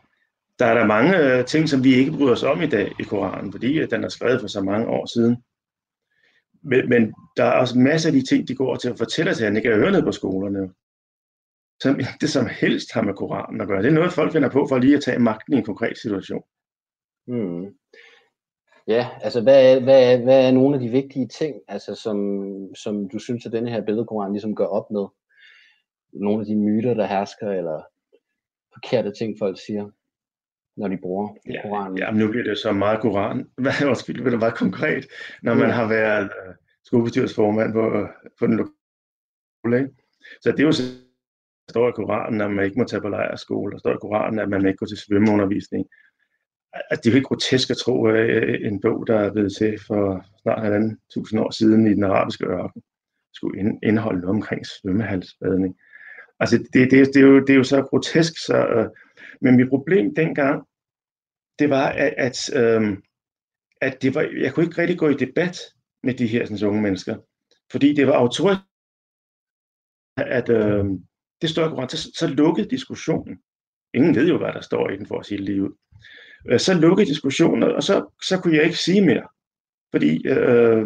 der 0.59 0.65
er 0.65 0.73
der 0.73 0.85
mange 0.85 1.17
øh, 1.17 1.45
ting, 1.45 1.69
som 1.69 1.83
vi 1.83 1.93
ikke 1.95 2.11
bryder 2.11 2.31
os 2.31 2.43
om 2.43 2.61
i 2.61 2.67
dag 2.67 2.91
i 2.99 3.03
Koranen, 3.03 3.51
fordi 3.51 3.79
øh, 3.79 3.91
den 3.91 4.03
er 4.03 4.09
skrevet 4.09 4.41
for 4.41 4.47
så 4.47 4.61
mange 4.61 4.87
år 4.87 5.05
siden. 5.05 5.43
Men, 6.63 6.89
men 6.89 7.13
der 7.37 7.43
er 7.43 7.59
også 7.59 7.79
masser 7.79 8.09
af 8.09 8.13
de 8.13 8.25
ting, 8.25 8.47
de 8.47 8.55
går 8.55 8.75
til 8.75 8.89
at 8.89 8.97
fortælle 8.97 9.33
til, 9.33 9.43
at 9.43 9.47
han 9.47 9.57
ikke 9.57 9.69
har 9.69 9.77
hørt 9.77 9.91
ned 9.91 10.03
på 10.03 10.11
skolerne. 10.11 10.73
Som 11.81 11.99
det 12.21 12.29
som 12.29 12.45
helst 12.45 12.93
har 12.93 13.01
med 13.01 13.13
Koranen 13.13 13.61
at 13.61 13.67
gøre. 13.67 13.81
Det 13.81 13.89
er 13.89 13.93
noget, 13.93 14.13
folk 14.13 14.31
finder 14.31 14.49
på 14.49 14.65
for 14.69 14.77
lige 14.77 14.97
at 14.97 15.03
tage 15.03 15.19
magten 15.19 15.53
i 15.53 15.57
en 15.57 15.65
konkret 15.65 15.97
situation. 15.97 16.43
Mm. 17.27 17.65
Ja, 18.87 19.09
altså 19.21 19.41
hvad 19.41 19.75
er, 19.75 19.79
hvad, 19.83 20.13
er, 20.13 20.23
hvad 20.23 20.47
er 20.47 20.51
nogle 20.51 20.75
af 20.75 20.81
de 20.81 20.89
vigtige 20.89 21.27
ting, 21.27 21.55
altså, 21.67 21.95
som, 21.95 22.17
som 22.75 23.09
du 23.09 23.19
synes, 23.19 23.45
at 23.45 23.51
denne 23.51 23.71
her 23.71 23.85
billedkoran 23.85 24.31
ligesom 24.31 24.55
gør 24.55 24.65
op 24.65 24.91
med? 24.91 25.05
Nogle 26.13 26.41
af 26.41 26.45
de 26.45 26.55
myter, 26.55 26.93
der 26.93 27.05
hersker, 27.05 27.49
eller 27.51 27.81
forkerte 28.73 29.11
ting, 29.19 29.35
folk 29.39 29.59
siger? 29.65 29.89
Når 30.77 30.87
de 30.87 30.97
bruger 30.97 31.35
ja, 31.49 31.61
Koranen. 31.61 31.97
Ja, 31.97 32.11
nu 32.11 32.27
bliver 32.27 32.43
det 32.43 32.57
så 32.57 32.71
meget 32.71 33.01
Koran. 33.01 33.47
Hvad 33.63 33.87
undskyld, 33.87 34.31
det 34.31 34.39
meget 34.39 34.55
konkret, 34.55 35.07
når 35.43 35.53
man 35.53 35.67
ja. 35.67 35.73
har 35.73 35.87
været 35.87 36.23
uh, 36.23 36.53
skolebestyrelsesformand 36.83 37.73
på, 37.73 38.07
på 38.39 38.47
den 38.47 38.55
lokale. 39.63 39.89
Så 40.41 40.51
det 40.51 40.59
er 40.59 40.63
jo 40.63 40.71
så, 40.71 40.83
der 41.67 41.71
står 41.71 41.89
i 41.89 41.91
Koranen, 41.91 42.41
at 42.41 42.51
man 42.51 42.65
ikke 42.65 42.79
må 42.79 42.83
tage 42.83 43.01
på 43.01 43.09
lejrskole. 43.09 43.71
Der 43.71 43.77
står 43.77 43.93
i 43.93 44.01
Koranen, 44.01 44.39
at 44.39 44.49
man 44.49 44.65
ikke 44.65 44.77
går 44.77 44.85
til 44.85 44.97
svømmeundervisning. 44.97 45.85
Altså, 46.73 47.01
det 47.01 47.09
er 47.09 47.13
jo 47.13 47.15
ikke 47.15 47.27
grotesk 47.27 47.69
at 47.69 47.77
tro, 47.77 48.05
at 48.05 48.29
øh, 48.29 48.67
en 48.67 48.81
bog, 48.81 49.07
der 49.07 49.19
er 49.19 49.31
blevet 49.31 49.53
til 49.57 49.79
for 49.87 50.25
snart 50.41 50.61
halvanden 50.61 50.99
tusind 51.13 51.39
år 51.39 51.51
siden 51.51 51.87
i 51.87 51.93
den 51.93 52.03
arabiske 52.03 52.45
ørken, 52.45 52.81
skulle 53.33 53.79
indeholde 53.83 54.21
noget 54.21 54.35
omkring 54.35 54.65
svømmehalsbadning. 54.65 55.75
Altså, 56.39 56.57
det, 56.57 56.91
det, 56.91 57.07
det, 57.13 57.17
er 57.17 57.27
jo, 57.27 57.39
det 57.39 57.49
er 57.49 57.57
jo 57.57 57.63
så 57.63 57.81
grotesk, 57.81 58.33
så, 58.45 58.89
men 59.41 59.55
mit 59.55 59.69
problem 59.69 60.15
dengang, 60.15 60.63
det 61.59 61.69
var, 61.69 61.89
at, 61.89 62.13
at, 62.17 62.55
øh, 62.55 62.97
at 63.81 64.01
det 64.01 64.15
var, 64.15 64.21
jeg 64.21 64.53
kunne 64.53 64.65
ikke 64.65 64.81
rigtig 64.81 64.97
gå 64.97 65.09
i 65.09 65.13
debat 65.13 65.59
med 66.03 66.13
de 66.13 66.27
her 66.27 66.45
sådan, 66.45 66.67
unge 66.67 66.81
mennesker. 66.81 67.17
Fordi 67.71 67.93
det 67.93 68.07
var 68.07 68.13
autoritet, 68.13 68.63
at 70.17 70.49
øh, 70.49 70.85
det 71.41 71.49
står 71.49 71.65
akkurat, 71.65 71.91
så, 71.91 72.11
så 72.19 72.27
lukkede 72.27 72.69
diskussionen. 72.69 73.39
Ingen 73.93 74.15
ved 74.15 74.27
jo, 74.27 74.37
hvad 74.37 74.53
der 74.53 74.61
står 74.61 74.89
i 74.89 74.97
den, 74.97 75.05
for 75.05 75.19
at 75.19 75.25
sige 75.25 75.37
det 75.37 75.45
lige 75.45 75.63
ud. 75.63 75.77
Øh, 76.49 76.59
så 76.59 76.73
lukkede 76.73 77.09
diskussionen, 77.09 77.63
og 77.63 77.83
så, 77.83 78.19
så 78.23 78.39
kunne 78.39 78.55
jeg 78.55 78.63
ikke 78.63 78.77
sige 78.77 79.05
mere. 79.05 79.27
Fordi 79.91 80.27
øh, 80.27 80.85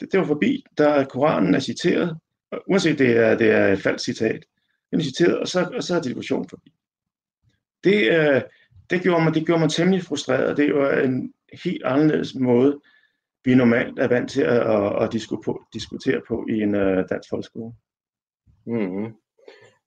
det, 0.00 0.12
det 0.12 0.20
var 0.20 0.26
forbi, 0.26 0.64
der 0.78 1.04
Koranen 1.04 1.54
er 1.54 1.60
citeret, 1.60 2.18
uanset 2.68 2.98
det 2.98 3.16
er, 3.16 3.38
det 3.38 3.50
er 3.50 3.72
et 3.72 3.82
falsk 3.82 4.04
citat. 4.04 4.44
Den 4.90 5.00
er 5.00 5.04
citeret, 5.04 5.38
og 5.38 5.48
så, 5.48 5.70
og 5.74 5.82
så 5.82 5.96
er 5.96 6.00
diskussionen 6.00 6.48
forbi 6.48 6.72
det, 7.84 8.18
øh, 8.18 8.42
det, 8.90 9.02
gjorde 9.02 9.24
mig, 9.24 9.34
det 9.34 9.46
gjorde 9.46 9.60
mig 9.60 9.70
temmelig 9.70 10.02
frustreret. 10.02 10.56
Det 10.56 10.74
var 10.74 10.90
en 10.90 11.32
helt 11.64 11.82
anderledes 11.84 12.34
måde, 12.34 12.80
vi 13.44 13.54
normalt 13.54 13.98
er 13.98 14.08
vant 14.08 14.30
til 14.30 14.42
at, 14.42 14.60
at, 14.70 15.02
at 15.02 15.12
diskutere 15.72 16.20
på 16.28 16.46
i 16.50 16.60
en 16.60 16.74
uh, 16.74 17.04
dansk 17.10 17.30
folkeskole. 17.30 17.72
Mm-hmm. 18.66 19.14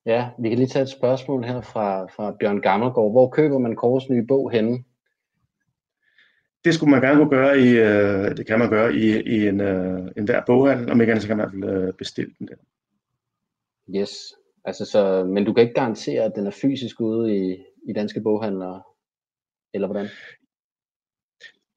Ja, 0.06 0.28
vi 0.38 0.48
kan 0.48 0.58
lige 0.58 0.68
tage 0.68 0.82
et 0.82 0.88
spørgsmål 0.88 1.44
her 1.44 1.60
fra, 1.60 2.04
fra 2.04 2.36
Bjørn 2.40 2.60
Gammelgaard. 2.60 3.12
Hvor 3.12 3.28
køber 3.28 3.58
man 3.58 3.76
Kors 3.76 4.08
nye 4.10 4.26
bog 4.26 4.50
henne? 4.50 4.84
Det 6.64 6.74
skulle 6.74 6.90
man 6.90 7.00
gerne 7.00 7.16
kunne 7.16 7.30
gøre 7.30 7.58
i, 7.58 7.70
uh, 7.70 8.36
det 8.36 8.46
kan 8.46 8.58
man 8.58 8.70
gøre 8.70 8.94
i, 8.94 9.20
i 9.20 9.48
en, 9.48 9.60
uh, 9.60 10.08
en 10.16 10.24
hver 10.24 10.42
boghandel, 10.46 10.90
og 10.90 11.00
ikke 11.00 11.20
så 11.20 11.26
kan 11.26 11.36
man 11.36 11.46
i 11.46 11.60
hvert 11.60 11.70
fald 11.70 11.88
uh, 11.88 11.94
bestille 11.98 12.34
den 12.38 12.48
der. 12.48 12.56
Yes, 14.00 14.10
altså 14.64 14.84
så, 14.84 15.24
men 15.24 15.44
du 15.44 15.52
kan 15.52 15.62
ikke 15.62 15.74
garantere, 15.74 16.22
at 16.22 16.32
den 16.36 16.46
er 16.46 16.50
fysisk 16.50 17.00
ude 17.00 17.36
i, 17.36 17.64
i 17.88 17.92
danske 17.92 18.20
boghandlere? 18.20 18.82
Eller 19.74 19.88
hvordan? 19.88 20.06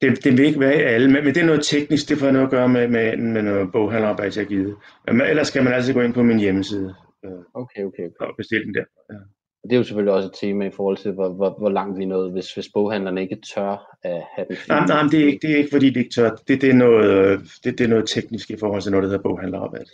Det, 0.00 0.24
det 0.24 0.32
vil 0.32 0.46
ikke 0.46 0.60
være 0.60 0.76
i 0.78 0.82
alle, 0.82 1.10
men, 1.10 1.24
men 1.24 1.34
det 1.34 1.40
er 1.42 1.46
noget 1.46 1.64
teknisk, 1.64 2.08
det 2.08 2.18
får 2.18 2.30
noget 2.30 2.46
at 2.46 2.50
gøre 2.50 2.68
med, 2.68 2.88
med, 2.88 3.16
med 3.16 3.42
noget 3.42 3.72
boghandlerarbejde, 3.72 4.32
jeg 4.36 4.44
har 4.44 4.48
givet. 4.48 4.76
Men 5.06 5.20
ellers 5.20 5.48
skal 5.48 5.64
man 5.64 5.72
altid 5.72 5.94
gå 5.94 6.00
ind 6.00 6.14
på 6.14 6.22
min 6.22 6.38
hjemmeside 6.38 6.94
øh, 7.24 7.42
okay, 7.54 7.84
okay, 7.84 8.06
okay. 8.06 8.26
og 8.26 8.34
bestille 8.36 8.64
den 8.64 8.74
der. 8.74 8.84
Ja. 9.12 9.18
Det 9.62 9.72
er 9.72 9.76
jo 9.76 9.84
selvfølgelig 9.84 10.14
også 10.14 10.28
et 10.28 10.34
tema 10.40 10.66
i 10.66 10.70
forhold 10.70 10.96
til, 10.96 11.12
hvor, 11.12 11.28
hvor, 11.28 11.58
hvor 11.58 11.68
langt 11.68 11.98
vi 11.98 12.02
er 12.02 12.08
nået, 12.08 12.32
hvis, 12.32 12.54
hvis 12.54 12.68
boghandlerne 12.74 13.22
ikke 13.22 13.38
tør 13.54 13.96
at 14.02 14.22
have 14.34 14.46
den. 14.48 14.56
Nej, 14.68 14.86
nej, 14.86 15.02
det 15.10 15.20
er, 15.20 15.26
ikke, 15.26 15.38
det 15.42 15.52
er 15.52 15.56
ikke 15.56 15.70
fordi, 15.72 15.90
de 15.90 15.98
ikke 15.98 16.14
tør. 16.14 16.30
Det, 16.30 16.60
det, 16.60 16.70
er 16.70 16.74
noget, 16.74 17.40
det, 17.64 17.78
det 17.78 17.84
er 17.84 17.88
noget 17.88 18.08
teknisk 18.08 18.50
i 18.50 18.56
forhold 18.56 18.82
til 18.82 18.90
noget, 18.90 19.02
der 19.02 19.10
hedder 19.10 19.22
boghandlerarbejde. 19.22 19.90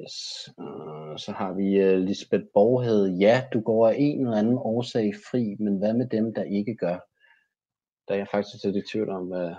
Yes. 0.00 0.48
Uh, 0.58 1.16
så 1.16 1.32
har 1.36 1.52
vi 1.52 1.84
uh, 1.84 1.98
Lisbeth 1.98 2.44
Borghed. 2.54 3.08
Ja, 3.08 3.42
du 3.52 3.60
går 3.60 3.88
af 3.88 3.94
en 3.98 4.20
eller 4.20 4.38
anden 4.38 4.58
årsag 4.58 5.12
fri, 5.30 5.56
men 5.58 5.78
hvad 5.78 5.94
med 5.94 6.06
dem, 6.08 6.34
der 6.34 6.42
ikke 6.42 6.76
gør? 6.76 6.98
Der 8.08 8.14
er 8.14 8.18
jeg 8.18 8.28
faktisk 8.30 8.64
lidt 8.64 8.76
i 8.76 8.90
tvivl 8.92 9.08
om. 9.08 9.32
Uh... 9.32 9.56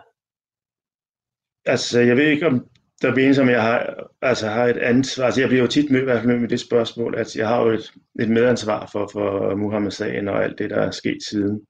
Altså, 1.65 1.99
jeg 1.99 2.17
ved 2.17 2.27
ikke, 2.27 2.47
om 2.47 2.67
der 3.01 3.11
er 3.11 3.15
en, 3.15 3.36
som 3.36 3.49
jeg 3.49 3.61
har, 3.61 4.09
altså, 4.21 4.47
har 4.47 4.65
et 4.65 4.77
ansvar. 4.77 5.25
Altså, 5.25 5.41
jeg 5.41 5.49
bliver 5.49 5.61
jo 5.61 5.67
tit 5.67 5.91
mødt, 5.91 6.01
i 6.01 6.05
hvert 6.05 6.23
fald 6.23 6.39
med 6.39 6.49
det 6.49 6.59
spørgsmål, 6.59 7.15
at 7.17 7.36
jeg 7.36 7.47
har 7.47 7.63
jo 7.63 7.69
et, 7.69 7.93
et 8.19 8.29
medansvar 8.29 8.89
for, 8.91 9.09
for 9.13 9.55
Muhammed-sagen 9.55 10.27
og 10.27 10.43
alt 10.43 10.59
det, 10.59 10.69
der 10.69 10.81
er 10.81 10.91
sket 10.91 11.23
siden. 11.29 11.61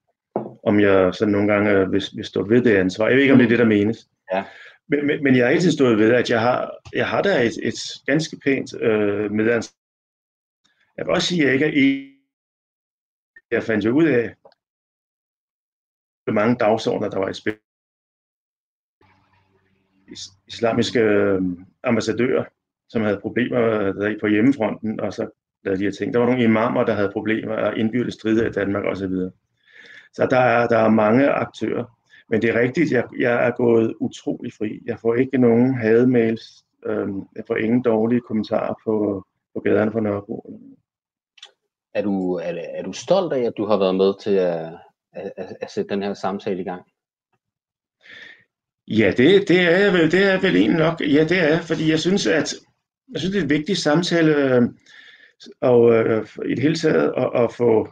Om 0.66 0.80
jeg 0.80 1.14
så 1.14 1.26
nogle 1.26 1.52
gange 1.52 1.90
vil, 1.90 2.02
vil 2.14 2.24
stå 2.24 2.48
ved 2.48 2.62
det 2.62 2.76
ansvar. 2.76 3.06
Jeg 3.08 3.16
ved 3.16 3.22
ikke, 3.22 3.32
om 3.32 3.38
det 3.38 3.44
er 3.44 3.48
det, 3.48 3.58
der 3.58 3.64
menes. 3.64 4.08
Ja. 4.32 4.44
Men, 4.88 5.06
men, 5.06 5.22
men 5.22 5.36
jeg 5.36 5.46
har 5.46 5.52
altid 5.52 5.72
stået 5.72 5.98
ved, 5.98 6.12
at 6.12 6.30
jeg 6.30 6.40
har, 6.40 6.78
jeg 6.92 7.08
har 7.08 7.22
da 7.22 7.42
et, 7.42 7.58
et 7.62 7.74
ganske 8.06 8.36
pænt 8.44 8.74
øh, 8.80 9.30
medansvar. 9.30 9.76
Jeg 10.96 11.06
vil 11.06 11.14
også 11.14 11.28
sige, 11.28 11.42
at 11.42 11.46
jeg 11.46 11.54
ikke 11.54 11.66
er 11.66 11.70
enig. 11.70 12.10
Jeg 13.50 13.62
fandt 13.62 13.84
jo 13.84 13.90
ud 13.90 14.06
af, 14.06 14.34
hvor 16.24 16.32
mange 16.32 16.56
dagsordner, 16.56 17.10
der 17.10 17.18
var 17.18 17.28
i 17.28 17.34
spil. 17.34 17.58
Islamiske 20.46 21.00
øh, 21.00 21.42
ambassadører, 21.82 22.44
som 22.88 23.02
havde 23.02 23.20
problemer 23.20 23.58
der 23.92 24.18
på 24.20 24.26
hjemmefronten, 24.26 25.00
og 25.00 25.12
så 25.12 25.30
lavede 25.64 25.80
de 25.80 25.84
her 25.84 25.92
ting. 25.92 26.12
Der 26.12 26.18
var 26.18 26.26
nogle 26.26 26.44
imamer, 26.44 26.84
der 26.84 26.94
havde 26.94 27.12
problemer 27.12 27.54
og 27.54 27.78
indbyrdes 27.78 28.14
strider 28.14 28.46
i 28.48 28.52
Danmark 28.52 28.84
osv. 28.84 29.12
Så 30.12 30.26
der 30.30 30.38
er, 30.38 30.66
der 30.66 30.78
er 30.78 30.88
mange 30.88 31.30
aktører. 31.30 31.93
Men 32.30 32.42
det 32.42 32.50
er 32.50 32.60
rigtigt, 32.60 32.92
jeg, 32.92 33.04
jeg 33.18 33.46
er 33.46 33.50
gået 33.50 33.94
utrolig 34.00 34.52
fri. 34.52 34.80
Jeg 34.84 34.98
får 34.98 35.14
ikke 35.14 35.38
nogen 35.38 35.74
hademails. 35.74 36.64
Øh, 36.86 37.08
jeg 37.36 37.44
får 37.46 37.56
ingen 37.56 37.82
dårlige 37.82 38.20
kommentarer 38.20 38.74
på, 38.84 39.26
på 39.54 39.60
gaderne 39.60 39.90
på 39.90 40.00
Nørrebro. 40.00 40.60
Er 41.94 42.02
du, 42.02 42.34
er, 42.34 42.52
er 42.74 42.82
du 42.82 42.92
stolt 42.92 43.32
af, 43.32 43.40
at 43.40 43.52
du 43.56 43.66
har 43.66 43.78
været 43.78 43.94
med 43.94 44.22
til 44.22 44.34
at, 44.34 44.72
at, 45.12 45.32
at, 45.36 45.56
at 45.60 45.70
sætte 45.70 45.94
den 45.94 46.02
her 46.02 46.14
samtale 46.14 46.60
i 46.60 46.64
gang? 46.64 46.82
Ja, 48.88 49.12
det, 49.16 49.48
det 49.48 49.60
er 49.60 49.78
jeg 49.78 49.92
vel, 49.92 50.12
det 50.12 50.32
er 50.32 50.40
vel 50.40 50.56
egentlig 50.56 50.78
nok. 50.78 51.00
Ja, 51.00 51.24
det 51.24 51.38
er, 51.52 51.60
fordi 51.60 51.90
jeg 51.90 52.00
synes, 52.00 52.26
at 52.26 52.54
jeg 53.12 53.20
synes, 53.20 53.32
det 53.32 53.38
er 53.38 53.42
en 53.42 53.50
vigtig 53.50 53.76
samtale, 53.76 54.36
øh, 54.36 54.62
og 55.60 55.92
øh, 55.92 56.26
i 56.46 56.54
det 56.54 56.62
hele 56.62 56.76
taget 56.76 57.12
at, 57.16 57.42
at 57.42 57.52
få 57.52 57.88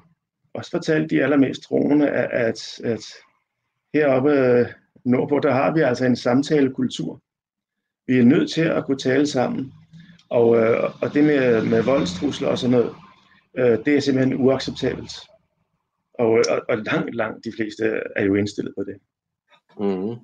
også 0.55 0.71
fortalt 0.71 1.11
de 1.11 1.23
allermest 1.23 1.63
troende, 1.63 2.09
at, 2.09 2.31
at, 2.31 2.81
at 2.85 3.05
heroppe 3.95 4.33
øh, 4.33 4.67
nordpå, 5.05 5.39
der 5.39 5.53
har 5.53 5.75
vi 5.75 5.81
altså 5.81 6.05
en 6.05 6.17
samtalekultur. 6.17 7.21
Vi 8.07 8.19
er 8.19 8.25
nødt 8.25 8.51
til 8.51 8.63
at 8.63 8.85
kunne 8.85 8.99
tale 8.99 9.27
sammen, 9.27 9.73
og, 10.31 10.57
øh, 10.57 10.91
og 11.03 11.15
det 11.15 11.25
med, 11.25 11.65
med 11.65 11.83
voldstrusler 11.83 12.49
og 12.49 12.59
sådan 12.59 12.71
noget, 12.71 12.95
øh, 13.59 13.85
det 13.85 13.97
er 13.97 14.01
simpelthen 14.01 14.41
uacceptabelt. 14.41 15.13
Og, 16.19 16.39
øh, 16.39 16.45
og, 16.51 16.61
og 16.69 16.79
langt, 16.79 17.15
langt 17.15 17.45
de 17.45 17.53
fleste 17.57 17.85
er 18.17 18.25
jo 18.25 18.35
indstillet 18.35 18.75
på 18.79 18.85
det. 18.85 18.97
Mm. 19.81 20.17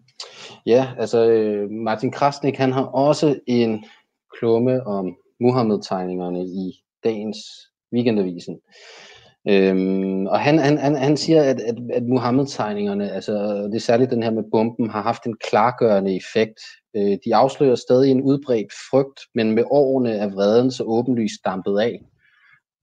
Ja, 0.66 0.92
altså 0.98 1.30
øh, 1.30 1.70
Martin 1.70 2.10
Krasnik, 2.10 2.56
han 2.56 2.72
har 2.72 2.84
også 2.84 3.40
en 3.46 3.84
klumme 4.38 4.86
om 4.86 5.16
Muhammed-tegningerne 5.40 6.44
i 6.44 6.84
dagens 7.04 7.38
weekendavisen. 7.92 8.60
Øhm, 9.49 10.26
og 10.26 10.41
han, 10.41 10.59
han, 10.59 10.78
han, 10.78 10.97
han 10.97 11.16
siger, 11.16 11.43
at, 11.43 11.61
at, 11.61 11.76
at 11.93 12.03
Muhammed-tegningerne, 12.03 13.11
altså 13.11 13.32
det 13.64 13.74
er 13.74 13.80
særligt 13.80 14.11
den 14.11 14.22
her 14.22 14.30
med 14.30 14.45
bomben, 14.53 14.91
har 14.91 15.03
haft 15.03 15.24
en 15.24 15.36
klargørende 15.36 16.16
effekt. 16.16 16.61
Øh, 16.97 17.18
de 17.24 17.34
afslører 17.34 17.74
stadig 17.74 18.11
en 18.11 18.22
udbredt 18.22 18.72
frygt, 18.91 19.20
men 19.34 19.53
med 19.53 19.64
årene 19.70 20.12
er 20.12 20.30
vreden 20.30 20.70
så 20.70 20.84
åbenlyst 20.84 21.45
dampet 21.45 21.80
af. 21.80 22.05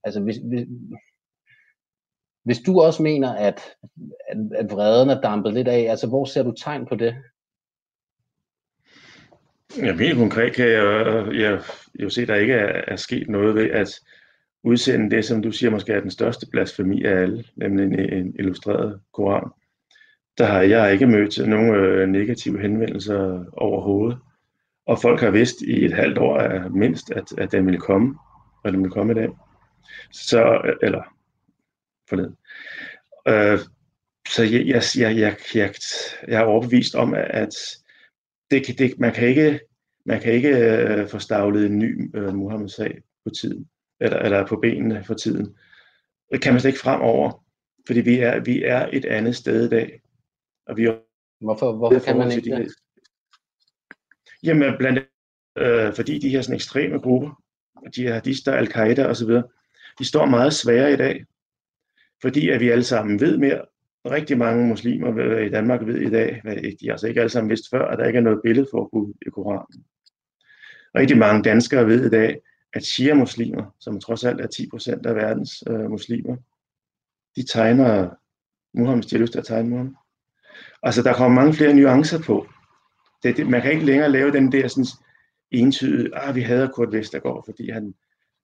Altså 0.04 0.20
hvis, 0.20 0.36
hvis, 0.36 0.66
hvis 2.44 2.58
du 2.58 2.80
også 2.80 3.02
mener, 3.02 3.34
at, 3.34 3.60
at, 4.28 4.38
at 4.54 4.70
vreden 4.70 5.10
er 5.10 5.20
dampet 5.20 5.54
lidt 5.54 5.68
af, 5.68 5.86
altså 5.90 6.06
hvor 6.06 6.24
ser 6.24 6.42
du 6.42 6.52
tegn 6.52 6.86
på 6.86 6.94
det? 6.94 7.14
Ja, 9.76 9.92
helt 9.92 10.18
konkret 10.18 10.54
kan 10.54 10.68
jeg, 10.68 11.26
jeg, 11.34 11.60
jeg 11.98 12.12
se, 12.12 12.22
at 12.22 12.28
der 12.28 12.34
ikke 12.34 12.54
er, 12.54 12.82
er 12.88 12.96
sket 12.96 13.28
noget 13.28 13.54
ved 13.54 13.70
at 13.70 14.00
udsende 14.66 15.16
det, 15.16 15.24
som 15.24 15.42
du 15.42 15.52
siger 15.52 15.70
måske 15.70 15.92
er 15.92 16.00
den 16.00 16.10
største 16.10 16.46
blasfemi 16.50 17.04
af 17.04 17.12
alle, 17.12 17.44
nemlig 17.56 17.84
en, 17.84 18.12
en 18.12 18.34
illustreret 18.38 19.00
koran. 19.12 19.50
Der 20.38 20.44
har 20.44 20.62
jeg 20.62 20.92
ikke 20.92 21.06
mødt 21.06 21.48
nogen 21.48 21.74
øh, 21.74 22.08
negative 22.08 22.60
henvendelser 22.60 23.44
overhovedet. 23.52 24.18
Og 24.86 24.98
folk 25.02 25.20
har 25.20 25.30
vidst 25.30 25.62
i 25.62 25.84
et 25.84 25.92
halvt 25.92 26.18
år 26.18 26.36
at 26.36 26.72
mindst, 26.72 27.10
at, 27.10 27.24
at 27.38 27.52
den 27.52 27.66
ville 27.66 27.80
komme, 27.80 28.18
og 28.64 28.72
den 28.72 28.80
ville 28.80 28.92
komme 28.92 29.12
i 29.12 29.14
dag. 29.14 29.28
Så, 30.12 30.60
eller 30.82 31.02
forleden. 32.08 32.36
Øh, 33.28 33.58
så 34.28 34.42
jeg, 34.42 34.66
jeg, 34.66 34.82
jeg, 34.96 35.16
jeg, 35.16 35.36
jeg, 35.54 35.74
jeg 36.28 36.40
er 36.40 36.44
overbevist 36.44 36.94
om, 36.94 37.14
at 37.14 37.54
det, 38.50 38.78
det, 38.78 38.98
man 38.98 39.12
kan 39.12 39.28
ikke, 39.28 39.60
man 40.06 40.20
kan 40.20 40.32
ikke 40.32 40.48
øh, 40.48 41.08
få 41.08 41.18
stavlet 41.18 41.66
en 41.66 41.78
ny 41.78 42.16
øh, 42.16 42.34
Muhammed-sag 42.34 43.02
på 43.24 43.30
tiden, 43.30 43.68
eller, 44.00 44.18
eller 44.18 44.46
på 44.46 44.56
benene 44.56 45.04
for 45.04 45.14
tiden. 45.14 45.56
Det 46.32 46.42
kan 46.42 46.52
man 46.52 46.60
slet 46.60 46.70
ikke 46.70 46.80
fremover, 46.80 47.44
fordi 47.86 48.00
vi 48.00 48.18
er, 48.18 48.40
vi 48.40 48.62
er 48.62 48.88
et 48.92 49.04
andet 49.04 49.36
sted 49.36 49.66
i 49.66 49.68
dag. 49.68 50.00
Og 50.66 50.76
vi 50.76 50.84
er, 50.84 50.94
hvorfor 51.40 51.72
hvorfor 51.72 51.98
kan 51.98 52.18
man 52.18 52.30
ikke 52.30 52.50
det? 52.50 52.72
Jamen 54.42 54.74
blandt 54.78 54.98
andet, 54.98 55.86
øh, 55.88 55.94
fordi 55.94 56.18
de 56.18 56.28
her 56.28 56.42
sådan 56.42 56.54
ekstreme 56.54 56.98
grupper, 56.98 57.42
de 57.96 58.02
her 58.02 58.20
der 58.20 58.52
al-Qaida 58.52 59.06
osv., 59.06 59.30
de 59.98 60.04
står 60.04 60.26
meget 60.26 60.54
svære 60.54 60.92
i 60.92 60.96
dag, 60.96 61.24
fordi 62.22 62.48
at 62.48 62.60
vi 62.60 62.70
alle 62.70 62.84
sammen 62.84 63.20
ved 63.20 63.38
mere, 63.38 63.64
rigtig 64.10 64.38
mange 64.38 64.66
muslimer 64.66 65.38
i 65.38 65.48
Danmark 65.48 65.86
ved 65.86 66.00
i 66.00 66.10
dag, 66.10 66.42
de 66.80 66.86
har 66.86 66.92
altså 66.92 67.08
ikke 67.08 67.20
alle 67.20 67.30
sammen 67.30 67.50
vidst 67.50 67.70
før, 67.70 67.88
at 67.88 67.98
der 67.98 68.06
ikke 68.06 68.16
er 68.16 68.22
noget 68.22 68.40
billedforbud 68.42 69.14
i 69.26 69.30
Koranen. 69.30 69.84
Rigtig 70.94 71.18
mange 71.18 71.42
danskere 71.42 71.86
ved 71.86 72.06
i 72.06 72.10
dag, 72.10 72.40
at 72.76 72.84
shia-muslimer, 72.84 73.74
som 73.78 74.00
trods 74.00 74.24
alt 74.24 74.40
er 74.40 74.46
10% 75.00 75.08
af 75.08 75.14
verdens 75.14 75.64
øh, 75.66 75.90
muslimer, 75.90 76.36
de 77.36 77.42
tegner 77.42 78.10
Muhammed, 78.74 79.02
de 79.02 79.16
har 79.16 79.20
lyst 79.20 79.32
til 79.32 79.38
at 79.38 79.46
tegne 79.46 79.68
Muhammed. 79.68 79.94
Altså, 80.82 81.02
der 81.02 81.14
kommer 81.14 81.40
mange 81.40 81.54
flere 81.54 81.74
nuancer 81.74 82.22
på. 82.22 82.46
Det, 83.22 83.36
det, 83.36 83.46
man 83.46 83.62
kan 83.62 83.72
ikke 83.72 83.84
længere 83.84 84.12
lave 84.12 84.32
den 84.32 84.52
der 84.52 84.68
sådan, 84.68 84.86
entydige, 85.50 86.16
ah, 86.16 86.34
vi 86.34 86.40
hader 86.40 86.68
Kurt 86.68 86.92
Vestergaard, 86.92 87.44
fordi 87.44 87.70
han, 87.70 87.94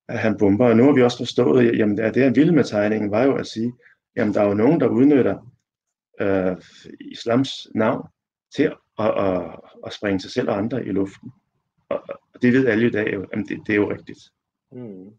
han 0.09 0.39
bomber. 0.39 0.67
Og 0.67 0.77
nu 0.77 0.85
har 0.85 0.93
vi 0.93 1.03
også 1.03 1.17
forstået, 1.17 1.79
jamen 1.79 1.97
det, 1.97 2.15
det 2.15 2.23
han 2.23 2.37
ville 2.37 2.55
med 2.55 2.65
tegningen, 2.65 3.11
var 3.11 3.23
jo 3.23 3.37
at 3.37 3.47
sige, 3.47 3.73
jamen 4.17 4.35
der 4.35 4.41
er 4.41 4.47
jo 4.47 4.55
nogen, 4.55 4.81
der 4.81 4.89
udnytter 4.89 5.53
øh, 6.21 6.57
islams 7.01 7.69
navn 7.75 8.09
til 8.57 8.63
at, 8.99 9.19
at, 9.19 9.61
at 9.87 9.93
springe 9.93 10.21
sig 10.21 10.31
selv 10.31 10.49
og 10.51 10.59
andre 10.59 10.87
i 10.87 10.91
luften. 10.91 11.33
Og, 11.93 12.19
og 12.35 12.43
det 12.43 12.53
ved 12.53 12.67
alle 12.67 12.87
i 12.87 12.91
dag 12.91 13.15
jo, 13.15 13.27
jamen 13.33 13.47
det, 13.47 13.61
det 13.67 13.73
er 13.73 13.77
jo 13.77 13.91
rigtigt. 13.91 14.19
Mm. 14.73 15.11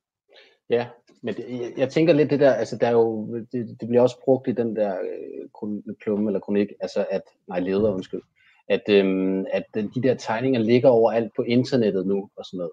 Ja, 0.69 0.87
men 1.21 1.33
det, 1.35 1.45
jeg, 1.49 1.73
jeg 1.77 1.89
tænker 1.89 2.13
lidt 2.13 2.29
det 2.29 2.39
der, 2.39 2.53
altså 2.53 2.77
der 2.77 2.87
er 2.87 2.91
jo, 2.91 3.35
det, 3.51 3.77
det 3.79 3.87
bliver 3.87 4.01
også 4.01 4.21
brugt 4.23 4.47
i 4.47 4.51
den 4.51 4.75
der 4.75 4.93
øh, 4.93 5.95
klumme 6.01 6.29
eller 6.29 6.39
kronik, 6.39 6.67
altså 6.79 7.05
at, 7.09 7.21
nej 7.47 7.59
leder 7.59 7.93
undskyld, 7.93 8.21
at, 8.67 8.81
øhm, 8.89 9.45
at 9.51 9.63
de 9.73 10.03
der 10.03 10.13
tegninger 10.13 10.59
ligger 10.59 10.89
overalt 10.89 11.31
på 11.35 11.41
internettet 11.41 12.07
nu 12.07 12.29
og 12.35 12.45
sådan 12.45 12.57
noget. 12.57 12.71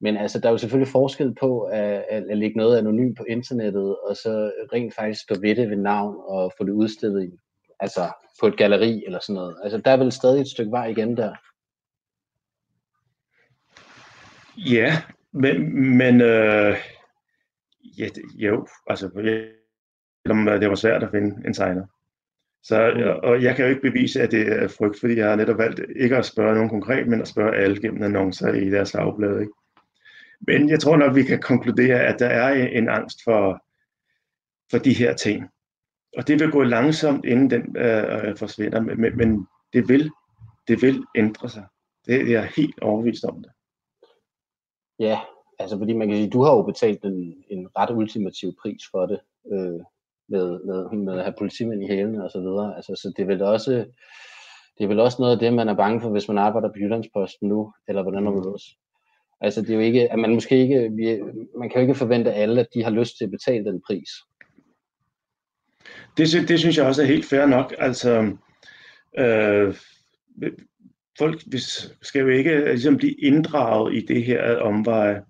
Men 0.00 0.16
altså, 0.16 0.40
der 0.40 0.48
er 0.48 0.52
jo 0.52 0.58
selvfølgelig 0.58 0.92
forskel 0.92 1.34
på 1.34 1.60
at, 1.60 2.04
at, 2.10 2.24
at 2.30 2.38
lægge 2.38 2.56
noget 2.56 2.78
anonymt 2.78 3.16
på 3.18 3.24
internettet, 3.28 3.96
og 3.98 4.16
så 4.16 4.52
rent 4.72 4.94
faktisk 4.94 5.22
stå 5.22 5.34
ved 5.40 5.56
det 5.56 5.70
ved 5.70 5.76
navn 5.76 6.16
og 6.26 6.52
få 6.58 6.64
det 6.64 6.72
udstillet 6.72 7.24
i, 7.24 7.30
altså 7.80 8.00
på 8.40 8.46
et 8.46 8.56
galeri 8.56 9.04
eller 9.06 9.18
sådan 9.18 9.34
noget. 9.34 9.56
Altså, 9.62 9.78
der 9.78 9.90
er 9.90 9.96
vel 9.96 10.12
stadig 10.12 10.40
et 10.40 10.48
stykke 10.48 10.70
vej 10.70 10.86
igen 10.86 11.16
der. 11.16 11.34
Ja, 14.56 15.02
men, 15.32 15.78
men 15.96 16.20
øh, 16.20 16.76
ja, 17.98 18.08
jo, 18.34 18.66
altså, 18.86 19.08
det 20.60 20.68
var 20.68 20.74
svært 20.74 21.02
at 21.02 21.10
finde 21.10 21.46
en 21.46 21.54
tegner. 21.54 21.86
Så, 22.62 22.92
og 23.22 23.42
jeg 23.42 23.56
kan 23.56 23.64
jo 23.64 23.70
ikke 23.70 23.90
bevise, 23.90 24.22
at 24.22 24.30
det 24.30 24.48
er 24.48 24.68
frygt, 24.68 25.00
fordi 25.00 25.16
jeg 25.16 25.28
har 25.28 25.36
netop 25.36 25.58
valgt 25.58 25.80
ikke 25.96 26.16
at 26.16 26.24
spørge 26.24 26.54
nogen 26.54 26.70
konkret, 26.70 27.08
men 27.08 27.20
at 27.20 27.28
spørge 27.28 27.56
alle 27.56 27.80
gennem 27.80 28.02
annoncer 28.02 28.52
i 28.52 28.70
deres 28.70 28.92
dagblad. 28.92 29.40
Ikke? 29.40 29.52
Men 30.40 30.68
jeg 30.68 30.80
tror 30.80 30.96
nok, 30.96 31.16
vi 31.16 31.22
kan 31.22 31.40
konkludere, 31.40 32.00
at 32.00 32.18
der 32.18 32.28
er 32.28 32.68
en 32.68 32.88
angst 32.88 33.18
for, 33.24 33.64
for 34.70 34.78
de 34.78 34.94
her 34.94 35.14
ting. 35.14 35.48
Og 36.16 36.28
det 36.28 36.40
vil 36.40 36.50
gå 36.50 36.62
langsomt, 36.62 37.24
inden 37.24 37.50
den 37.50 37.76
øh, 37.76 38.36
forsvinder, 38.36 38.80
men, 38.80 39.16
men 39.16 39.46
det, 39.72 39.88
vil, 39.88 40.10
det 40.68 40.82
vil 40.82 41.04
ændre 41.14 41.48
sig. 41.48 41.64
Det 42.06 42.20
er 42.20 42.30
jeg 42.30 42.50
helt 42.56 42.80
overbevist 42.80 43.24
om 43.24 43.42
det. 43.42 43.50
Ja, 44.98 45.20
altså 45.58 45.78
fordi 45.78 45.92
man 45.92 46.08
kan 46.08 46.16
sige, 46.16 46.30
du 46.30 46.42
har 46.42 46.52
jo 46.56 46.62
betalt 46.62 47.04
en, 47.04 47.44
en 47.50 47.68
ret 47.78 47.90
ultimativ 47.90 48.54
pris 48.62 48.82
for 48.90 49.06
det, 49.06 49.20
øh, 49.52 49.80
med, 50.28 50.60
med, 50.64 50.98
med 50.98 51.18
at 51.18 51.24
have 51.24 51.34
politimænd 51.38 51.84
i 51.84 51.86
hælene 51.86 52.24
og 52.24 52.30
så 52.30 52.40
videre. 52.40 52.76
Altså, 52.76 52.96
så 52.96 53.12
det 53.16 53.22
er 53.22 53.26
vel 53.26 53.42
også, 53.42 53.72
det 54.78 54.84
er 54.84 54.88
vel 54.88 55.00
også 55.00 55.16
noget 55.20 55.32
af 55.32 55.38
det, 55.38 55.52
man 55.52 55.68
er 55.68 55.74
bange 55.74 56.00
for, 56.00 56.10
hvis 56.10 56.28
man 56.28 56.38
arbejder 56.38 56.68
på 56.68 56.78
Jyllandsposten 56.78 57.48
nu, 57.48 57.72
eller 57.88 58.02
hvordan 58.02 58.22
man 58.22 58.34
også. 58.34 58.66
Altså 59.40 59.60
det 59.60 59.70
er 59.70 59.74
jo 59.74 59.80
ikke, 59.80 60.12
at 60.12 60.18
man 60.18 60.34
måske 60.34 60.56
ikke, 60.56 60.90
vi, 60.92 61.20
man 61.58 61.68
kan 61.68 61.74
jo 61.74 61.80
ikke 61.80 61.94
forvente 61.94 62.32
alle, 62.32 62.60
at 62.60 62.68
de 62.74 62.84
har 62.84 62.90
lyst 62.90 63.16
til 63.18 63.24
at 63.24 63.30
betale 63.30 63.64
den 63.64 63.82
pris. 63.86 64.10
Det, 66.16 66.48
det 66.48 66.58
synes 66.58 66.76
jeg 66.76 66.86
også 66.86 67.02
er 67.02 67.06
helt 67.06 67.24
fair 67.24 67.46
nok. 67.46 67.74
Altså, 67.78 68.36
øh, 69.18 69.74
folk 71.18 71.40
skal 72.02 72.20
jo 72.20 72.28
ikke 72.28 72.50
øh, 72.50 72.66
ligesom 72.66 72.96
blive 72.96 73.12
inddraget 73.12 73.94
i 73.94 74.06
det 74.06 74.24
her 74.24 74.56
omveje. 74.56 75.22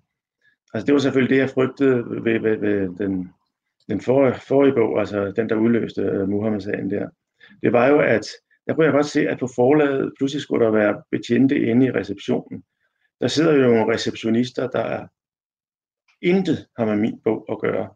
Altså 0.73 0.85
det 0.85 0.93
var 0.93 0.99
selvfølgelig 0.99 1.35
det, 1.35 1.41
jeg 1.41 1.49
frygtede 1.49 2.23
ved, 2.23 2.39
ved, 2.39 2.57
ved 2.57 2.97
den, 2.97 3.29
den 3.89 4.01
for, 4.01 4.33
forrige 4.47 4.73
bog, 4.73 4.99
altså 4.99 5.31
den, 5.31 5.49
der 5.49 5.55
udløste 5.55 6.21
uh, 6.21 6.29
Muhammed-sagen 6.29 6.91
der. 6.91 7.09
Det 7.63 7.73
var 7.73 7.87
jo, 7.87 7.99
at 7.99 8.27
der 8.67 8.73
kunne 8.73 8.85
jeg 8.85 8.93
godt 8.93 9.05
se, 9.05 9.27
at 9.27 9.39
på 9.39 9.47
forlaget 9.55 10.13
pludselig 10.17 10.41
skulle 10.41 10.65
der 10.65 10.71
være 10.71 11.03
betjente 11.11 11.59
inde 11.59 11.85
i 11.85 11.91
receptionen. 11.91 12.63
Der 13.21 13.27
sidder 13.27 13.53
jo 13.53 13.61
nogle 13.61 13.93
receptionister, 13.93 14.67
der 14.67 14.79
er 14.79 15.07
intet 16.21 16.67
har 16.77 16.85
med 16.85 16.95
min 16.95 17.19
bog 17.23 17.45
at 17.51 17.59
gøre, 17.59 17.89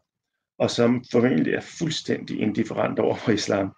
og 0.58 0.70
som 0.70 1.04
formentlig 1.12 1.54
er 1.54 1.60
fuldstændig 1.78 2.40
indifferent 2.40 2.98
over 2.98 3.14
for 3.14 3.32
islam. 3.32 3.74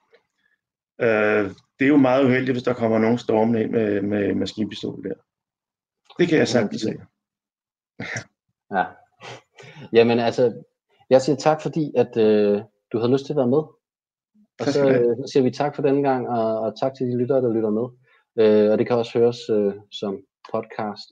Øh, 1.00 1.50
det 1.82 1.88
er 1.88 1.96
jo 1.96 2.08
meget 2.10 2.24
uheldigt, 2.24 2.54
hvis 2.54 2.62
der 2.62 2.74
kommer 2.74 2.98
nogen 2.98 3.18
stormende 3.18 3.62
ind 3.62 3.70
med, 3.70 4.02
med 4.02 4.34
maskinpistol 4.34 5.04
der. 5.04 5.14
Det 6.18 6.28
kan 6.28 6.38
jeg 6.38 6.48
sagtens 6.48 6.82
se. 6.82 6.92
ja. 8.76 8.84
Jamen 9.92 10.18
altså, 10.18 10.62
jeg 11.10 11.22
siger 11.22 11.36
tak 11.36 11.62
fordi, 11.62 11.92
at 11.96 12.16
øh, 12.16 12.62
du 12.92 12.98
havde 12.98 13.12
lyst 13.12 13.26
til 13.26 13.32
at 13.32 13.36
være 13.36 13.54
med. 13.56 13.62
Og 14.60 14.66
så, 14.66 14.88
øh, 14.90 15.16
så 15.16 15.30
siger 15.32 15.42
vi 15.42 15.50
tak 15.50 15.74
for 15.74 15.82
denne 15.82 16.02
gang, 16.02 16.28
og, 16.28 16.60
og 16.60 16.80
tak 16.80 16.94
til 16.94 17.06
de 17.06 17.18
lyttere, 17.18 17.42
der 17.42 17.54
lytter 17.54 17.70
med. 17.70 17.86
Øh, 18.40 18.72
og 18.72 18.78
det 18.78 18.86
kan 18.86 18.96
også 18.96 19.18
høres 19.18 19.50
øh, 19.50 19.74
som 19.90 20.20
podcast 20.52 21.08